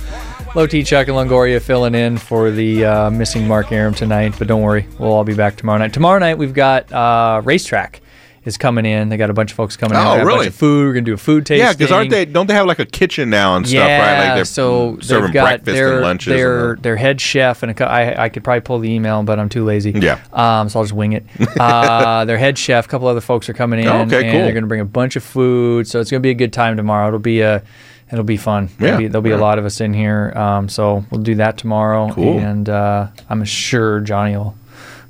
Low 0.53 0.67
T, 0.67 0.83
Chuck, 0.83 1.07
and 1.07 1.15
Longoria 1.15 1.61
filling 1.61 1.95
in 1.95 2.17
for 2.17 2.51
the 2.51 2.83
uh, 2.83 3.09
missing 3.09 3.47
Mark 3.47 3.71
Arum 3.71 3.93
tonight. 3.93 4.35
But 4.37 4.49
don't 4.49 4.61
worry, 4.61 4.85
we'll 4.99 5.13
all 5.13 5.23
be 5.23 5.33
back 5.33 5.55
tomorrow 5.55 5.79
night. 5.79 5.93
Tomorrow 5.93 6.19
night 6.19 6.37
we've 6.37 6.53
got 6.53 6.91
uh, 6.91 7.41
RaceTrac 7.45 8.01
is 8.43 8.57
coming 8.57 8.85
in. 8.85 9.07
They 9.07 9.15
got 9.15 9.29
a 9.29 9.33
bunch 9.33 9.51
of 9.51 9.55
folks 9.55 9.77
coming 9.77 9.95
in. 9.97 10.01
Oh, 10.01 10.03
got 10.03 10.19
A 10.19 10.25
really? 10.25 10.37
bunch 10.39 10.47
of 10.49 10.55
food. 10.55 10.87
We're 10.87 10.93
gonna 10.93 11.05
do 11.05 11.13
a 11.13 11.17
food 11.17 11.45
tasting. 11.45 11.65
Yeah, 11.65 11.71
because 11.71 11.93
aren't 11.93 12.09
they? 12.09 12.25
Don't 12.25 12.47
they 12.47 12.53
have 12.53 12.65
like 12.67 12.79
a 12.79 12.85
kitchen 12.85 13.29
now 13.29 13.55
and 13.55 13.65
stuff? 13.65 13.77
yeah, 13.77 13.99
right? 14.01 14.27
Like 14.27 14.35
they're 14.35 14.43
so 14.45 14.97
serving 14.99 15.27
they've 15.27 15.33
got 15.35 15.43
breakfast 15.45 15.65
their 15.73 15.93
and 15.93 16.01
lunches. 16.01 16.27
and 16.27 16.37
their 16.37 16.75
the- 16.75 16.81
their 16.81 16.95
head 16.97 17.21
chef 17.21 17.63
and 17.63 17.79
a, 17.79 17.89
I 17.89 18.25
I 18.25 18.29
could 18.29 18.43
probably 18.43 18.61
pull 18.61 18.79
the 18.79 18.91
email, 18.91 19.23
but 19.23 19.39
I'm 19.39 19.47
too 19.47 19.63
lazy. 19.63 19.91
Yeah. 19.91 20.19
Um, 20.33 20.67
so 20.67 20.79
I'll 20.79 20.83
just 20.83 20.93
wing 20.93 21.13
it. 21.13 21.25
Uh, 21.61 22.25
their 22.25 22.37
head 22.37 22.57
chef, 22.57 22.87
a 22.87 22.89
couple 22.89 23.07
other 23.07 23.21
folks 23.21 23.47
are 23.47 23.53
coming 23.53 23.79
in. 23.79 23.87
Oh, 23.87 24.01
okay, 24.01 24.01
and 24.01 24.31
cool. 24.31 24.41
They're 24.41 24.53
gonna 24.53 24.67
bring 24.67 24.81
a 24.81 24.85
bunch 24.85 25.15
of 25.15 25.23
food, 25.23 25.87
so 25.87 26.01
it's 26.01 26.11
gonna 26.11 26.19
be 26.19 26.29
a 26.31 26.33
good 26.33 26.51
time 26.51 26.75
tomorrow. 26.75 27.07
It'll 27.07 27.19
be 27.19 27.39
a 27.39 27.63
It'll 28.11 28.23
be 28.25 28.37
fun. 28.37 28.69
There'll 28.77 28.93
Yeah, 28.93 28.97
be, 28.97 29.07
there'll 29.07 29.21
be 29.23 29.29
yeah. 29.29 29.37
a 29.37 29.37
lot 29.37 29.57
of 29.59 29.65
us 29.65 29.79
in 29.81 29.93
here, 29.93 30.33
um, 30.35 30.67
so 30.69 31.05
we'll 31.11 31.21
do 31.21 31.35
that 31.35 31.57
tomorrow. 31.57 32.11
Cool. 32.11 32.39
And 32.39 32.67
uh, 32.67 33.07
I'm 33.29 33.43
sure 33.45 34.01
Johnny 34.01 34.35
will 34.35 34.55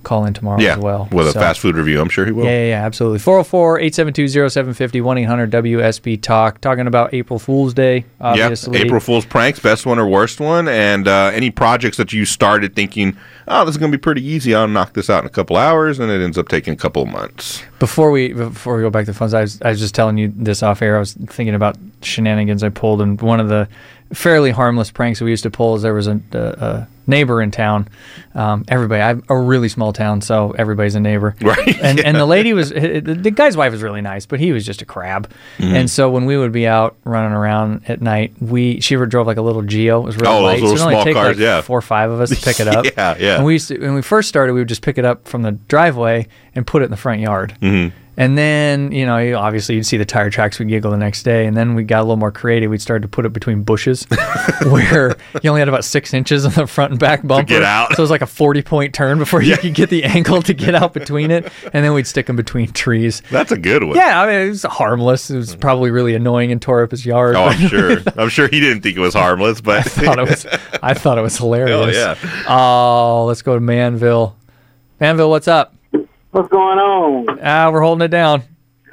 call 0.03 0.25
in 0.25 0.33
tomorrow 0.33 0.59
yeah, 0.59 0.73
as 0.73 0.79
well. 0.79 1.07
with 1.11 1.27
a 1.27 1.33
fast 1.33 1.59
food 1.59 1.75
review. 1.75 2.01
I'm 2.01 2.09
sure 2.09 2.25
he 2.25 2.31
will. 2.31 2.45
yeah, 2.45 2.51
yeah, 2.51 2.69
yeah, 2.69 2.85
absolutely. 2.85 3.19
404 3.19 3.79
872 3.79 4.49
0750 4.49 5.01
1 5.01 5.17
800 5.19 5.51
WSB 5.51 6.21
Talk. 6.21 6.61
Talking 6.61 6.87
about 6.87 7.13
April 7.13 7.39
Fool's 7.39 7.73
Day, 7.73 8.05
obviously. 8.19 8.77
Yeah, 8.77 8.85
April 8.85 8.99
Fool's 8.99 9.25
pranks, 9.25 9.59
best 9.59 9.85
one 9.85 9.99
or 9.99 10.07
worst 10.07 10.39
one, 10.39 10.67
and 10.67 11.07
uh, 11.07 11.31
any 11.33 11.51
projects 11.51 11.97
that 11.97 12.13
you 12.13 12.25
started 12.25 12.75
thinking, 12.75 13.17
oh, 13.47 13.65
this 13.65 13.73
is 13.73 13.77
going 13.77 13.91
to 13.91 13.97
be 13.97 14.01
pretty 14.01 14.25
easy. 14.25 14.55
I'll 14.55 14.67
knock 14.67 14.93
this 14.93 15.09
out 15.09 15.23
in 15.23 15.27
a 15.27 15.31
couple 15.31 15.57
hours, 15.57 15.99
and 15.99 16.11
it 16.11 16.21
ends 16.21 16.37
up 16.37 16.47
taking 16.47 16.73
a 16.73 16.77
couple 16.77 17.03
of 17.03 17.09
months. 17.09 17.63
Before 17.79 18.11
we 18.11 18.33
before 18.33 18.75
we 18.77 18.83
go 18.83 18.89
back 18.89 19.05
to 19.05 19.11
the 19.11 19.17
phones, 19.17 19.33
I 19.33 19.41
was, 19.41 19.61
I 19.61 19.69
was 19.69 19.79
just 19.79 19.95
telling 19.95 20.17
you 20.17 20.31
this 20.35 20.63
off 20.63 20.81
air. 20.81 20.95
I 20.95 20.99
was 20.99 21.13
thinking 21.13 21.55
about 21.55 21.77
shenanigans 22.01 22.63
I 22.63 22.69
pulled, 22.69 23.01
and 23.01 23.19
one 23.21 23.39
of 23.39 23.49
the 23.49 23.67
fairly 24.13 24.51
harmless 24.51 24.91
pranks 24.91 25.19
that 25.19 25.25
we 25.25 25.31
used 25.31 25.43
to 25.43 25.51
pull 25.51 25.75
is 25.75 25.81
there 25.81 25.93
was 25.93 26.07
a, 26.07 26.19
a, 26.33 26.37
a 26.37 26.87
neighbor 27.07 27.41
in 27.41 27.51
town. 27.51 27.87
Um, 28.35 28.63
everybody, 28.67 29.01
I'm 29.01 29.23
a 29.29 29.37
really 29.37 29.67
small 29.69 29.91
town, 29.93 30.21
so 30.21 30.51
everybody's 30.51 30.95
a 30.95 30.99
neighbor. 30.99 31.35
Right, 31.41 31.77
And 31.81 31.99
and 31.99 32.15
the 32.17 32.25
lady 32.25 32.53
was 32.53 32.69
the 32.69 33.31
guy's 33.35 33.57
wife 33.57 33.71
was 33.71 33.81
really 33.81 34.01
nice, 34.01 34.25
but 34.25 34.39
he 34.39 34.51
was 34.51 34.65
just 34.65 34.81
a 34.81 34.85
crab. 34.85 35.29
Mhm. 35.57 35.73
And 35.73 35.89
so 35.89 36.09
when 36.09 36.25
we 36.25 36.37
would 36.37 36.51
be 36.51 36.67
out 36.67 36.95
running 37.03 37.33
around 37.33 37.83
at 37.87 38.01
night, 38.01 38.33
we 38.39 38.79
she 38.79 38.95
drove 38.95 39.27
like 39.27 39.37
a 39.37 39.41
little 39.41 39.61
Geo. 39.63 40.01
It 40.01 40.05
was 40.05 40.15
really 40.17 40.27
Oh, 40.33 40.35
those 40.35 40.43
light, 40.43 40.59
so 40.59 40.65
little 40.65 40.75
it'd 40.75 40.81
only 40.83 40.93
small 40.95 41.03
take 41.05 41.13
cars, 41.15 41.27
like 41.37 41.41
yeah. 41.43 41.61
four 41.61 41.77
or 41.79 41.81
five 41.81 42.11
of 42.11 42.21
us 42.21 42.29
to 42.29 42.35
pick 42.35 42.59
it 42.59 42.67
up. 42.75 42.85
Yeah, 42.85 43.15
yeah. 43.19 43.35
And 43.37 43.45
we 43.45 43.53
used 43.53 43.67
to, 43.69 43.77
when 43.79 43.93
we 43.95 44.01
first 44.01 44.29
started, 44.29 44.53
we 44.53 44.61
would 44.61 44.69
just 44.69 44.81
pick 44.81 44.97
it 44.97 45.05
up 45.05 45.27
from 45.27 45.41
the 45.41 45.51
driveway 45.51 46.27
and 46.55 46.65
put 46.67 46.81
it 46.81 46.85
in 46.85 46.91
the 46.91 46.97
front 46.97 47.21
yard. 47.21 47.55
Mhm. 47.61 47.91
And 48.17 48.37
then, 48.37 48.91
you 48.91 49.05
know, 49.05 49.37
obviously 49.37 49.75
you'd 49.75 49.85
see 49.85 49.97
the 49.97 50.05
tire 50.05 50.29
tracks, 50.29 50.59
we'd 50.59 50.67
giggle 50.67 50.91
the 50.91 50.97
next 50.97 51.23
day. 51.23 51.45
And 51.45 51.55
then 51.55 51.75
we 51.75 51.83
got 51.83 51.99
a 51.99 52.03
little 52.03 52.17
more 52.17 52.31
creative. 52.31 52.69
We'd 52.69 52.81
start 52.81 53.01
to 53.03 53.07
put 53.07 53.25
it 53.25 53.31
between 53.31 53.63
bushes 53.63 54.05
where 54.63 55.15
you 55.41 55.49
only 55.49 55.61
had 55.61 55.69
about 55.69 55.85
six 55.85 56.13
inches 56.13 56.45
on 56.45 56.51
the 56.51 56.67
front 56.67 56.91
and 56.91 56.99
back 56.99 57.25
bumper. 57.25 57.47
get 57.47 57.63
out. 57.63 57.95
So 57.95 58.01
it 58.01 58.03
was 58.03 58.11
like 58.11 58.21
a 58.21 58.27
40 58.27 58.61
point 58.63 58.93
turn 58.93 59.17
before 59.17 59.41
you 59.41 59.55
could 59.57 59.73
get 59.73 59.89
the 59.89 60.03
angle 60.03 60.41
to 60.41 60.53
get 60.53 60.75
out 60.75 60.93
between 60.93 61.31
it. 61.31 61.51
And 61.73 61.85
then 61.85 61.93
we'd 61.93 62.07
stick 62.07 62.25
them 62.25 62.35
between 62.35 62.71
trees. 62.71 63.21
That's 63.31 63.51
a 63.51 63.57
good 63.57 63.83
one. 63.83 63.95
Yeah, 63.95 64.21
I 64.21 64.27
mean, 64.27 64.47
it 64.47 64.49
was 64.49 64.63
harmless. 64.63 65.31
It 65.31 65.37
was 65.37 65.51
mm-hmm. 65.51 65.59
probably 65.59 65.91
really 65.91 66.13
annoying 66.13 66.51
and 66.51 66.61
tore 66.61 66.83
up 66.83 66.91
his 66.91 67.05
yard. 67.05 67.35
Oh, 67.35 67.45
I'm 67.45 67.67
sure. 67.69 67.97
I'm 68.17 68.29
sure 68.29 68.47
he 68.49 68.59
didn't 68.59 68.81
think 68.81 68.97
it 68.97 69.01
was 69.01 69.13
harmless, 69.13 69.61
but 69.61 69.79
I 69.79 69.83
thought 69.83 70.19
it 70.19 70.29
was. 70.29 70.45
I 70.83 70.93
thought 70.93 71.17
it 71.17 71.21
was 71.21 71.37
hilarious. 71.37 71.95
Oh, 71.95 72.15
yeah. 72.15 72.45
Oh, 72.47 73.25
let's 73.25 73.41
go 73.41 73.55
to 73.55 73.61
Manville. 73.61 74.35
Manville, 74.99 75.29
what's 75.29 75.47
up? 75.47 75.75
What's 76.31 76.49
going 76.49 76.77
on? 76.79 77.39
Ah, 77.43 77.69
we're 77.71 77.81
holding 77.81 78.05
it 78.05 78.09
down. 78.09 78.43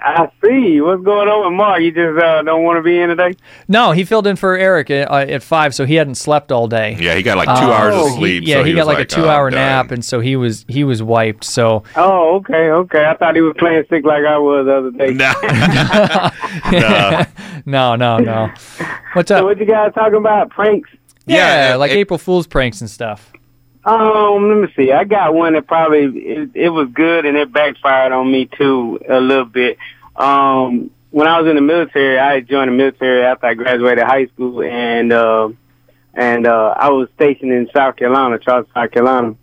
I 0.00 0.30
see. 0.44 0.80
What's 0.80 1.02
going 1.02 1.28
on 1.28 1.50
with 1.50 1.56
Mark? 1.56 1.80
You 1.82 1.90
just 1.90 2.22
uh, 2.22 2.42
don't 2.42 2.62
want 2.62 2.78
to 2.78 2.82
be 2.82 3.00
in 3.00 3.08
today? 3.08 3.34
No, 3.66 3.90
he 3.90 4.04
filled 4.04 4.28
in 4.28 4.36
for 4.36 4.56
Eric 4.56 4.90
at, 4.90 5.10
uh, 5.10 5.16
at 5.16 5.42
five, 5.42 5.74
so 5.74 5.84
he 5.86 5.96
hadn't 5.96 6.14
slept 6.14 6.52
all 6.52 6.68
day. 6.68 6.96
Yeah, 7.00 7.14
he 7.16 7.22
got 7.24 7.36
like 7.36 7.48
two 7.48 7.52
hours 7.72 7.94
of 7.94 8.00
Oh, 8.00 8.06
he- 8.10 8.16
sleep, 8.16 8.44
yeah, 8.46 8.56
so 8.56 8.64
he, 8.64 8.70
he 8.70 8.76
got 8.76 8.86
like, 8.86 8.98
like, 8.98 9.06
a 9.12 9.14
two-hour 9.16 9.46
"Oh, 9.48 9.50
nap, 9.50 9.90
and 9.90 10.04
so 10.04 10.20
he 10.20 10.36
was 10.36 10.64
he 10.68 10.84
was 10.84 11.02
wiped. 11.02 11.42
So 11.44 11.82
Oh, 11.96 12.36
okay, 12.36 12.70
okay. 12.70 13.06
I 13.06 13.16
thought 13.16 13.34
he 13.34 13.40
was 13.40 13.54
playing 13.58 13.84
sick 13.90 14.04
like 14.04 14.24
I 14.24 14.38
was 14.38 14.66
the 14.66 14.76
other 14.76 14.90
day. 14.92 15.14
no, 17.66 17.96
no, 17.96 18.18
no. 18.18 18.52
What's 19.14 19.30
up? 19.32 19.38
So 19.40 19.44
what 19.46 19.58
you 19.58 19.66
guys 19.66 19.92
talking 19.94 20.14
about? 20.18 20.50
Pranks? 20.50 20.90
Yeah, 21.26 21.74
like 21.76 21.90
April 21.90 22.18
Fool's 22.18 22.46
pranks 22.46 22.80
and 22.80 22.88
stuff. 22.88 23.32
Um, 23.88 24.50
let 24.50 24.68
me 24.68 24.74
see. 24.76 24.92
I 24.92 25.04
got 25.04 25.32
one 25.32 25.54
that 25.54 25.66
probably 25.66 26.04
it, 26.04 26.50
it 26.52 26.68
was 26.68 26.90
good 26.92 27.24
and 27.24 27.38
it 27.38 27.50
backfired 27.50 28.12
on 28.12 28.30
me 28.30 28.44
too 28.44 29.00
a 29.08 29.18
little 29.18 29.46
bit. 29.46 29.78
Um, 30.14 30.90
when 31.10 31.26
I 31.26 31.40
was 31.40 31.48
in 31.48 31.56
the 31.56 31.62
military, 31.62 32.18
I 32.18 32.40
joined 32.40 32.68
the 32.68 32.76
military 32.76 33.24
after 33.24 33.46
I 33.46 33.54
graduated 33.54 34.04
high 34.04 34.26
school, 34.26 34.62
and 34.62 35.10
uh, 35.10 35.48
and 36.12 36.46
uh, 36.46 36.74
I 36.76 36.90
was 36.90 37.08
stationed 37.14 37.50
in 37.50 37.70
South 37.74 37.96
Carolina, 37.96 38.38
Charleston, 38.38 38.74
South 38.74 38.90
Carolina. 38.90 39.36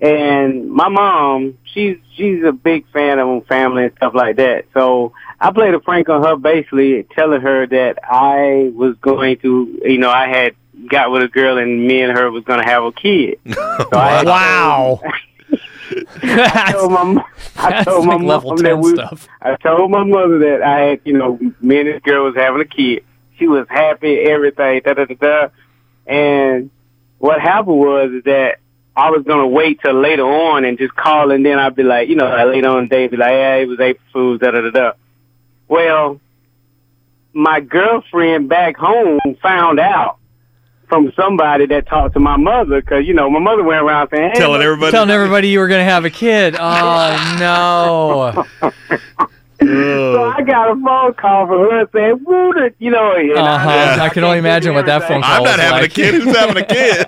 And 0.00 0.70
my 0.70 0.88
mom, 0.88 1.58
she's 1.64 1.98
she's 2.16 2.42
a 2.44 2.52
big 2.52 2.90
fan 2.94 3.18
of 3.18 3.46
family 3.46 3.84
and 3.84 3.96
stuff 3.96 4.14
like 4.14 4.36
that. 4.36 4.64
So 4.72 5.12
I 5.38 5.52
played 5.52 5.74
a 5.74 5.80
prank 5.80 6.08
on 6.08 6.24
her, 6.24 6.36
basically 6.36 7.06
telling 7.14 7.42
her 7.42 7.66
that 7.66 7.98
I 8.02 8.70
was 8.74 8.96
going 9.02 9.38
to, 9.40 9.80
you 9.84 9.98
know, 9.98 10.10
I 10.10 10.28
had 10.28 10.56
got 10.88 11.10
with 11.10 11.22
a 11.22 11.28
girl 11.28 11.58
and 11.58 11.86
me 11.86 12.02
and 12.02 12.16
her 12.16 12.30
was 12.30 12.44
going 12.44 12.60
to 12.60 12.68
have 12.68 12.84
a 12.84 12.92
kid. 12.92 13.38
So 13.52 13.88
I 13.98 14.22
wow. 14.24 15.00
I 16.22 16.72
told 16.72 16.92
my 16.92 17.04
mo- 17.04 17.24
I 17.56 17.70
That's 17.70 17.84
told 17.84 18.06
my 18.06 18.14
like 18.14 18.22
level 18.22 18.50
mom 18.50 18.58
10 18.58 18.64
that 18.64 18.78
we, 18.78 18.94
stuff. 18.94 19.28
I 19.40 19.56
told 19.56 19.90
my 19.90 20.04
mother 20.04 20.38
that 20.38 20.62
I 20.62 20.80
had, 20.80 21.00
you 21.04 21.12
know, 21.18 21.38
me 21.60 21.80
and 21.80 21.88
this 21.88 22.00
girl 22.02 22.24
was 22.24 22.34
having 22.34 22.60
a 22.60 22.64
kid. 22.64 23.04
She 23.38 23.48
was 23.48 23.66
happy, 23.68 24.20
everything, 24.20 24.80
da 24.84 24.94
da 24.94 25.04
da 25.04 25.14
da. 25.14 25.48
And 26.06 26.70
what 27.18 27.40
happened 27.40 27.78
was 27.78 28.10
is 28.12 28.24
that 28.24 28.60
I 28.96 29.10
was 29.10 29.24
gonna 29.24 29.46
wait 29.46 29.80
till 29.80 29.94
later 29.94 30.24
on 30.24 30.64
and 30.64 30.78
just 30.78 30.94
call, 30.94 31.30
and 31.30 31.44
then 31.44 31.58
I'd 31.58 31.74
be 31.74 31.82
like, 31.82 32.08
you 32.08 32.16
know, 32.16 32.28
like 32.28 32.46
later 32.46 32.68
on, 32.68 32.88
Dave 32.88 33.10
be 33.10 33.16
like, 33.16 33.32
yeah, 33.32 33.56
it 33.56 33.68
was 33.68 33.80
April 33.80 34.06
Fool's, 34.12 34.40
da 34.40 34.50
da 34.50 34.60
da 34.60 34.70
da. 34.70 34.92
Well, 35.68 36.20
my 37.32 37.60
girlfriend 37.60 38.48
back 38.48 38.76
home 38.76 39.18
found 39.42 39.80
out 39.80 40.18
from 40.92 41.10
somebody 41.16 41.64
that 41.64 41.86
talked 41.86 42.12
to 42.12 42.20
my 42.20 42.36
mother 42.36 42.82
because 42.82 43.06
you 43.06 43.14
know 43.14 43.30
my 43.30 43.38
mother 43.38 43.62
went 43.62 43.80
around 43.82 44.08
saying, 44.10 44.32
hey, 44.34 44.38
Telling 44.38 44.60
everybody. 44.60 44.92
Telling 44.92 45.08
everybody 45.08 45.48
you 45.48 45.58
were 45.58 45.66
going 45.68 45.80
to 45.80 45.90
have 45.90 46.04
a 46.04 46.10
kid. 46.10 46.54
Oh, 46.58 47.36
no. 47.40 48.44
So 49.62 50.24
I 50.24 50.42
got 50.42 50.70
a 50.70 50.74
phone 50.74 51.14
call 51.14 51.46
from 51.46 51.60
her 51.70 51.88
saying, 51.94 52.20
"Woo, 52.24 52.52
the-" 52.52 52.74
you 52.78 52.90
know." 52.90 53.14
and 53.14 53.38
I- 53.38 53.54
Uh-huh. 53.54 54.02
I 54.04 54.08
can 54.10 54.22
only 54.24 54.38
imagine 54.38 54.74
what 54.74 54.84
that 54.86 55.02
phone 55.08 55.22
call 55.22 55.30
I'm 55.32 55.42
not 55.44 55.52
was 55.52 55.60
having 55.60 55.80
like. 55.82 55.90
a 55.90 55.94
kid. 55.94 56.14
Who's 56.22 56.36
having 56.36 56.56
a 56.62 56.66
kid? 56.66 57.06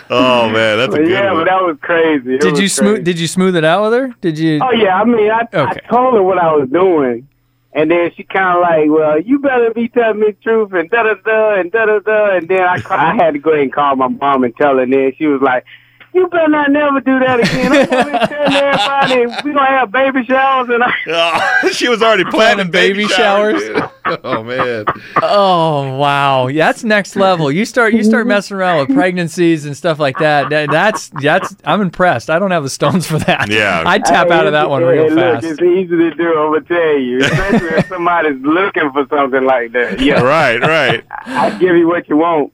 oh 0.10 0.48
man, 0.50 0.78
that's 0.78 0.94
a 0.94 0.98
good 0.98 1.08
yeah, 1.08 1.32
one. 1.32 1.40
but 1.40 1.44
that 1.50 1.62
was 1.62 1.76
crazy. 1.80 2.34
It 2.36 2.40
Did 2.42 2.52
was 2.52 2.60
you 2.60 2.68
smooth? 2.68 3.02
Did 3.04 3.18
you 3.18 3.26
smooth 3.26 3.56
it 3.56 3.64
out 3.64 3.82
with 3.90 3.92
her? 4.00 4.14
Did 4.20 4.38
you? 4.38 4.60
Oh 4.62 4.70
yeah, 4.70 5.00
I 5.00 5.04
mean, 5.04 5.30
I, 5.30 5.40
Okay. 5.52 5.80
I 5.84 5.88
told 5.90 6.14
her 6.14 6.22
what 6.22 6.38
I 6.38 6.52
was 6.54 6.68
doing, 6.68 7.26
and 7.72 7.90
then 7.90 8.10
she 8.16 8.24
kind 8.24 8.56
of 8.56 8.62
like, 8.62 8.88
"Well, 8.88 9.20
you 9.20 9.38
better 9.38 9.72
be 9.72 9.88
telling 9.88 10.20
me 10.20 10.26
the 10.28 10.36
truth," 10.42 10.72
and 10.72 10.90
da 10.90 11.02
da 11.04 11.14
da 11.14 11.54
and 11.60 11.70
da 11.70 11.86
da 11.86 11.98
da, 12.00 12.36
and 12.36 12.48
then 12.48 12.62
I 12.62 12.82
I 12.90 13.14
had 13.14 13.34
to 13.34 13.38
go 13.38 13.50
ahead 13.50 13.62
and 13.62 13.72
call 13.72 13.96
my 13.96 14.08
mom 14.08 14.44
and 14.44 14.56
tell 14.56 14.76
her, 14.76 14.82
and 14.82 14.92
then 14.92 15.12
she 15.16 15.26
was 15.26 15.40
like. 15.40 15.64
You 16.12 16.26
better 16.28 16.48
not 16.48 16.70
never 16.72 17.00
do 17.00 17.18
that 17.20 17.38
again. 17.40 17.72
I'm 17.72 17.86
gonna 17.88 18.20
be 18.20 18.26
telling 18.26 18.52
everybody 18.56 19.48
we 19.48 19.52
gonna 19.54 19.66
have 19.66 19.92
baby 19.92 20.24
showers 20.24 20.68
and 20.68 20.82
I 20.82 20.92
Oh, 21.62 21.68
she 21.70 21.88
was 21.88 22.02
already 22.02 22.24
planning 22.30 22.70
baby, 22.70 23.02
baby 23.04 23.08
showers. 23.08 23.62
showers. 23.62 23.90
oh 24.24 24.42
man. 24.42 24.86
Oh 25.22 25.96
wow, 25.96 26.48
yeah, 26.48 26.66
that's 26.66 26.82
next 26.82 27.14
level. 27.14 27.52
You 27.52 27.64
start 27.64 27.94
you 27.94 28.02
start 28.02 28.26
messing 28.26 28.56
around 28.56 28.80
with 28.88 28.96
pregnancies 28.96 29.66
and 29.66 29.76
stuff 29.76 29.98
like 30.00 30.18
that. 30.18 30.50
that 30.50 30.70
that's 30.70 31.10
that's 31.22 31.54
I'm 31.64 31.80
impressed. 31.80 32.28
I 32.28 32.38
don't 32.40 32.50
have 32.50 32.64
the 32.64 32.70
stones 32.70 33.06
for 33.06 33.18
that. 33.20 33.48
Yeah. 33.48 33.84
I'd 33.86 34.04
tap 34.04 34.30
out 34.30 34.46
of 34.46 34.52
that 34.52 34.68
one 34.68 34.82
Hey, 34.82 34.88
real 34.88 35.10
look, 35.10 35.18
fast. 35.42 35.46
It's 35.46 35.62
easy 35.62 35.96
to 35.96 36.10
do, 36.14 36.28
I'm 36.38 36.52
gonna 36.52 36.60
tell 36.62 36.98
you, 36.98 37.18
especially 37.18 37.68
if 37.78 37.88
somebody's 37.88 38.40
looking 38.42 38.90
for 38.92 39.06
something 39.10 39.44
like 39.44 39.72
that. 39.72 40.00
Yeah, 40.00 40.20
Right, 40.22 40.60
right. 40.60 41.04
I 41.26 41.50
give 41.58 41.76
you 41.76 41.86
what 41.86 42.08
you 42.08 42.16
want. 42.16 42.52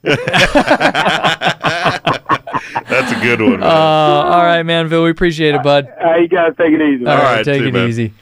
That's 2.89 3.13
a 3.13 3.21
good 3.21 3.41
one. 3.41 3.55
Uh, 3.55 3.67
Man. 3.67 3.71
all 3.71 4.45
right, 4.45 4.63
Manville, 4.63 5.05
we 5.05 5.11
appreciate 5.11 5.55
it, 5.55 5.63
bud. 5.63 5.89
Uh, 6.03 6.17
you 6.17 6.29
gotta 6.29 6.53
take 6.55 6.73
it 6.73 6.81
easy. 6.83 7.07
All 7.07 7.15
man. 7.15 7.19
right, 7.25 7.37
right, 7.37 7.45
take 7.45 7.63
see, 7.63 7.69
it 7.69 7.73
man. 7.75 7.89
easy. 7.89 8.13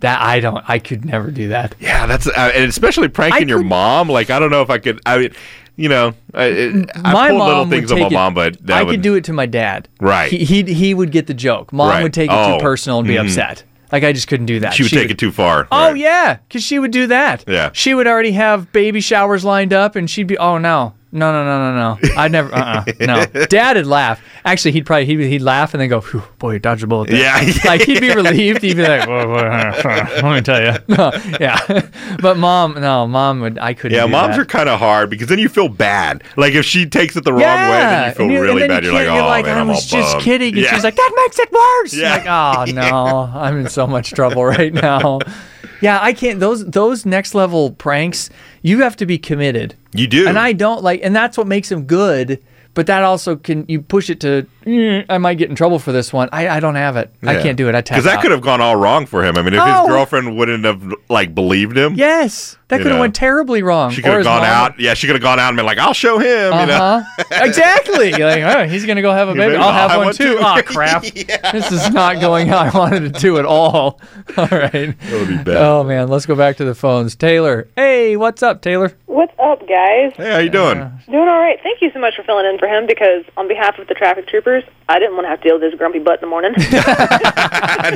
That 0.00 0.20
I 0.22 0.40
don't. 0.40 0.64
I 0.68 0.78
could 0.78 1.04
never 1.04 1.30
do 1.30 1.48
that. 1.48 1.74
yeah, 1.78 2.06
that's 2.06 2.26
uh, 2.26 2.52
and 2.54 2.64
especially 2.64 3.08
pranking 3.08 3.48
your 3.48 3.62
mom. 3.62 4.08
Like 4.08 4.30
I 4.30 4.38
don't 4.38 4.50
know 4.50 4.62
if 4.62 4.70
I 4.70 4.78
could. 4.78 5.00
I 5.04 5.18
mean, 5.18 5.34
you 5.76 5.88
know, 5.90 6.14
I, 6.34 6.44
it, 6.46 6.90
I 6.94 7.12
my 7.12 7.28
pulled 7.28 7.38
mom 7.38 7.48
little 7.48 7.64
would 7.64 7.70
things 7.70 7.92
on 7.92 7.98
take 7.98 8.04
my 8.04 8.08
it, 8.08 8.12
mom, 8.18 8.34
but 8.34 8.66
that 8.66 8.78
I 8.78 8.82
would, 8.82 8.92
could 8.92 9.02
do 9.02 9.14
it 9.14 9.24
to 9.24 9.32
my 9.34 9.44
dad. 9.46 9.88
Right. 10.00 10.30
He 10.30 10.44
he 10.44 10.62
he 10.72 10.94
would 10.94 11.12
get 11.12 11.26
the 11.26 11.34
joke. 11.34 11.72
Mom 11.72 11.90
Right. 11.90 12.02
would 12.02 12.14
take 12.14 12.30
it 12.30 12.34
Oh. 12.34 12.56
too 12.58 12.62
personal 12.62 12.98
and 13.00 13.08
be 13.08 13.14
Mhm. 13.14 13.24
upset. 13.26 13.64
Like 13.92 14.04
I 14.04 14.12
just 14.12 14.26
couldn't 14.28 14.46
do 14.46 14.60
that. 14.60 14.72
She 14.72 14.84
would 14.84 14.92
take 14.92 15.10
it 15.10 15.18
too 15.18 15.32
far. 15.32 15.68
Oh 15.70 15.88
Right. 15.88 15.96
yeah, 15.98 16.38
because 16.48 16.62
she 16.62 16.78
would 16.78 16.92
do 16.92 17.06
that. 17.08 17.44
Yeah. 17.46 17.68
She 17.74 17.92
would 17.92 18.06
already 18.06 18.32
have 18.32 18.72
baby 18.72 19.00
showers 19.02 19.44
lined 19.44 19.72
up, 19.74 19.96
and 19.96 20.08
she'd 20.08 20.28
be, 20.28 20.38
oh 20.38 20.56
no, 20.58 20.94
no, 21.12 21.32
no, 21.32 21.44
no, 21.44 21.72
no, 21.74 21.96
no. 22.02 22.14
I'd 22.16 22.30
never, 22.32 22.54
uh, 22.54 22.84
uh 22.86 22.92
no. 23.00 23.24
Dad 23.46 23.76
would 23.76 23.86
laugh. 23.86 24.22
Actually, 24.44 24.72
he'd 24.72 24.86
probably 24.86 25.06
he'd, 25.06 25.20
he'd 25.20 25.42
laugh 25.42 25.74
and 25.74 25.80
then 25.80 25.88
go, 25.88 26.00
Phew, 26.00 26.22
boy, 26.38 26.52
you 26.54 26.58
dodged 26.58 26.82
a 26.82 26.86
bullet. 26.86 27.08
there." 27.10 27.18
Yeah, 27.20 27.40
yeah, 27.40 27.52
like 27.64 27.82
he'd 27.82 28.00
be 28.00 28.14
relieved. 28.14 28.62
He'd 28.62 28.76
be 28.76 28.82
like, 28.86 29.06
whoa, 29.08 29.26
whoa, 29.28 29.34
let 30.22 30.22
me 30.34 30.40
tell 30.40 30.62
you. 30.62 30.78
No, 30.88 31.12
yeah, 31.40 31.58
but 32.20 32.36
mom, 32.36 32.74
no, 32.80 33.06
mom 33.06 33.40
would. 33.40 33.58
I 33.58 33.74
couldn't. 33.74 33.96
Yeah, 33.96 34.06
moms 34.06 34.36
that. 34.36 34.42
are 34.42 34.44
kind 34.46 34.68
of 34.68 34.78
hard 34.78 35.10
because 35.10 35.28
then 35.28 35.38
you 35.38 35.48
feel 35.48 35.68
bad. 35.68 36.22
Like 36.36 36.54
if 36.54 36.64
she 36.64 36.86
takes 36.86 37.16
it 37.16 37.24
the 37.24 37.32
wrong 37.32 37.40
way, 37.42 37.46
then 37.80 38.08
you 38.08 38.14
feel 38.14 38.26
and 38.30 38.40
really 38.40 38.62
and 38.62 38.68
bad. 38.70 38.84
You're 38.84 38.92
like, 38.92 39.06
can't- 39.06 39.20
oh 39.24 39.42
man, 39.42 39.56
I 39.56 39.60
I'm 39.60 39.68
was 39.68 39.84
just 39.86 40.12
bummed." 40.14 40.24
kidding. 40.24 40.54
And 40.54 40.62
Yeah. 40.62 40.74
she's 40.74 40.84
like, 40.84 40.96
that 40.96 41.12
makes 41.16 41.38
it 41.38 41.52
worse. 41.52 41.94
Yeah. 42.00 42.16
Like, 42.16 42.26
oh 42.26 42.72
no, 42.72 43.30
I'm 43.38 43.58
in 43.60 43.68
so 43.68 43.86
much 43.86 44.12
trouble 44.12 44.44
right 44.44 44.72
now. 44.72 45.18
Yeah, 45.80 45.98
I 46.00 46.12
can't. 46.12 46.40
Those 46.40 46.64
those 46.66 47.06
next 47.06 47.34
level 47.34 47.72
pranks, 47.72 48.30
you 48.62 48.82
have 48.82 48.96
to 48.96 49.06
be 49.06 49.18
committed. 49.18 49.74
you 49.92 50.06
do. 50.06 50.26
And 50.28 50.38
I 50.38 50.52
don't 50.52 50.82
like, 50.82 51.00
and 51.02 51.14
that's 51.14 51.38
what 51.38 51.46
makes 51.46 51.68
them 51.68 51.84
good. 51.84 52.42
But 52.74 52.86
that 52.86 53.02
also 53.02 53.36
can 53.36 53.64
you 53.68 53.82
push 53.82 54.10
it 54.10 54.20
to? 54.20 54.46
"Mm, 54.70 55.06
I 55.08 55.18
might 55.18 55.34
get 55.34 55.48
in 55.50 55.56
trouble 55.56 55.78
for 55.78 55.92
this 55.92 56.12
one. 56.12 56.28
I, 56.32 56.48
I 56.48 56.60
don't 56.60 56.74
have 56.76 56.96
it. 56.96 57.10
I 57.22 57.40
can't 57.42 57.56
do 57.56 57.68
it. 57.68 57.74
I 57.74 57.80
tap 57.80 57.96
because 57.96 58.04
that 58.04 58.16
out. 58.16 58.22
could 58.22 58.30
have 58.30 58.40
gone 58.40 58.60
all 58.60 58.76
wrong 58.76 59.06
for 59.06 59.24
him. 59.24 59.36
I 59.36 59.42
mean, 59.42 59.54
if 59.54 59.60
Oh. 59.62 59.80
his 59.82 59.88
girlfriend 59.88 60.36
wouldn't 60.36 60.64
have 60.64 60.82
like 61.08 61.34
believed 61.34 61.76
him, 61.76 61.94
Yes, 61.94 62.56
that 62.68 62.76
You 62.78 62.82
could 62.84 62.92
have 62.92 63.00
went 63.00 63.14
terribly 63.14 63.62
wrong. 63.62 63.90
she 63.90 64.00
could 64.02 64.12
have 64.12 64.24
gone 64.24 64.42
mom- 64.42 64.46
out. 64.72 64.78
Yeah, 64.80 64.94
she 64.94 65.06
could 65.06 65.16
have 65.16 65.22
gone 65.22 65.40
out 65.40 65.48
and 65.48 65.56
been 65.56 65.66
like, 65.66 65.78
"I'll 65.78 65.92
show 65.94 66.18
him." 66.18 66.52
You 66.60 66.66
know, 66.66 67.02
Uh-huh. 67.02 67.24
exactly. 67.44 68.12
Like, 68.12 68.42
oh, 68.42 68.66
he's 68.68 68.86
gonna 68.86 69.02
go 69.02 69.12
have 69.12 69.28
a 69.28 69.34
baby. 69.34 69.52
baby, 69.52 69.56
I'll 69.56 69.72
have 69.72 69.96
one 70.04 70.14
too. 70.14 70.36
too. 70.36 70.38
Oh 70.40 70.60
crap! 70.66 71.02
This 71.02 71.72
is 71.72 71.90
not 71.90 72.20
going 72.20 72.46
how 72.46 72.58
I 72.58 72.70
wanted 72.70 73.02
it 73.04 73.14
to 73.20 73.38
at 73.38 73.44
all. 73.44 74.00
All 74.36 74.46
right. 74.50 74.70
that 74.72 74.96
would 75.12 75.28
be 75.28 75.36
bad. 75.38 75.56
Oh 75.56 75.82
man, 75.84 76.08
let's 76.08 76.26
go 76.26 76.34
back 76.36 76.56
to 76.58 76.64
the 76.64 76.74
phones. 76.74 77.16
Taylor, 77.16 77.66
hey, 77.76 78.16
what's 78.16 78.42
up, 78.42 78.62
Taylor? 78.62 78.92
What's 79.06 79.32
up, 79.40 79.60
guys? 79.68 80.12
Hey, 80.16 80.30
how 80.30 80.38
you 80.38 80.50
doing? 80.50 80.78
Doing 81.10 81.28
all 81.28 81.38
right. 81.40 81.58
Thank 81.62 81.82
you 81.82 81.90
so 81.92 81.98
much 81.98 82.14
for 82.14 82.22
filling 82.22 82.46
in 82.46 82.58
for 82.58 82.68
him 82.68 82.86
because, 82.86 83.24
on 83.36 83.48
behalf 83.48 83.78
of 83.78 83.88
the 83.88 83.94
traffic 83.94 84.28
troopers, 84.28 84.59
I 84.88 84.98
didn't 84.98 85.14
want 85.14 85.26
to 85.26 85.28
have 85.30 85.40
to 85.42 85.48
deal 85.48 85.54
with 85.54 85.70
his 85.70 85.74
grumpy 85.78 86.00
butt 86.00 86.14
in 86.14 86.20
the 86.22 86.26
morning. 86.26 86.52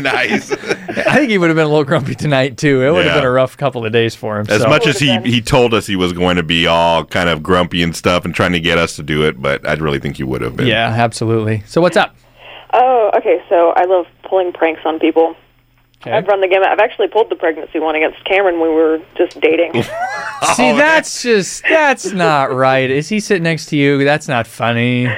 nice. 0.03 0.53
I 0.53 1.17
think 1.17 1.31
he 1.31 1.39
would 1.39 1.49
have 1.49 1.57
been 1.57 1.67
a 1.67 1.69
little 1.69 1.85
grumpy 1.85 2.15
tonight 2.15 2.57
too. 2.57 2.83
It 2.83 2.91
would 2.91 3.05
have 3.07 3.17
been 3.17 3.25
a 3.25 3.31
rough 3.31 3.57
couple 3.57 3.85
of 3.85 3.93
days 3.93 4.15
for 4.15 4.39
him. 4.39 4.47
As 4.49 4.63
so. 4.63 4.69
much 4.69 4.87
as 4.87 4.99
he 4.99 5.19
he 5.23 5.41
told 5.41 5.75
us 5.75 5.87
he 5.87 5.97
was 5.97 6.13
going 6.13 6.37
to 6.37 6.43
be 6.43 6.67
all 6.67 7.05
kind 7.05 7.29
of 7.29 7.43
grumpy 7.43 7.83
and 7.83 7.95
stuff 7.95 8.25
and 8.25 8.35
trying 8.35 8.53
to 8.53 8.61
get 8.61 8.79
us 8.79 8.97
to 8.97 9.03
do 9.03 9.25
it, 9.25 9.43
but 9.43 9.67
I 9.67 9.75
really 9.75 9.99
think 9.99 10.17
he 10.17 10.25
would 10.25 10.41
have 10.43 10.57
been. 10.57 10.67
yeah, 10.67 10.89
absolutely. 10.89 11.63
So 11.67 11.81
what's 11.81 11.97
up? 11.97 12.15
oh, 12.75 13.11
okay. 13.17 13.43
So 13.49 13.71
I 13.71 13.85
love 13.85 14.07
pulling 14.23 14.53
pranks 14.53 14.83
on 14.85 14.99
people. 14.99 15.37
Okay. 16.03 16.13
I've 16.13 16.27
run 16.27 16.43
the 16.43 16.49
gamut. 16.49 16.69
I've 16.69 16.81
actually 16.81 17.09
pulled 17.09 17.31
the 17.31 17.37
pregnancy 17.37 17.79
one 17.79 17.95
against 17.95 18.23
Cameron 18.25 18.61
when 18.61 18.71
we 18.71 18.77
were 18.77 19.01
just 19.17 19.41
dating. 19.41 19.73
See, 20.55 20.71
oh, 20.71 20.77
that's 20.77 21.23
just 21.23 21.63
that's 21.63 22.13
not 22.13 22.53
right. 22.53 22.91
Is 22.91 23.09
he 23.09 23.21
sitting 23.21 23.45
next 23.45 23.67
to 23.67 23.77
you? 23.77 24.05
That's 24.05 24.29
not 24.29 24.47
funny. 24.47 25.07
Uh, 25.07 25.17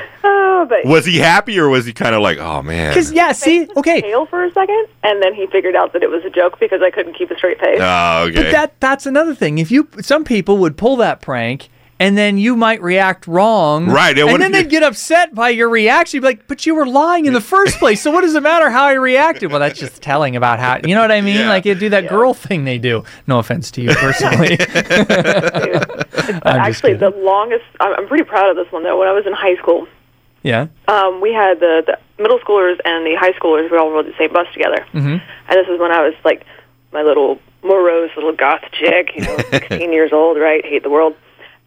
but 0.64 0.84
Was 0.84 1.04
he 1.04 1.18
happy 1.18 1.58
or 1.58 1.68
was 1.68 1.84
he 1.84 1.92
kind 1.92 2.14
of 2.14 2.22
like, 2.22 2.38
oh 2.38 2.62
man? 2.62 2.90
Because 2.90 3.12
yeah, 3.12 3.32
see, 3.32 3.68
okay, 3.76 4.00
tail 4.00 4.26
for 4.26 4.44
a 4.44 4.52
second, 4.52 4.86
and 5.02 5.22
then 5.22 5.34
he 5.34 5.46
figured 5.48 5.76
out 5.76 5.92
that 5.92 6.02
it 6.02 6.10
was 6.10 6.24
a 6.24 6.30
joke 6.30 6.58
because 6.58 6.80
I 6.82 6.90
couldn't 6.90 7.14
keep 7.14 7.30
a 7.30 7.36
straight 7.36 7.58
face. 7.60 7.78
Oh, 7.80 8.24
okay. 8.28 8.44
But 8.44 8.52
that 8.52 8.80
that's 8.80 9.06
another 9.06 9.34
thing. 9.34 9.58
If 9.58 9.70
you 9.70 9.88
some 10.00 10.24
people 10.24 10.58
would 10.58 10.76
pull 10.76 10.96
that 10.96 11.20
prank 11.20 11.68
and 11.98 12.16
then 12.16 12.36
you 12.36 12.56
might 12.56 12.82
react 12.82 13.26
wrong. 13.26 13.86
Right, 13.86 14.18
and 14.18 14.28
And, 14.28 14.42
then 14.42 14.52
they'd 14.52 14.68
get 14.68 14.82
upset 14.82 15.34
by 15.34 15.48
your 15.48 15.70
reaction. 15.70 16.18
You'd 16.18 16.22
be 16.22 16.26
like, 16.28 16.46
but 16.46 16.66
you 16.66 16.74
were 16.74 16.86
lying 16.86 17.24
in 17.24 17.32
the 17.32 17.40
first 17.56 17.78
place. 17.78 18.02
So 18.02 18.10
what 18.10 18.20
does 18.20 18.34
it 18.34 18.42
matter 18.42 18.68
how 18.68 18.84
I 18.84 18.92
reacted? 18.92 19.50
Well, 19.50 19.60
that's 19.60 19.78
just 19.80 20.02
telling 20.02 20.36
about 20.36 20.58
how 20.58 20.78
you 20.86 20.94
know 20.94 21.00
what 21.00 21.10
I 21.10 21.22
mean? 21.22 21.36
Yeah. 21.36 21.48
Like 21.48 21.64
you 21.64 21.74
do 21.74 21.88
that 21.90 22.08
girl 22.08 22.34
thing 22.34 22.64
they 22.64 22.78
do. 22.78 23.04
No 23.26 23.38
offense 23.38 23.70
to 23.72 23.82
you 23.82 23.90
personally. 23.94 24.58
But 26.26 26.44
actually, 26.44 26.94
the 26.94 27.10
longest, 27.10 27.64
I'm 27.80 27.94
I'm 27.94 28.08
pretty 28.08 28.24
proud 28.24 28.50
of 28.50 28.56
this 28.56 28.72
one, 28.72 28.82
though. 28.82 28.98
When 28.98 29.08
I 29.08 29.12
was 29.12 29.26
in 29.26 29.32
high 29.32 29.56
school, 29.56 29.86
yeah. 30.42 30.68
um, 30.88 31.20
we 31.20 31.32
had 31.32 31.60
the, 31.60 31.82
the 31.86 32.22
middle 32.22 32.38
schoolers 32.38 32.78
and 32.84 33.06
the 33.06 33.14
high 33.18 33.32
schoolers, 33.32 33.70
we 33.70 33.76
all 33.78 33.90
rode 33.90 34.06
the 34.06 34.14
same 34.18 34.32
bus 34.32 34.46
together. 34.52 34.86
Mm-hmm. 34.92 35.18
And 35.48 35.50
this 35.50 35.66
is 35.68 35.80
when 35.80 35.92
I 35.92 36.02
was 36.02 36.14
like 36.24 36.44
my 36.92 37.02
little 37.02 37.38
morose 37.62 38.10
little 38.16 38.34
goth 38.34 38.62
chick, 38.72 39.10
you 39.14 39.24
know, 39.24 39.36
16 39.50 39.92
years 39.92 40.12
old, 40.12 40.38
right? 40.38 40.64
Hate 40.64 40.82
the 40.82 40.90
world. 40.90 41.14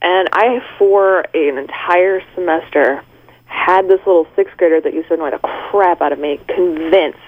And 0.02 0.30
I, 0.32 0.62
for 0.78 1.26
an 1.34 1.58
entire 1.58 2.22
semester, 2.34 3.04
had 3.46 3.88
this 3.88 4.00
little 4.06 4.28
sixth 4.36 4.56
grader 4.58 4.80
that 4.80 4.94
used 4.94 5.10
to 5.10 5.16
annoy 5.16 5.32
the 5.32 5.40
crap 5.40 6.02
out 6.02 6.14
of 6.14 6.20
me, 6.20 6.40
convinced 6.48 7.20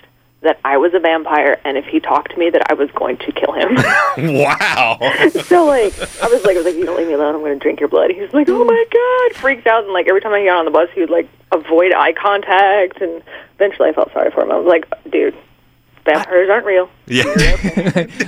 that 0.42 0.60
I 0.66 0.78
was 0.78 0.94
a 0.94 1.00
vampire, 1.00 1.62
and 1.64 1.78
if 1.78 1.86
he 1.86 2.00
talked 2.00 2.32
to 2.32 2.38
me, 2.38 2.50
that 2.50 2.64
I 2.70 2.74
was 2.74 2.90
going 2.92 3.18
to 3.18 3.32
kill 3.32 3.54
him. 3.54 3.76
wow. 4.18 4.98
so 5.44 5.66
like, 5.66 5.94
I 6.22 6.28
was 6.28 6.44
like, 6.44 6.56
I 6.56 6.62
was 6.62 6.66
like, 6.66 6.76
you 6.76 6.86
don't 6.86 6.98
leave 6.98 7.08
me 7.08 7.14
alone. 7.14 7.36
I'm 7.36 7.42
going 7.42 7.58
to 7.58 7.60
drink 7.60 7.80
your 7.80 7.90
blood. 7.90 8.10
He's 8.12 8.34
like, 8.34 8.50
oh 8.50 8.66
my 8.66 8.86
god, 8.92 9.40
freaks 9.40 9.68
out, 9.68 9.84
and 9.84 9.94
like 9.94 10.08
every 10.08 10.22
time 10.22 10.34
I 10.34 10.44
got 10.44 10.58
on 10.58 10.66
the 10.66 10.72
bus, 10.72 10.90
he 10.94 11.02
would 11.02 11.12
like 11.12 11.30
avoid 11.52 11.94
eye 11.94 12.14
contact, 12.14 13.02
and 13.02 13.22
eventually 13.56 13.90
I 13.90 13.94
felt 13.94 14.12
sorry 14.14 14.32
for 14.32 14.42
him. 14.42 14.52
I 14.52 14.58
was 14.58 14.68
like, 14.68 14.86
dude, 15.12 15.36
vampires 16.06 16.50
aren't 16.50 16.66
real. 16.66 16.90
Yeah. 17.08 17.24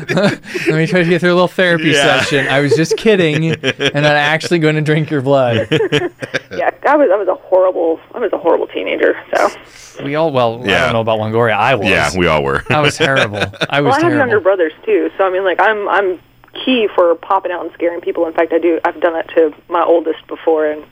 Let 0.10 0.68
me 0.68 0.88
try 0.88 1.04
to 1.04 1.10
get 1.10 1.22
through 1.22 1.32
a 1.32 1.36
little 1.36 1.48
therapy 1.48 1.90
Yeah. 1.92 2.20
session. 2.20 2.48
I 2.48 2.60
was 2.60 2.76
just 2.76 2.98
kidding, 2.98 3.52
and 3.52 3.98
I'm 3.98 4.06
actually 4.06 4.60
going 4.60 4.76
to 4.76 4.82
drink 4.82 5.10
your 5.10 5.22
blood. 5.22 5.68
yeah, 5.72 6.70
I 6.88 6.96
was 6.96 7.10
I 7.12 7.16
was 7.18 7.28
a 7.28 7.36
horrible 7.36 8.00
I 8.14 8.20
was 8.20 8.32
a 8.34 8.38
horrible 8.38 8.68
teenager. 8.68 9.16
So 9.36 10.04
We 10.04 10.16
all 10.16 10.32
well, 10.32 10.62
I 10.64 10.68
don't 10.68 10.94
know 10.94 11.02
about 11.02 11.20
Longoria. 11.20 11.54
I 11.54 11.76
was. 11.76 11.88
Yeah, 11.88 12.10
we 12.18 12.28
all 12.28 12.44
were. 12.44 12.64
I 12.70 12.80
was 12.82 12.98
terrible. 12.98 13.38
I 13.70 13.82
was 13.82 13.92
well, 13.92 13.94
I 13.94 13.96
have 13.96 14.02
terrible. 14.02 14.18
younger 14.18 14.40
brothers 14.40 14.74
too. 14.86 15.10
So 15.18 15.26
I 15.26 15.30
mean, 15.32 15.44
like 15.44 15.60
I'm 15.60 15.88
I'm 15.90 16.20
key 16.66 16.88
for 16.94 17.16
popping 17.16 17.52
out 17.52 17.64
and 17.66 17.74
scaring 17.74 18.00
people. 18.02 18.26
In 18.28 18.34
fact, 18.34 18.54
I 18.54 18.60
do. 18.60 18.80
I've 18.86 19.00
done 19.02 19.14
that 19.14 19.28
to 19.30 19.54
my 19.70 19.84
oldest 19.84 20.26
before 20.28 20.68
and 20.68 20.84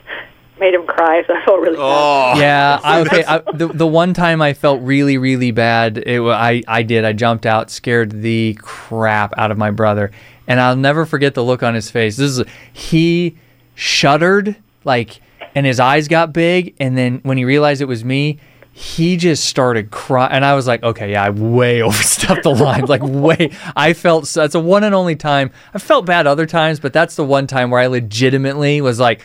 made 0.62 0.74
him 0.74 0.86
cry. 0.86 1.22
So 1.26 1.34
I 1.34 1.44
felt 1.44 1.60
really 1.60 1.76
Oh. 1.78 2.34
Yeah, 2.36 2.80
I, 2.84 3.00
okay. 3.02 3.24
I, 3.24 3.38
the 3.52 3.68
the 3.68 3.86
one 3.86 4.14
time 4.14 4.40
I 4.40 4.54
felt 4.54 4.80
really 4.82 5.18
really 5.18 5.50
bad, 5.50 5.98
it 5.98 6.20
wa- 6.20 6.30
I 6.32 6.62
I 6.66 6.82
did. 6.82 7.04
I 7.04 7.12
jumped 7.12 7.44
out, 7.44 7.70
scared 7.70 8.22
the 8.22 8.56
crap 8.62 9.34
out 9.36 9.50
of 9.50 9.58
my 9.58 9.70
brother, 9.70 10.10
and 10.46 10.60
I'll 10.60 10.76
never 10.76 11.04
forget 11.04 11.34
the 11.34 11.44
look 11.44 11.62
on 11.62 11.74
his 11.74 11.90
face. 11.90 12.16
This 12.16 12.38
is 12.38 12.44
he 12.72 13.36
shuddered 13.74 14.56
like, 14.84 15.20
and 15.54 15.66
his 15.66 15.80
eyes 15.80 16.08
got 16.08 16.32
big, 16.32 16.74
and 16.80 16.96
then 16.96 17.20
when 17.24 17.36
he 17.36 17.44
realized 17.44 17.80
it 17.82 17.86
was 17.86 18.04
me, 18.04 18.38
he 18.72 19.16
just 19.16 19.44
started 19.44 19.90
crying, 19.90 20.32
and 20.32 20.44
I 20.44 20.54
was 20.54 20.66
like, 20.66 20.82
okay, 20.82 21.12
yeah, 21.12 21.24
I 21.24 21.30
way 21.30 21.82
overstepped 21.88 22.42
the 22.42 22.50
line. 22.54 22.86
like 22.86 23.02
way, 23.02 23.50
I 23.76 23.92
felt 23.92 24.26
so, 24.26 24.40
that's 24.40 24.54
a 24.54 24.60
one 24.60 24.82
and 24.84 24.94
only 24.94 25.16
time. 25.16 25.50
I 25.74 25.78
felt 25.78 26.06
bad 26.06 26.26
other 26.26 26.46
times, 26.46 26.80
but 26.80 26.92
that's 26.92 27.16
the 27.16 27.24
one 27.24 27.46
time 27.46 27.70
where 27.70 27.80
I 27.80 27.86
legitimately 27.88 28.80
was 28.80 28.98
like. 29.00 29.22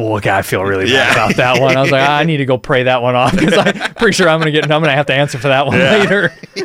Boy, 0.00 0.20
I 0.24 0.42
feel 0.42 0.62
really 0.64 0.86
bad 0.86 0.92
Yeah. 0.92 1.12
about 1.12 1.36
that 1.36 1.60
one. 1.60 1.76
I 1.76 1.82
was 1.82 1.90
like, 1.90 2.08
I 2.08 2.24
need 2.24 2.38
to 2.38 2.46
go 2.46 2.56
pray 2.58 2.84
that 2.84 3.02
one 3.02 3.14
off 3.14 3.32
because 3.32 3.54
I'm 3.56 3.94
pretty 3.94 4.12
sure 4.12 4.28
I'm 4.28 4.38
gonna 4.38 4.50
get. 4.50 4.64
I'm 4.64 4.80
gonna 4.80 4.92
have 4.94 5.06
to 5.06 5.14
answer 5.14 5.38
for 5.38 5.48
that 5.48 5.66
one 5.66 5.78
Yeah. 5.78 5.96
later. 5.98 6.32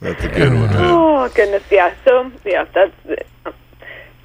That's 0.00 0.22
a 0.24 0.28
good 0.28 0.52
one. 0.52 0.70
man. 0.70 0.76
Oh 0.76 1.28
goodness, 1.34 1.62
yeah. 1.70 1.92
So 2.04 2.30
yeah, 2.44 2.64
that's 2.72 2.92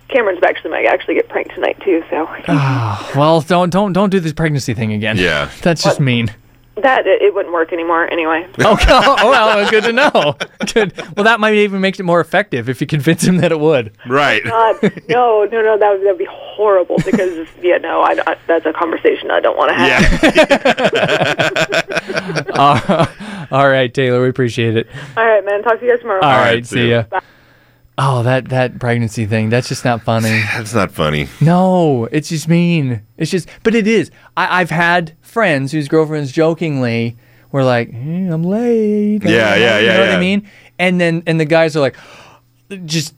Cameron's 0.09 0.43
actually 0.43 0.69
might 0.71 0.85
actually 0.85 1.15
get 1.15 1.27
pranked 1.29 1.55
tonight 1.55 1.81
too. 1.83 2.03
So 2.11 2.27
Ah, 2.47 3.11
well, 3.15 3.41
don't 3.41 3.71
don't 3.71 3.91
don't 3.93 4.11
do 4.11 4.19
this 4.19 4.33
pregnancy 4.33 4.73
thing 4.75 4.93
again. 4.93 5.17
Yeah. 5.17 5.49
that's 5.63 5.83
just 5.83 5.99
mean. 5.99 6.29
That 6.81 7.05
it, 7.05 7.21
it 7.21 7.33
wouldn't 7.33 7.53
work 7.53 7.71
anymore 7.71 8.09
anyway. 8.11 8.47
Okay. 8.63 8.85
Oh, 8.89 9.29
well, 9.29 9.69
good 9.69 9.83
to 9.83 9.93
know. 9.93 10.35
Good. 10.73 10.93
Well, 11.15 11.25
that 11.25 11.39
might 11.39 11.53
even 11.55 11.81
make 11.81 11.99
it 11.99 12.03
more 12.03 12.19
effective 12.21 12.69
if 12.69 12.79
you 12.81 12.87
convince 12.87 13.23
him 13.23 13.37
that 13.37 13.51
it 13.51 13.59
would. 13.59 13.91
Right. 14.07 14.43
God, 14.43 14.81
no, 15.09 15.43
no, 15.45 15.61
no, 15.61 15.77
that 15.77 15.91
would 15.91 16.01
that'd 16.01 16.17
be 16.17 16.27
horrible 16.29 16.97
because 17.05 17.47
yeah, 17.61 17.77
no, 17.77 18.01
I, 18.01 18.15
I 18.25 18.37
that's 18.47 18.65
a 18.65 18.73
conversation 18.73 19.29
I 19.31 19.39
don't 19.41 19.57
want 19.57 19.69
to 19.69 19.75
have. 19.75 21.23
Uh, 22.55 23.05
all 23.51 23.69
right, 23.69 23.93
Taylor, 23.93 24.21
we 24.23 24.29
appreciate 24.29 24.77
it. 24.77 24.87
All 25.17 25.25
right, 25.25 25.43
man. 25.43 25.61
Talk 25.63 25.79
to 25.79 25.85
you 25.85 25.91
guys 25.91 25.99
tomorrow. 26.01 26.21
All 26.21 26.37
right, 26.37 26.65
see 26.65 26.91
ya. 26.91 27.03
Oh, 27.97 28.23
that 28.23 28.49
that 28.49 28.79
pregnancy 28.79 29.25
thing. 29.25 29.49
That's 29.49 29.67
just 29.67 29.85
not 29.85 30.01
funny. 30.01 30.29
That's 30.55 30.73
not 30.73 30.91
funny. 30.91 31.27
No, 31.41 32.05
it's 32.11 32.29
just 32.29 32.47
mean. 32.47 33.03
It's 33.17 33.29
just, 33.29 33.47
but 33.61 33.75
it 33.75 33.85
is. 33.87 34.09
I, 34.35 34.61
I've 34.61 34.71
had 34.71 35.15
friends 35.21 35.71
whose 35.71 35.87
girlfriends 35.87 36.31
jokingly 36.31 37.15
were 37.51 37.63
like, 37.63 37.91
"Hey, 37.91 38.27
"I'm 38.27 38.43
late." 38.43 39.23
Yeah, 39.23 39.55
yeah, 39.55 39.55
yeah. 39.55 39.79
You 39.79 39.87
know 39.87 39.99
what 39.99 40.09
yeah. 40.09 40.17
I 40.17 40.19
mean? 40.19 40.49
And 40.79 40.99
then 40.99 41.23
and 41.27 41.39
the 41.39 41.45
guys 41.45 41.75
are 41.75 41.81
like, 41.81 41.95
just 42.85 43.13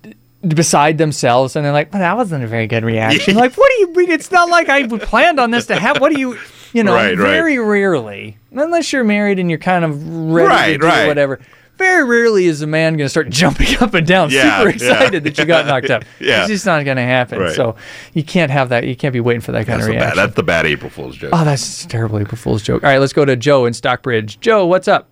beside 0.46 0.98
themselves, 0.98 1.56
and 1.56 1.66
they're 1.66 1.72
like, 1.72 1.94
"Well, 1.94 2.02
that 2.02 2.18
wasn't 2.18 2.44
a 2.44 2.48
very 2.48 2.68
good 2.68 2.84
reaction." 2.84 3.36
like, 3.36 3.56
what 3.56 3.72
do 3.76 3.82
you 3.82 3.94
mean? 3.94 4.12
It's 4.12 4.32
not 4.32 4.50
like 4.50 4.68
I 4.68 4.88
planned 4.88 5.40
on 5.40 5.52
this 5.52 5.68
to 5.68 5.80
happen. 5.80 6.02
What 6.02 6.12
do 6.14 6.20
you? 6.20 6.38
You 6.74 6.84
know, 6.84 6.94
Right, 6.96 7.18
right. 7.18 7.32
very 7.32 7.58
rarely, 7.58 8.38
unless 8.52 8.92
you're 8.92 9.06
married 9.06 9.40
and 9.40 9.50
you're 9.50 9.58
kind 9.58 9.86
of 9.86 10.34
ready 10.34 10.74
to 10.74 10.80
do 10.80 10.86
right. 10.86 11.08
whatever. 11.08 11.40
Very 11.78 12.04
rarely 12.06 12.46
is 12.46 12.62
a 12.62 12.68
man 12.68 12.94
going 12.98 13.06
to 13.06 13.10
start 13.10 13.30
jumping 13.42 13.78
up 13.82 13.94
and 13.94 14.08
down, 14.08 14.30
Yeah, 14.32 14.60
super 14.60 14.70
yeah. 14.70 14.76
excited 14.76 15.24
that 15.26 15.38
you 15.38 15.46
got 15.46 15.66
knocked 15.68 15.90
up. 15.90 16.04
Yeah. 16.20 16.42
It's 16.42 16.50
just 16.50 16.66
not 16.66 16.84
going 16.86 16.98
to 16.98 17.04
happen. 17.04 17.40
Right. 17.40 17.56
So 17.56 17.76
you 18.14 18.24
can't 18.24 18.52
have 18.52 18.70
that. 18.70 18.86
You 18.86 18.96
can't 18.96 19.14
be 19.14 19.20
waiting 19.20 19.42
for 19.42 19.52
that 19.52 19.66
kind 19.68 19.82
That's, 19.82 19.88
of 19.88 19.94
the 19.94 20.00
bad, 20.00 20.04
reaction. 20.06 20.18
that's 20.24 20.36
the 20.36 20.44
bad 20.44 20.66
April 20.66 20.90
Fool's 20.90 21.18
joke. 21.18 21.32
Oh, 21.34 21.44
that's 21.44 21.84
a 21.84 21.88
terrible 21.88 22.20
April 22.20 22.38
Fool's 22.38 22.64
joke. 22.64 22.84
All 22.84 22.90
right, 22.90 23.00
let's 23.00 23.14
go 23.14 23.26
to 23.26 23.36
Joe 23.36 23.66
in 23.66 23.74
Stockbridge. 23.74 24.40
Joe, 24.40 24.66
what's 24.66 24.88
up? 24.88 25.10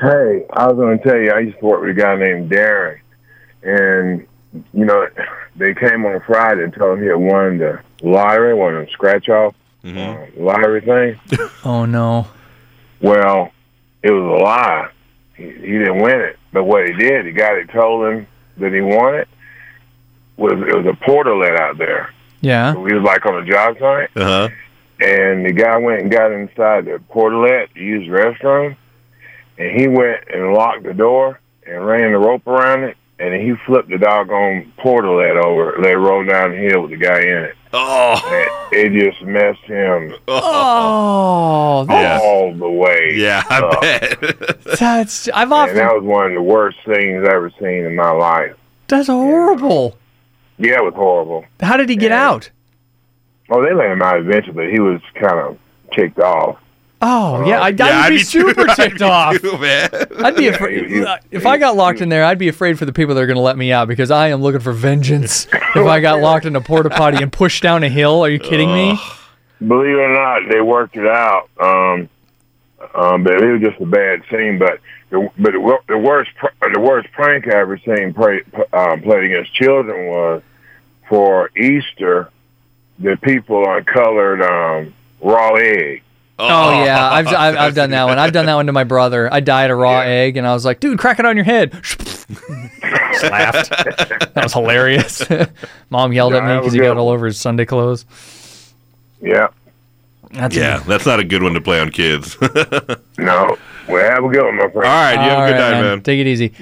Hey, 0.00 0.46
I 0.54 0.66
was 0.66 0.76
going 0.76 0.98
to 0.98 1.04
tell 1.04 1.16
you, 1.18 1.30
I 1.30 1.40
used 1.40 1.58
to 1.58 1.64
work 1.66 1.80
with 1.82 1.90
a 1.90 2.00
guy 2.00 2.16
named 2.16 2.50
Darren, 2.50 3.00
and 3.62 4.26
you 4.72 4.84
know, 4.86 5.06
they 5.56 5.74
came 5.74 6.06
on 6.06 6.20
Friday 6.26 6.64
and 6.64 6.72
told 6.72 6.96
him 6.98 7.02
he 7.04 7.08
had 7.10 7.16
won 7.16 7.58
the 7.58 7.80
lottery, 8.02 8.54
won 8.54 8.74
of 8.76 8.80
them 8.86 8.88
scratch 8.92 9.28
off 9.28 9.54
uh, 9.84 10.16
lottery 10.36 10.80
thing. 10.80 11.20
Oh 11.64 11.84
no. 11.84 12.26
Well, 13.02 13.52
it 14.02 14.10
was 14.10 14.22
a 14.40 14.42
lie. 14.42 14.88
He, 15.40 15.46
he 15.52 15.78
didn't 15.78 16.00
win 16.02 16.20
it, 16.20 16.38
but 16.52 16.64
what 16.64 16.86
he 16.86 16.92
did, 16.92 17.24
the 17.26 17.32
guy 17.32 17.54
that 17.54 17.70
told 17.72 18.06
him 18.12 18.26
that 18.58 18.72
he 18.74 18.80
won 18.82 19.14
it 19.14 19.28
was 20.36 20.52
it 20.52 20.76
was 20.76 20.86
a 20.86 21.04
porter 21.04 21.34
let 21.36 21.58
out 21.58 21.78
there. 21.78 22.12
Yeah. 22.42 22.72
he 22.74 22.94
was 22.94 23.02
like 23.02 23.24
on 23.26 23.42
a 23.42 23.44
job 23.50 23.78
site, 23.78 24.10
Uh 24.16 24.24
huh. 24.24 24.48
and 25.00 25.44
the 25.46 25.52
guy 25.52 25.76
went 25.78 26.02
and 26.02 26.10
got 26.10 26.32
inside 26.32 26.84
the 26.86 27.00
portalet 27.10 27.72
to 27.74 27.80
use 27.80 28.06
the 28.08 28.12
restroom, 28.16 28.76
and 29.58 29.80
he 29.80 29.88
went 29.88 30.24
and 30.32 30.52
locked 30.54 30.82
the 30.84 30.94
door 30.94 31.40
and 31.66 31.86
ran 31.86 32.12
the 32.12 32.18
rope 32.18 32.46
around 32.46 32.84
it, 32.84 32.96
and 33.20 33.34
he 33.42 33.54
flipped 33.66 33.88
the 33.90 33.98
doggone 33.98 34.72
portalet 34.78 35.36
over, 35.42 35.76
let 35.80 35.92
it 35.92 35.96
roll 35.98 36.24
down 36.24 36.50
the 36.52 36.56
hill 36.56 36.82
with 36.82 36.90
the 36.90 36.96
guy 36.96 37.20
in 37.20 37.44
it. 37.44 37.54
Oh. 37.72 38.20
And 38.72 38.74
it 38.96 39.10
just 39.10 39.22
messed 39.22 39.60
him 39.60 40.14
Oh, 40.26 41.84
that's, 41.88 42.22
all 42.24 42.54
the 42.54 42.68
way. 42.68 43.14
Yeah, 43.16 43.42
I 43.48 43.58
up. 43.60 43.80
bet. 43.80 44.62
that's 44.78 45.28
I've 45.28 45.52
And 45.52 45.76
that 45.78 45.94
was 45.94 46.02
one 46.02 46.26
of 46.26 46.34
the 46.34 46.42
worst 46.42 46.78
things 46.84 47.24
I've 47.24 47.32
ever 47.32 47.50
seen 47.60 47.84
in 47.84 47.94
my 47.94 48.10
life. 48.10 48.56
that's 48.88 49.06
horrible. 49.08 49.96
Yeah, 50.58 50.78
it 50.78 50.84
was 50.84 50.94
horrible. 50.94 51.44
How 51.60 51.76
did 51.76 51.88
he 51.88 51.96
get 51.96 52.12
out? 52.12 52.50
Oh, 53.50 53.62
they 53.64 53.72
let 53.72 53.90
him 53.90 54.02
out 54.02 54.18
eventually. 54.18 54.70
He 54.70 54.78
was 54.80 55.00
kind 55.14 55.38
of 55.40 55.58
kicked 55.92 56.18
off. 56.18 56.58
Oh 57.02 57.46
yeah, 57.46 57.60
I, 57.60 57.66
I 57.66 57.68
Yeah, 57.68 57.70
would 57.70 57.80
I'd 57.80 58.08
be 58.10 58.16
be 58.16 58.22
too- 58.24 58.24
super 58.50 58.68
I'd 58.70 58.76
ticked 58.76 58.98
be 58.98 59.04
off. 59.04 59.40
too, 59.40 59.56
man. 59.58 59.88
I'd 60.22 60.36
be 60.36 60.48
afraid 60.48 60.86
he- 60.90 60.98
he- 61.00 61.06
if 61.30 61.46
I 61.46 61.56
got 61.56 61.74
locked 61.76 62.00
in 62.02 62.08
there. 62.10 62.24
I'd 62.24 62.38
be 62.38 62.48
afraid 62.48 62.78
for 62.78 62.84
the 62.84 62.92
people 62.92 63.14
that 63.14 63.20
are 63.22 63.26
going 63.26 63.36
to 63.38 63.42
let 63.42 63.56
me 63.56 63.72
out 63.72 63.88
because 63.88 64.10
I 64.10 64.28
am 64.28 64.42
looking 64.42 64.60
for 64.60 64.72
vengeance. 64.72 65.46
if 65.52 65.76
I 65.86 66.00
got 66.00 66.20
locked 66.20 66.44
in 66.44 66.56
a 66.56 66.60
porta 66.60 66.90
potty 66.90 67.22
and 67.22 67.32
pushed 67.32 67.62
down 67.62 67.82
a 67.84 67.88
hill, 67.88 68.22
are 68.24 68.28
you 68.28 68.38
kidding 68.38 68.72
me? 68.72 68.98
Believe 69.66 69.94
it 69.96 70.00
or 70.00 70.12
not, 70.12 70.40
they 70.50 70.60
worked 70.60 70.96
it 70.96 71.06
out. 71.06 71.48
Um, 71.60 72.08
um, 72.94 73.24
but 73.24 73.34
it 73.42 73.50
was 73.52 73.60
just 73.62 73.80
a 73.80 73.86
bad 73.86 74.22
scene. 74.30 74.58
But 74.58 74.80
the, 75.10 75.28
but 75.38 75.52
the, 75.52 75.78
the 75.88 75.98
worst 75.98 76.30
pr- 76.36 76.70
the 76.72 76.80
worst 76.80 77.10
prank 77.12 77.46
I 77.48 77.58
ever 77.60 77.78
seen 77.78 78.12
play, 78.14 78.42
um, 78.72 79.00
played 79.02 79.24
against 79.24 79.54
children 79.54 80.06
was 80.06 80.42
for 81.08 81.50
Easter. 81.56 82.30
The 82.98 83.16
people 83.22 83.66
uncolored 83.70 84.42
um, 84.42 84.94
raw 85.22 85.54
egg. 85.54 86.02
Oh, 86.40 86.48
oh 86.48 86.84
yeah, 86.84 87.10
I've, 87.12 87.26
I've 87.28 87.56
I've 87.56 87.74
done 87.74 87.90
that 87.90 88.04
one. 88.04 88.18
I've 88.18 88.32
done 88.32 88.46
that 88.46 88.54
one 88.54 88.66
to 88.66 88.72
my 88.72 88.84
brother. 88.84 89.32
I 89.32 89.40
dyed 89.40 89.70
a 89.70 89.74
raw 89.74 90.00
egg, 90.00 90.36
and 90.36 90.46
I 90.46 90.52
was 90.52 90.64
like, 90.64 90.80
"Dude, 90.80 90.98
crack 90.98 91.18
it 91.18 91.26
on 91.26 91.36
your 91.36 91.44
head." 91.44 91.72
Laughed. 93.22 93.70
That 94.34 94.44
was 94.44 94.52
hilarious. 94.52 95.22
Mom 95.90 96.12
yelled 96.12 96.34
at 96.34 96.44
me 96.44 96.56
because 96.58 96.72
he 96.72 96.78
got 96.78 96.96
all 96.96 97.08
over 97.08 97.26
his 97.26 97.38
Sunday 97.38 97.64
clothes. 97.64 98.06
Yeah. 99.20 99.48
That's 100.30 100.54
Yeah, 100.54 100.78
that's 100.86 101.04
not 101.04 101.18
a 101.18 101.24
good 101.24 101.42
one 101.42 101.52
to 101.54 101.60
play 101.60 101.80
on 101.80 101.90
kids. 101.90 102.36
No. 103.18 103.56
Well, 103.88 104.10
have 104.10 104.24
a 104.24 104.28
good 104.28 104.44
one, 104.44 104.56
my 104.56 104.70
friend. 104.70 104.76
right, 104.76 105.12
you 105.14 105.18
have 105.30 105.38
All 105.38 105.44
a 105.44 105.48
good 105.48 105.58
right, 105.58 105.70
night, 105.72 105.80
man. 105.82 106.02
Take 106.02 106.20
it 106.20 106.26
easy. 106.28 106.52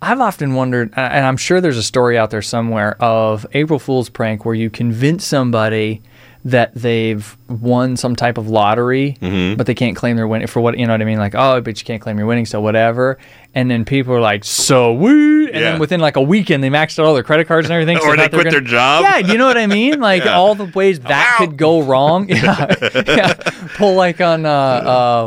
I've 0.00 0.20
often 0.20 0.54
wondered, 0.54 0.92
and 0.96 1.26
I'm 1.26 1.36
sure 1.36 1.60
there's 1.60 1.76
a 1.76 1.82
story 1.82 2.16
out 2.16 2.30
there 2.30 2.40
somewhere 2.42 2.96
of 3.02 3.46
April 3.52 3.78
Fool's 3.78 4.08
prank 4.08 4.44
where 4.44 4.54
you 4.54 4.70
convince 4.70 5.24
somebody 5.26 6.00
that 6.44 6.72
they've 6.74 7.36
won 7.48 7.96
some 7.96 8.14
type 8.16 8.38
of 8.38 8.48
lottery, 8.48 9.18
Mm-hmm. 9.20 9.56
but 9.56 9.66
they 9.66 9.74
can't 9.74 9.96
claim 9.96 10.16
their 10.16 10.28
winning 10.28 10.46
for 10.46 10.60
what 10.60 10.78
you 10.78 10.86
know 10.86 10.92
what 10.94 11.02
I 11.02 11.04
mean. 11.04 11.18
Like, 11.18 11.34
oh, 11.34 11.60
but 11.60 11.78
you 11.80 11.84
can't 11.84 12.00
claim 12.00 12.16
your 12.16 12.26
winning, 12.26 12.46
so 12.46 12.60
whatever. 12.60 13.18
And 13.54 13.70
then 13.70 13.84
people 13.84 14.14
are 14.14 14.20
like, 14.20 14.44
so 14.44 14.92
woo, 14.92 15.46
and 15.46 15.54
Yeah. 15.54 15.60
then 15.72 15.80
within 15.80 16.00
like 16.00 16.16
a 16.16 16.22
weekend 16.22 16.62
they 16.62 16.70
maxed 16.70 16.98
out 16.98 17.06
all 17.06 17.14
their 17.14 17.22
credit 17.24 17.48
cards 17.48 17.66
and 17.66 17.72
everything. 17.72 17.98
so 18.02 18.06
Or 18.08 18.16
they 18.16 18.22
thought 18.24 18.32
were 18.32 18.42
quit 18.42 18.52
their 18.52 18.60
gonna- 18.60 18.70
job. 18.70 19.02
Yeah, 19.02 19.18
you 19.18 19.36
know 19.38 19.46
what 19.46 19.58
I 19.58 19.66
mean? 19.66 19.98
Like 20.08 20.24
Yeah. 20.24 20.34
all 20.36 20.54
the 20.54 20.66
ways 20.74 21.00
that 21.00 21.34
could 21.38 21.56
go 21.56 21.82
wrong. 21.82 22.28
Yeah, 22.38 22.74
yeah. 23.06 23.34
Pull 23.76 23.94
like 23.94 24.20
on 24.20 24.46
uh, 24.46 24.50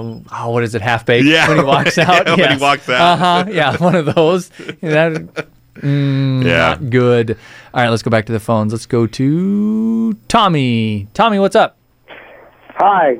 um, 0.01 0.25
oh, 0.31 0.49
what 0.51 0.63
is 0.63 0.75
it, 0.75 0.81
half 0.81 1.05
baked 1.05 1.25
Yeah, 1.25 1.47
when 1.49 1.57
he 1.57 1.63
walks 1.63 1.97
yeah, 1.97 2.09
out. 2.11 2.37
when 2.37 2.51
he 2.57 2.61
walks 2.61 2.87
out. 2.89 3.01
Uh 3.01 3.17
huh. 3.17 3.45
Yeah, 3.51 3.75
one 3.77 3.95
of 3.95 4.05
those. 4.15 4.49
That, 4.81 5.47
mm, 5.75 6.43
Yeah. 6.43 6.69
Not 6.69 6.89
good. 6.89 7.31
All 7.73 7.81
right, 7.83 7.89
let's 7.89 8.03
go 8.03 8.11
back 8.11 8.25
to 8.27 8.31
the 8.31 8.39
phones. 8.39 8.73
Let's 8.73 8.85
go 8.85 9.07
to 9.07 10.13
Tommy. 10.27 11.07
Tommy, 11.13 11.39
what's 11.39 11.55
up? 11.55 11.77
Hi. 12.75 13.17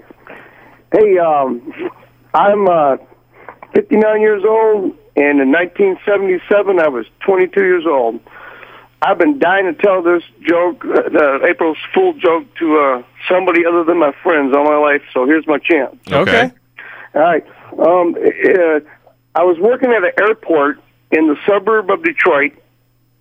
Hey, 0.92 1.18
um, 1.20 1.74
I'm 2.34 2.68
uh, 2.68 2.98
59 3.74 4.22
years 4.22 4.44
old, 4.48 4.84
and 5.16 5.40
in 5.40 5.52
1977, 5.52 6.80
I 6.80 6.88
was 6.88 7.06
22 7.26 7.62
years 7.62 7.86
old. 7.88 8.20
I've 9.04 9.18
been 9.18 9.40
dying 9.40 9.66
to 9.66 9.74
tell 9.74 10.04
this 10.04 10.22
joke, 10.48 10.84
uh, 10.86 11.10
the 11.10 11.46
April's 11.50 11.78
Fool 11.94 12.14
joke, 12.14 12.46
to 12.60 12.78
uh, 12.78 13.04
somebody 13.28 13.66
other 13.66 13.84
than 13.84 13.98
my 13.98 14.14
friends 14.22 14.54
all 14.56 14.64
my 14.66 14.78
life, 14.78 15.02
so 15.14 15.26
here's 15.26 15.48
my 15.48 15.58
chance. 15.58 15.96
Okay. 16.12 16.52
All 17.16 17.22
right. 17.22 17.46
Um, 17.80 18.16
uh, 18.16 18.80
I 19.34 19.44
was 19.44 19.58
working 19.60 19.92
at 19.92 20.04
an 20.04 20.12
airport 20.20 20.80
in 21.12 21.28
the 21.28 21.36
suburb 21.45 21.89
of 21.89 22.04
Detroit 22.04 22.54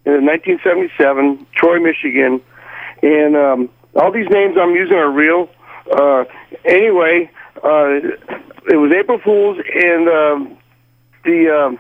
in 0.05 0.25
1977, 0.25 1.47
Troy, 1.55 1.81
Michigan, 1.81 2.41
and 3.03 3.37
um, 3.37 3.69
all 3.95 4.13
these 4.13 4.29
names 4.31 4.57
I'm 4.59 4.75
using 4.75 4.97
are 4.97 5.11
real. 5.11 5.49
Uh, 5.91 6.25
anyway, 6.65 7.31
uh, 7.57 8.01
it 8.69 8.77
was 8.77 8.93
April 8.93 9.19
Fools, 9.19 9.59
and 9.75 10.09
um, 10.09 10.59
the 11.25 11.51
um, 11.51 11.79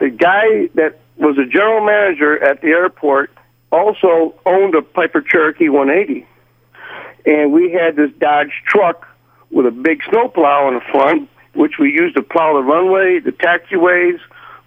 the 0.00 0.10
guy 0.10 0.68
that 0.74 1.00
was 1.16 1.38
a 1.38 1.46
general 1.46 1.84
manager 1.84 2.42
at 2.42 2.60
the 2.60 2.68
airport 2.68 3.30
also 3.70 4.34
owned 4.44 4.74
a 4.74 4.82
Piper 4.82 5.22
Cherokee 5.22 5.68
180, 5.68 6.26
and 7.24 7.52
we 7.52 7.70
had 7.72 7.96
this 7.96 8.10
Dodge 8.18 8.52
truck 8.66 9.06
with 9.50 9.66
a 9.66 9.70
big 9.70 10.02
snowplow 10.08 10.68
in 10.68 10.74
the 10.74 10.80
front, 10.90 11.28
which 11.54 11.78
we 11.78 11.90
used 11.92 12.16
to 12.16 12.22
plow 12.22 12.54
the 12.54 12.62
runway, 12.62 13.20
the 13.20 13.32
taxiways, 13.32 14.18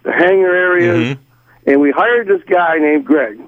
the 0.06 0.12
hangar 0.12 0.54
areas, 0.54 0.96
mm-hmm. 0.96 1.70
and 1.70 1.80
we 1.80 1.90
hired 1.90 2.28
this 2.28 2.42
guy 2.48 2.78
named 2.78 3.04
Greg. 3.04 3.40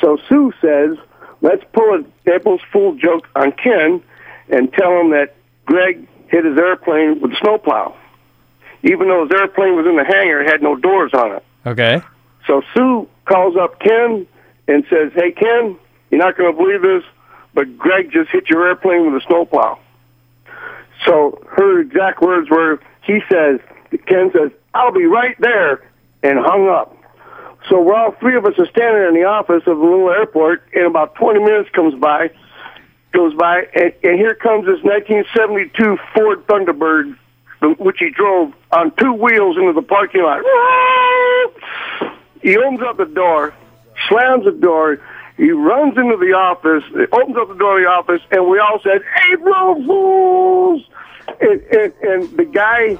So 0.00 0.18
Sue 0.28 0.52
says, 0.60 0.98
let's 1.40 1.64
pull 1.72 2.04
a 2.04 2.30
April's 2.30 2.60
Fool 2.70 2.94
joke 2.94 3.26
on 3.34 3.52
Ken 3.52 4.02
and 4.50 4.72
tell 4.72 5.00
him 5.00 5.10
that 5.10 5.34
Greg 5.64 6.06
hit 6.28 6.44
his 6.44 6.58
airplane 6.58 7.20
with 7.20 7.32
a 7.32 7.36
snowplow. 7.36 7.96
Even 8.82 9.08
though 9.08 9.26
his 9.26 9.32
airplane 9.32 9.76
was 9.76 9.86
in 9.86 9.96
the 9.96 10.04
hangar, 10.04 10.42
it 10.42 10.48
had 10.48 10.62
no 10.62 10.76
doors 10.76 11.12
on 11.14 11.32
it. 11.36 11.44
Okay. 11.66 12.02
So 12.46 12.62
Sue 12.74 13.08
calls 13.24 13.56
up 13.56 13.80
Ken 13.80 14.26
and 14.68 14.84
says, 14.88 15.12
"Hey 15.14 15.32
Ken, 15.32 15.76
you're 16.10 16.20
not 16.20 16.36
going 16.36 16.52
to 16.52 16.56
believe 16.56 16.82
this, 16.82 17.04
but 17.54 17.76
Greg 17.78 18.10
just 18.10 18.30
hit 18.30 18.48
your 18.48 18.66
airplane 18.66 19.10
with 19.10 19.22
a 19.22 19.26
snowplow." 19.26 19.78
So 21.06 21.42
her 21.50 21.80
exact 21.80 22.20
words 22.20 22.50
were, 22.50 22.78
he 23.02 23.20
says, 23.30 23.60
Ken 24.06 24.30
says, 24.32 24.50
"I'll 24.74 24.92
be 24.92 25.06
right 25.06 25.36
there," 25.40 25.82
and 26.22 26.38
hung 26.38 26.68
up. 26.68 26.96
So 27.68 27.80
we're 27.80 27.94
all 27.94 28.12
three 28.12 28.36
of 28.36 28.46
us 28.46 28.58
are 28.58 28.66
standing 28.66 29.08
in 29.08 29.14
the 29.14 29.24
office 29.24 29.62
of 29.66 29.78
the 29.78 29.84
little 29.84 30.10
airport, 30.10 30.62
and 30.72 30.86
about 30.86 31.14
20 31.16 31.40
minutes 31.40 31.68
comes 31.70 31.94
by, 32.00 32.30
goes 33.12 33.34
by, 33.34 33.66
and, 33.74 33.92
and 34.02 34.18
here 34.18 34.34
comes 34.34 34.66
this 34.66 34.82
1972 34.82 35.98
Ford 36.14 36.46
Thunderbird, 36.46 37.16
which 37.78 37.98
he 37.98 38.10
drove 38.10 38.54
on 38.72 38.92
two 38.96 39.12
wheels 39.12 39.56
into 39.56 39.72
the 39.72 39.82
parking 39.82 40.22
lot. 40.22 40.40
He 42.42 42.56
opens 42.56 42.80
up 42.82 42.96
the 42.96 43.04
door, 43.04 43.54
slams 44.08 44.44
the 44.44 44.52
door. 44.52 44.98
He 45.36 45.50
runs 45.50 45.96
into 45.96 46.16
the 46.16 46.32
office, 46.32 46.84
opens 47.12 47.36
up 47.36 47.48
the 47.48 47.54
door 47.54 47.78
of 47.78 47.84
the 47.84 47.88
office, 47.88 48.22
and 48.30 48.48
we 48.48 48.58
all 48.58 48.80
said, 48.82 49.02
April 49.32 49.74
Fools! 49.86 50.82
And, 51.40 51.60
and, 51.60 51.92
and 52.02 52.36
the 52.36 52.44
guy, 52.44 52.98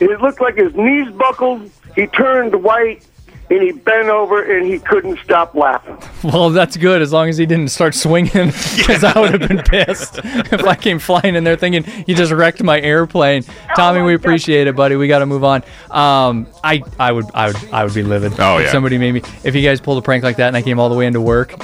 it 0.00 0.20
looked 0.20 0.40
like 0.40 0.56
his 0.56 0.74
knees 0.74 1.10
buckled. 1.12 1.70
He 1.94 2.06
turned 2.06 2.62
white, 2.62 3.06
and 3.50 3.62
he 3.62 3.72
bent 3.72 4.08
over, 4.08 4.42
and 4.42 4.66
he 4.66 4.78
couldn't 4.78 5.18
stop 5.18 5.54
laughing. 5.54 5.98
Well, 6.22 6.50
that's 6.50 6.76
good 6.76 7.00
as 7.00 7.14
long 7.14 7.30
as 7.30 7.38
he 7.38 7.46
didn't 7.46 7.68
start 7.68 7.94
swinging, 7.94 8.30
because 8.76 9.02
I 9.02 9.18
would 9.18 9.40
have 9.40 9.48
been 9.48 9.62
pissed 9.62 10.18
if 10.22 10.62
I 10.64 10.74
came 10.74 10.98
flying 10.98 11.34
in 11.34 11.44
there 11.44 11.56
thinking 11.56 11.82
he 11.82 12.12
just 12.12 12.30
wrecked 12.30 12.62
my 12.62 12.78
airplane. 12.78 13.42
Tommy, 13.74 14.02
we 14.02 14.12
appreciate 14.14 14.66
it, 14.66 14.76
buddy. 14.76 14.96
We 14.96 15.08
got 15.08 15.20
to 15.20 15.26
move 15.26 15.44
on. 15.44 15.62
Um, 15.90 16.46
I, 16.62 16.82
I 16.98 17.12
would, 17.12 17.24
I 17.32 17.46
would, 17.46 17.56
I 17.72 17.84
would 17.84 17.94
be 17.94 18.02
livid. 18.02 18.38
Oh, 18.38 18.58
if 18.58 18.66
yeah. 18.66 18.72
somebody 18.72 18.98
made 18.98 19.12
me. 19.12 19.22
If 19.44 19.54
you 19.54 19.62
guys 19.62 19.80
pulled 19.80 19.96
a 19.96 20.02
prank 20.02 20.22
like 20.22 20.36
that 20.36 20.48
and 20.48 20.56
I 20.58 20.62
came 20.62 20.78
all 20.78 20.90
the 20.90 20.94
way 20.94 21.06
into 21.06 21.22
work, 21.22 21.54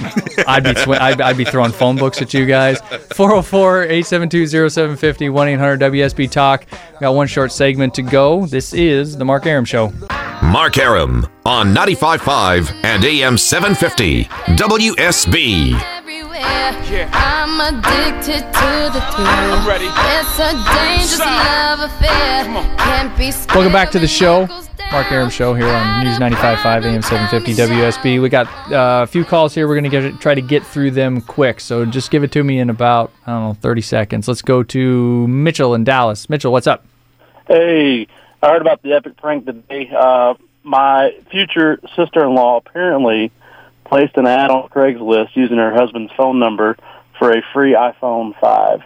I'd 0.48 0.64
be, 0.64 0.74
sw- 0.74 0.88
I'd, 0.98 1.20
I'd 1.20 1.36
be 1.36 1.44
throwing 1.44 1.72
phone 1.72 1.96
books 1.96 2.22
at 2.22 2.32
you 2.32 2.46
guys. 2.46 2.80
404-872-0750, 2.80 5.30
1-800-WSB 5.30 6.30
Talk. 6.30 6.64
Got 6.98 7.14
one 7.14 7.26
short 7.26 7.52
segment 7.52 7.92
to 7.94 8.00
go. 8.02 8.46
This 8.46 8.72
is 8.72 9.18
the 9.18 9.24
Mark 9.26 9.44
Arum 9.44 9.66
Show. 9.66 9.92
Mark 10.42 10.78
Arum 10.78 11.26
on 11.44 11.74
95.5 11.76 12.72
and 12.84 13.04
AM 13.04 13.36
750 13.36 14.24
WSB. 14.24 15.74
I'm 17.12 17.60
addicted 17.60 18.40
to 18.40 18.90
the 18.94 19.04
thrill. 19.12 19.26
I'm 19.28 19.68
ready. 19.68 19.84
It's 19.84 20.38
a 20.38 20.52
dangerous 20.74 21.18
love 21.18 21.80
affair. 21.80 22.44
Can't 22.78 23.14
be 23.18 23.30
Welcome 23.54 23.74
back 23.74 23.90
to 23.90 23.98
the 23.98 24.08
show. 24.08 24.46
Mark 24.90 25.12
Arum 25.12 25.28
Show 25.28 25.52
here 25.52 25.68
on 25.68 26.02
News 26.02 26.16
95.5 26.16 26.84
AM 26.86 27.02
750 27.02 27.52
WSB. 27.52 28.22
We 28.22 28.30
got 28.30 28.46
uh, 28.72 29.02
a 29.02 29.06
few 29.06 29.26
calls 29.26 29.54
here. 29.54 29.68
We're 29.68 29.78
going 29.78 29.90
to 29.90 30.12
try 30.16 30.34
to 30.34 30.40
get 30.40 30.64
through 30.64 30.92
them 30.92 31.20
quick. 31.20 31.60
So 31.60 31.84
just 31.84 32.10
give 32.10 32.24
it 32.24 32.32
to 32.32 32.42
me 32.42 32.58
in 32.58 32.70
about, 32.70 33.12
I 33.26 33.32
don't 33.32 33.42
know, 33.48 33.54
30 33.60 33.82
seconds. 33.82 34.28
Let's 34.28 34.40
go 34.40 34.62
to 34.62 35.28
Mitchell 35.28 35.74
in 35.74 35.84
Dallas. 35.84 36.30
Mitchell, 36.30 36.52
what's 36.52 36.66
up? 36.66 36.86
Hey, 37.46 38.06
I 38.42 38.48
heard 38.48 38.62
about 38.62 38.80
the 38.80 38.94
epic 38.94 39.18
prank 39.18 39.44
today. 39.44 39.90
Uh, 39.94 40.36
my 40.66 41.16
future 41.30 41.78
sister-in-law 41.94 42.58
apparently 42.58 43.30
placed 43.84 44.16
an 44.16 44.26
ad 44.26 44.50
on 44.50 44.68
Craigslist 44.68 45.34
using 45.34 45.58
her 45.58 45.72
husband's 45.72 46.12
phone 46.16 46.38
number 46.38 46.76
for 47.18 47.30
a 47.32 47.42
free 47.52 47.72
iPhone 47.72 48.38
5. 48.40 48.80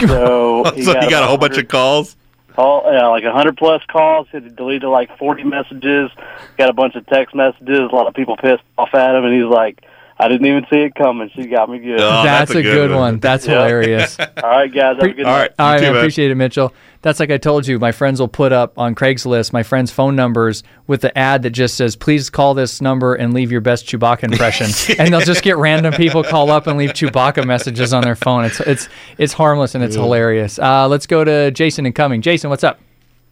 So, 0.00 0.64
so 0.82 1.00
he 1.00 1.10
got 1.10 1.22
a 1.22 1.26
whole 1.26 1.38
bunch 1.38 1.58
of 1.58 1.68
calls. 1.68 2.16
Call, 2.54 2.92
yeah, 2.92 3.06
like 3.06 3.24
a 3.24 3.32
hundred 3.32 3.56
plus 3.56 3.82
calls. 3.86 4.26
He 4.32 4.40
deleted 4.40 4.88
like 4.88 5.16
forty 5.18 5.44
messages. 5.44 6.10
Got 6.58 6.68
a 6.68 6.72
bunch 6.72 6.96
of 6.96 7.06
text 7.06 7.34
messages. 7.34 7.88
A 7.92 7.94
lot 7.94 8.08
of 8.08 8.14
people 8.14 8.36
pissed 8.36 8.62
off 8.76 8.92
at 8.92 9.14
him, 9.14 9.24
and 9.24 9.34
he's 9.34 9.50
like, 9.50 9.84
"I 10.20 10.28
didn't 10.28 10.46
even 10.46 10.66
see 10.70 10.76
it 10.80 10.94
coming. 10.94 11.30
She 11.34 11.46
got 11.46 11.68
me 11.70 11.78
good." 11.78 11.98
Oh, 12.00 12.22
that's, 12.22 12.50
a 12.52 12.62
good, 12.62 12.90
one. 12.92 13.18
That's 13.18 13.46
Yeah. 13.46 13.54
hilarious. 13.54 14.18
All 14.42 14.50
right, 14.50 14.72
guys. 14.72 14.96
Have 14.96 15.04
a 15.04 15.08
good 15.14 15.22
night. 15.24 15.52
All 15.58 15.70
right, 15.72 15.82
I 15.82 15.86
appreciate 15.86 16.30
it, 16.30 16.34
Mitchell. 16.34 16.72
That's 17.02 17.18
like 17.18 17.30
I 17.30 17.38
told 17.38 17.66
you. 17.66 17.78
My 17.78 17.92
friends 17.92 18.20
will 18.20 18.28
put 18.28 18.52
up 18.52 18.78
on 18.78 18.94
Craigslist 18.94 19.52
my 19.54 19.62
friends' 19.62 19.90
phone 19.90 20.14
numbers 20.14 20.62
with 20.86 21.00
the 21.00 21.16
ad 21.16 21.42
that 21.44 21.50
just 21.50 21.74
says, 21.76 21.96
"Please 21.96 22.28
call 22.28 22.52
this 22.54 22.80
number 22.82 23.14
and 23.14 23.32
leave 23.32 23.50
your 23.50 23.62
best 23.62 23.86
Chewbacca 23.86 24.24
impression." 24.24 24.66
and 24.98 25.12
they'll 25.12 25.20
just 25.20 25.42
get 25.42 25.56
random 25.56 25.94
people 25.94 26.22
call 26.22 26.50
up 26.50 26.66
and 26.66 26.78
leave 26.78 26.90
Chewbacca 26.90 27.46
messages 27.46 27.92
on 27.94 28.02
their 28.02 28.16
phone. 28.16 28.44
It's 28.44 28.60
it's 28.60 28.88
it's 29.16 29.32
harmless 29.32 29.74
and 29.74 29.82
it's 29.82 29.96
Yeah. 29.96 30.02
hilarious. 30.02 30.58
Uh, 30.58 30.86
let's 30.88 31.06
go 31.06 31.24
to 31.24 31.50
Jason 31.50 31.86
and 31.86 31.94
Cumming. 31.94 32.20
Jason, 32.20 32.50
what's 32.50 32.64
up? 32.64 32.78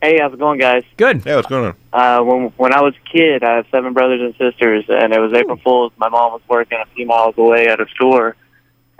Hey, 0.01 0.19
how's 0.21 0.33
it 0.33 0.39
going, 0.39 0.61
guys? 0.61 0.85
Good. 0.97 1.27
Yeah, 1.27 1.37
what's 1.37 1.49
going 1.49 1.65
on? 1.67 1.75
Uh, 1.93 2.23
when 2.23 2.53
when 2.57 2.73
I 2.73 2.81
was 2.83 2.95
a 2.95 3.09
kid, 3.13 3.43
I 3.43 3.57
have 3.57 3.67
seven 3.71 3.93
brothers 3.95 4.21
and 4.21 4.33
sisters, 4.37 4.85
and 4.89 5.13
it 5.13 5.19
was 5.19 5.33
April 5.33 5.57
Fool's. 5.57 5.93
My 5.97 6.09
mom 6.09 6.33
was 6.33 6.43
working 6.49 6.79
a 6.81 6.87
few 6.95 7.05
miles 7.05 7.37
away 7.37 7.67
at 7.67 7.81
a 7.81 7.87
store, 7.89 8.37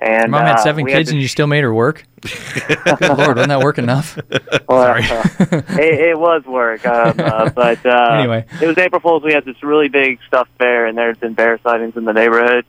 and 0.01 0.23
Your 0.23 0.29
mom 0.29 0.43
had 0.45 0.57
uh, 0.57 0.63
seven 0.65 0.85
we 0.85 0.91
had 0.91 0.99
kids 0.99 1.11
to- 1.11 1.15
and 1.15 1.23
you 1.23 1.29
still 1.29 1.47
made 1.47 1.63
her 1.63 1.73
work. 1.73 2.05
Good 2.23 3.01
lord, 3.17 3.37
wasn't 3.37 3.49
that 3.49 3.61
work 3.63 3.79
enough? 3.79 4.19
Well, 4.69 4.97
it, 4.97 5.79
it 5.79 6.19
was 6.19 6.45
work, 6.45 6.85
um, 6.87 7.15
uh, 7.19 7.49
but 7.55 7.87
uh, 7.87 8.09
Anyway. 8.19 8.45
it 8.61 8.67
was 8.67 8.77
April 8.77 9.01
Fool's. 9.01 9.23
We 9.23 9.33
had 9.33 9.47
this 9.47 9.63
really 9.63 9.89
big 9.89 10.19
stuffed 10.27 10.57
bear, 10.59 10.85
and 10.87 10.99
there 10.99 11.07
had 11.09 11.19
been 11.21 11.33
bear 11.33 11.59
sightings 11.63 11.97
in 11.97 12.05
the 12.05 12.13
neighborhood. 12.13 12.67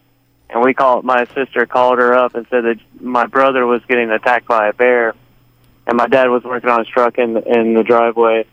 And 0.49 0.61
we 0.63 0.73
called. 0.73 1.03
My 1.03 1.25
sister 1.35 1.65
called 1.65 1.99
her 1.99 2.13
up 2.13 2.35
and 2.35 2.47
said 2.49 2.63
that 2.63 2.77
my 3.01 3.25
brother 3.25 3.65
was 3.65 3.81
getting 3.89 4.11
attacked 4.11 4.47
by 4.47 4.69
a 4.69 4.73
bear, 4.73 5.13
and 5.89 5.97
my 5.97 6.07
dad 6.07 6.29
was 6.29 6.43
working 6.43 6.69
on 6.69 6.79
his 6.79 6.87
truck 6.87 7.17
in 7.17 7.35
in 7.35 7.73
the 7.73 7.83
driveway. 7.83 8.45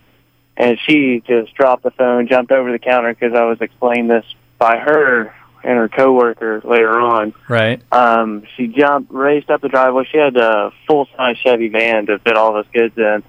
And 0.57 0.79
she 0.87 1.23
just 1.27 1.55
dropped 1.55 1.83
the 1.83 1.91
phone, 1.91 2.29
jumped 2.29 2.51
over 2.51 2.73
the 2.73 2.79
counter 2.79 3.13
because 3.13 3.35
I 3.35 3.45
was 3.45 3.59
explaining 3.61 4.09
this 4.09 4.25
by 4.59 4.79
her 4.79 5.35
and 5.63 5.77
her 5.77 5.89
coworker 5.91 6.63
later 6.65 6.99
on. 6.99 7.35
Right. 7.47 7.83
Um, 7.93 8.45
she 8.57 8.69
jumped, 8.69 9.13
raced 9.13 9.51
up 9.51 9.61
the 9.61 9.69
driveway. 9.69 10.05
She 10.11 10.17
had 10.17 10.35
a 10.39 10.73
full 10.87 11.09
size 11.15 11.37
Chevy 11.45 11.69
van 11.69 12.07
to 12.07 12.19
fit 12.21 12.39
all 12.39 12.57
of 12.57 12.65
us 12.65 12.73
kids 12.73 12.97
in, 12.97 13.23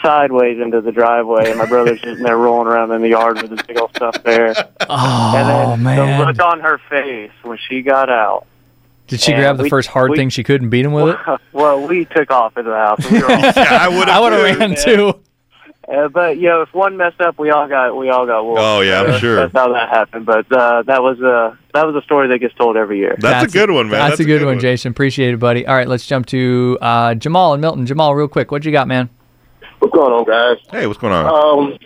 sideways 0.00 0.60
into 0.60 0.80
the 0.80 0.92
driveway. 0.92 1.50
And 1.50 1.58
my 1.58 1.66
brother's 1.66 2.00
sitting 2.02 2.22
there 2.22 2.38
rolling 2.38 2.68
around 2.68 2.92
in 2.92 3.02
the 3.02 3.08
yard 3.08 3.42
with 3.42 3.50
his 3.50 3.62
big 3.62 3.76
old 3.76 3.90
stuff 3.96 4.22
there. 4.22 4.54
Oh 4.86 5.32
and 5.34 5.48
then 5.48 5.82
man! 5.82 6.20
the 6.20 6.26
look 6.26 6.40
on 6.40 6.60
her 6.60 6.78
face 6.90 7.32
when 7.42 7.58
she 7.68 7.82
got 7.82 8.10
out. 8.10 8.46
Did 9.06 9.20
she 9.20 9.32
and 9.32 9.40
grab 9.40 9.56
the 9.58 9.64
we- 9.64 9.68
first 9.70 9.88
hard 9.88 10.10
we- 10.10 10.16
thing 10.16 10.28
she 10.30 10.42
could 10.42 10.62
and 10.62 10.70
beat 10.70 10.84
him 10.84 10.92
with 10.92 11.14
it? 11.14 11.40
Well, 11.52 11.86
we 11.88 12.04
took 12.06 12.30
off 12.30 12.56
into 12.56 12.70
the 12.70 12.76
house. 12.76 13.10
We 13.10 13.20
were 13.20 13.26
all, 13.30 13.32
I 13.32 13.88
would 13.88 14.08
have. 14.08 14.08
I 14.08 14.20
would 14.20 14.32
have 14.32 14.58
ran 14.58 14.74
too. 14.76 15.20
Uh, 15.86 16.08
but 16.08 16.38
you 16.38 16.48
know, 16.48 16.62
if 16.62 16.72
one 16.72 16.96
messed 16.96 17.20
up, 17.20 17.38
we 17.38 17.50
all 17.50 17.68
got 17.68 17.94
we 17.94 18.08
all 18.08 18.26
got 18.26 18.44
whooped. 18.44 18.58
Oh, 18.58 18.80
yeah, 18.80 19.02
I'm 19.02 19.20
sure. 19.20 19.36
That's 19.36 19.52
how 19.52 19.70
that 19.74 19.90
happened. 19.90 20.24
But 20.24 20.50
uh, 20.50 20.82
that 20.84 21.02
was 21.02 21.20
a 21.20 21.58
that 21.74 21.86
was 21.86 21.94
a 21.94 22.00
story 22.02 22.28
that 22.28 22.38
gets 22.38 22.54
told 22.54 22.78
every 22.78 22.98
year. 22.98 23.16
That's, 23.18 23.52
a 23.52 23.56
good 23.58 23.70
one, 23.70 23.90
man. 23.90 24.08
That's, 24.08 24.20
a 24.20 24.24
good, 24.24 24.44
one, 24.44 24.58
Jason. 24.60 24.92
Appreciate 24.92 25.34
it, 25.34 25.40
buddy. 25.40 25.66
All 25.66 25.74
right, 25.74 25.86
let's 25.88 26.06
jump 26.06 26.24
to 26.26 26.78
uh, 26.80 27.14
Jamal 27.14 27.52
and 27.52 27.60
Milton. 27.60 27.84
Jamal, 27.84 28.14
real 28.14 28.28
quick, 28.28 28.50
what 28.50 28.64
you 28.64 28.72
got, 28.72 28.88
man? 28.88 29.10
What's 29.80 29.94
going 29.94 30.12
on, 30.12 30.24
guys? 30.24 30.64
Hey, 30.70 30.86
what's 30.86 30.98
going 30.98 31.12
on? 31.12 31.26
Um, 31.26 31.78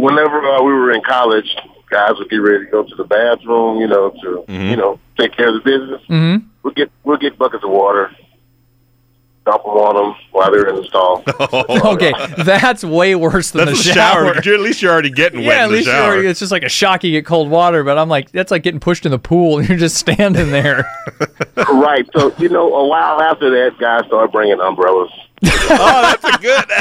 whenever 0.00 0.40
uh, 0.42 0.62
we 0.62 0.72
were 0.72 0.92
in 0.92 1.02
college, 1.02 1.54
guys 1.90 2.12
would 2.18 2.30
get 2.30 2.36
ready 2.36 2.64
to 2.64 2.70
go 2.70 2.84
to 2.84 2.94
the 2.94 3.04
bathroom, 3.04 3.80
you 3.80 3.86
know, 3.86 4.10
to 4.22 4.44
you 4.48 4.76
know 4.76 4.98
take 5.18 5.36
care 5.36 5.48
of 5.54 5.62
the 5.62 5.70
business. 5.70 6.00
Mm-hmm. 6.08 6.46
We'll 6.62 6.74
get 6.74 6.90
we'll 7.04 7.16
get 7.18 7.36
buckets 7.38 7.64
of 7.64 7.70
water, 7.70 8.10
dump 9.44 9.62
them 9.64 9.72
on 9.72 9.96
them 9.96 10.14
while 10.30 10.50
they're 10.52 10.68
in 10.68 10.76
the 10.76 10.84
stall. 10.84 11.24
Oh, 11.54 11.92
okay, 11.94 12.12
that's 12.44 12.84
way 12.84 13.14
worse 13.14 13.50
than 13.50 13.66
That's 13.66 13.84
the 13.84 13.90
a 13.90 13.94
shower. 13.94 14.34
shower. 14.34 14.42
You're- 14.44 14.54
At 14.56 14.60
least 14.62 14.80
you're 14.82 14.92
already 14.92 15.10
getting 15.10 15.40
wet 15.40 15.46
Yeah, 15.48 15.58
in 15.58 15.64
at 15.64 15.66
the 15.68 15.74
least 15.74 15.86
you're 15.88 15.96
already, 15.96 16.28
it's 16.28 16.40
just 16.40 16.52
like 16.52 16.62
a 16.62 16.68
shock 16.68 17.02
you 17.04 17.10
get 17.10 17.26
cold 17.26 17.50
water, 17.50 17.82
but 17.84 17.98
I'm 17.98 18.08
like, 18.08 18.30
that's 18.30 18.50
like 18.50 18.62
getting 18.62 18.80
pushed 18.80 19.04
in 19.04 19.10
the 19.12 19.18
pool 19.18 19.58
and 19.58 19.68
you're 19.68 19.76
just 19.78 19.96
standing 19.96 20.50
there. 20.50 20.84
right. 21.72 22.08
So 22.16 22.32
you 22.38 22.48
know, 22.48 22.72
a 22.74 22.86
while 22.86 23.20
after 23.20 23.50
that, 23.50 23.78
guys 23.78 24.06
started 24.06 24.30
bringing 24.32 24.60
umbrellas. 24.60 25.10
oh, 25.46 26.16
that's 26.22 26.36
a 26.36 26.38
good. 26.40 26.64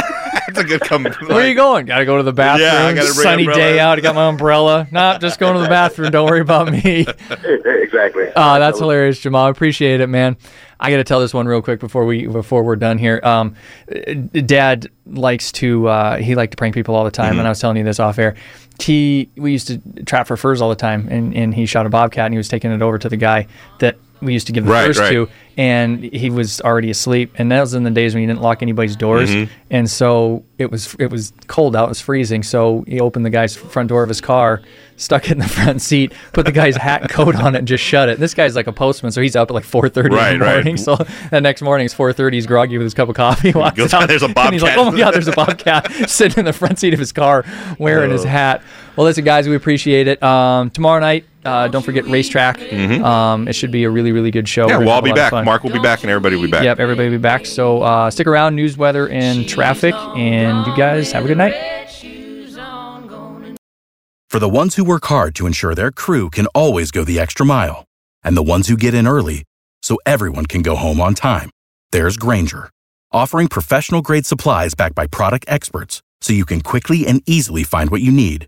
That's 0.47 0.59
a 0.59 0.63
good 0.67 0.81
comment. 0.81 1.15
Where 1.29 1.39
are 1.45 1.47
you 1.47 1.55
going? 1.55 1.85
Got 1.85 1.99
to 1.99 2.05
go 2.05 2.17
to 2.17 2.23
the 2.23 2.33
bathroom. 2.33 2.67
Yeah, 2.67 2.85
I 2.87 2.93
gotta 2.93 3.13
bring 3.13 3.23
Sunny 3.23 3.43
umbrella. 3.43 3.59
day 3.61 3.79
out. 3.79 3.97
I 3.97 4.01
got 4.01 4.15
my 4.15 4.27
umbrella. 4.27 4.85
Nah, 4.91 5.17
just 5.17 5.39
going 5.39 5.53
to 5.55 5.61
the 5.61 5.69
bathroom. 5.69 6.11
Don't 6.11 6.29
worry 6.29 6.41
about 6.41 6.69
me. 6.71 7.05
exactly. 7.29 8.25
Oh, 8.35 8.59
that's 8.59 8.79
hilarious, 8.79 9.19
Jamal. 9.19 9.45
I 9.45 9.49
appreciate 9.49 10.01
it, 10.01 10.07
man. 10.07 10.35
I 10.77 10.89
got 10.91 10.97
to 10.97 11.05
tell 11.05 11.21
this 11.21 11.33
one 11.33 11.47
real 11.47 11.61
quick 11.61 11.79
before 11.79 12.05
we 12.05 12.27
before 12.27 12.63
we're 12.63 12.75
done 12.75 12.97
here. 12.97 13.21
Um, 13.23 13.55
uh, 13.89 14.13
Dad 14.41 14.87
likes 15.05 15.53
to 15.53 15.87
uh, 15.87 16.17
he 16.17 16.35
liked 16.35 16.51
to 16.51 16.57
prank 16.57 16.73
people 16.75 16.95
all 16.95 17.05
the 17.05 17.11
time, 17.11 17.31
Mm-hmm. 17.31 17.39
and 17.39 17.47
I 17.47 17.51
was 17.51 17.59
telling 17.61 17.77
you 17.77 17.83
this 17.85 17.99
off 17.99 18.19
air. 18.19 18.35
He 18.81 19.29
we 19.37 19.53
used 19.53 19.67
to 19.67 19.77
trap 20.05 20.27
for 20.27 20.35
furs 20.35 20.59
all 20.61 20.69
the 20.69 20.75
time, 20.75 21.07
and, 21.09 21.33
and 21.35 21.53
he 21.55 21.65
shot 21.65 21.85
a 21.85 21.89
bobcat, 21.89 22.25
and 22.25 22.33
he 22.33 22.37
was 22.37 22.49
taking 22.49 22.71
it 22.71 22.81
over 22.81 22.97
to 22.97 23.07
the 23.07 23.17
guy 23.17 23.47
that 23.79 23.95
we 24.21 24.33
used 24.33 24.47
to 24.47 24.53
give 24.53 24.65
the 24.65 24.71
Right, 24.71 24.85
furs 24.85 24.99
right. 24.99 25.11
to. 25.11 25.27
and 25.57 26.01
he 26.03 26.29
was 26.29 26.61
already 26.61 26.89
asleep. 26.89 27.33
And 27.37 27.51
that 27.51 27.59
was 27.61 27.73
in 27.73 27.83
the 27.83 27.91
days 27.91 28.13
when 28.13 28.21
you 28.21 28.27
didn't 28.27 28.41
lock 28.41 28.61
anybody's 28.61 28.95
doors, 28.95 29.29
Mhm. 29.29 29.49
and 29.69 29.89
so 29.89 30.43
it 30.57 30.71
was 30.71 30.95
it 30.99 31.11
was 31.11 31.33
cold 31.47 31.75
out, 31.75 31.85
it 31.85 31.89
was 31.89 32.01
freezing. 32.01 32.41
So 32.43 32.85
he 32.87 32.99
opened 32.99 33.25
the 33.25 33.29
guy's 33.29 33.55
front 33.55 33.89
door 33.89 34.01
of 34.03 34.09
his 34.09 34.21
car, 34.21 34.61
stuck 34.95 35.25
it 35.25 35.31
in 35.33 35.39
the 35.39 35.47
front 35.59 35.81
seat, 35.81 36.13
put 36.33 36.45
the 36.45 36.51
guy's 36.51 36.77
hat 36.77 37.01
and 37.01 37.09
coat 37.19 37.35
on 37.35 37.55
it, 37.55 37.59
and 37.59 37.67
just 37.67 37.83
shut 37.83 38.07
it. 38.09 38.19
This 38.19 38.33
guy's 38.33 38.55
like 38.55 38.67
a 38.67 38.71
postman, 38.71 39.11
so 39.11 39.21
he's 39.21 39.35
up 39.35 39.49
at 39.49 39.53
like 39.53 39.65
4:30 39.65 40.05
in 40.07 40.13
Right, 40.13 40.33
the 40.33 40.39
right. 40.39 40.53
morning. 40.55 40.77
So 40.77 40.95
that 41.31 41.43
next 41.43 41.61
morning 41.61 41.85
it's 41.85 41.93
4:30. 41.95 42.33
He's 42.37 42.45
groggy 42.47 42.77
with 42.77 42.85
his 42.85 42.93
cup 42.93 43.09
of 43.09 43.15
coffee. 43.15 43.51
Walks 43.55 43.77
goes, 43.77 43.93
out, 43.93 44.07
"There's 44.07 44.23
a 44.23 44.27
and 44.37 44.53
he's 44.53 44.63
like, 44.63 44.77
"Oh 44.77 44.89
my 44.91 44.97
god, 44.97 45.13
there's 45.13 45.27
a 45.27 45.31
bobcat 45.33 45.91
sitting 46.09 46.39
in 46.39 46.45
the 46.45 46.53
front 46.53 46.79
seat 46.79 46.93
of 46.93 46.99
his 46.99 47.11
car, 47.11 47.43
wearing 47.77 48.11
his 48.11 48.23
Oh. 48.25 48.29
hat." 48.29 48.61
Well, 48.95 49.05
listen, 49.05 49.23
guys, 49.23 49.47
we 49.47 49.55
appreciate 49.55 50.07
it. 50.07 50.21
Um, 50.21 50.69
tomorrow 50.69 50.99
night, 50.99 51.25
uh, 51.45 51.69
don't 51.69 51.83
forget 51.83 52.03
RaceTrac. 52.05 52.57
Mhm. 52.69 53.03
Um, 53.03 53.47
it 53.47 53.53
should 53.53 53.71
be 53.71 53.85
a 53.85 53.89
really, 53.89 54.11
really 54.11 54.31
good 54.31 54.47
show. 54.49 54.67
Yeah, 54.67 54.77
We're 54.77 54.85
well, 54.85 54.87
gonna 54.87 54.89
I'll 54.89 54.95
have 54.95 55.31
a 55.31 55.31
be 55.31 55.35
back. 55.37 55.45
Mark 55.45 55.63
will 55.63 55.71
be 55.71 55.79
back, 55.79 56.01
and 56.03 56.09
everybody 56.11 56.35
will 56.35 56.43
be 56.43 56.51
back. 56.51 56.63
Yep, 56.63 56.79
everybody 56.79 57.09
will 57.09 57.17
be 57.17 57.21
back. 57.21 57.45
So 57.45 57.81
uh, 57.81 58.11
stick 58.11 58.27
around, 58.27 58.55
news, 58.55 58.77
weather, 58.77 59.07
and 59.07 59.47
traffic, 59.47 59.95
and 59.95 60.67
you 60.67 60.75
guys 60.75 61.11
have 61.13 61.23
a 61.25 61.27
good 61.27 61.37
night. 61.37 61.55
For 64.29 64.39
the 64.39 64.47
ones 64.49 64.75
who 64.75 64.83
work 64.85 65.05
hard 65.05 65.35
to 65.35 65.45
ensure 65.47 65.75
their 65.75 65.91
crew 65.91 66.29
can 66.29 66.47
always 66.47 66.89
go 66.91 67.03
the 67.03 67.19
extra 67.19 67.45
mile, 67.45 67.83
and 68.23 68.35
the 68.37 68.43
ones 68.43 68.67
who 68.69 68.77
get 68.77 68.93
in 68.93 69.05
early 69.07 69.43
so 69.81 69.97
everyone 70.05 70.45
can 70.45 70.61
go 70.61 70.75
home 70.75 71.01
on 71.01 71.15
time, 71.15 71.49
there's 71.91 72.15
Grainger, 72.17 72.69
offering 73.11 73.47
professional 73.47 74.01
grade 74.01 74.25
supplies 74.25 74.73
backed 74.73 74.95
by 74.95 75.07
product 75.07 75.45
experts 75.47 76.01
so 76.21 76.31
you 76.33 76.45
can 76.45 76.61
quickly 76.61 77.05
and 77.07 77.21
easily 77.25 77.63
find 77.63 77.89
what 77.89 77.99
you 78.01 78.11
need. 78.11 78.47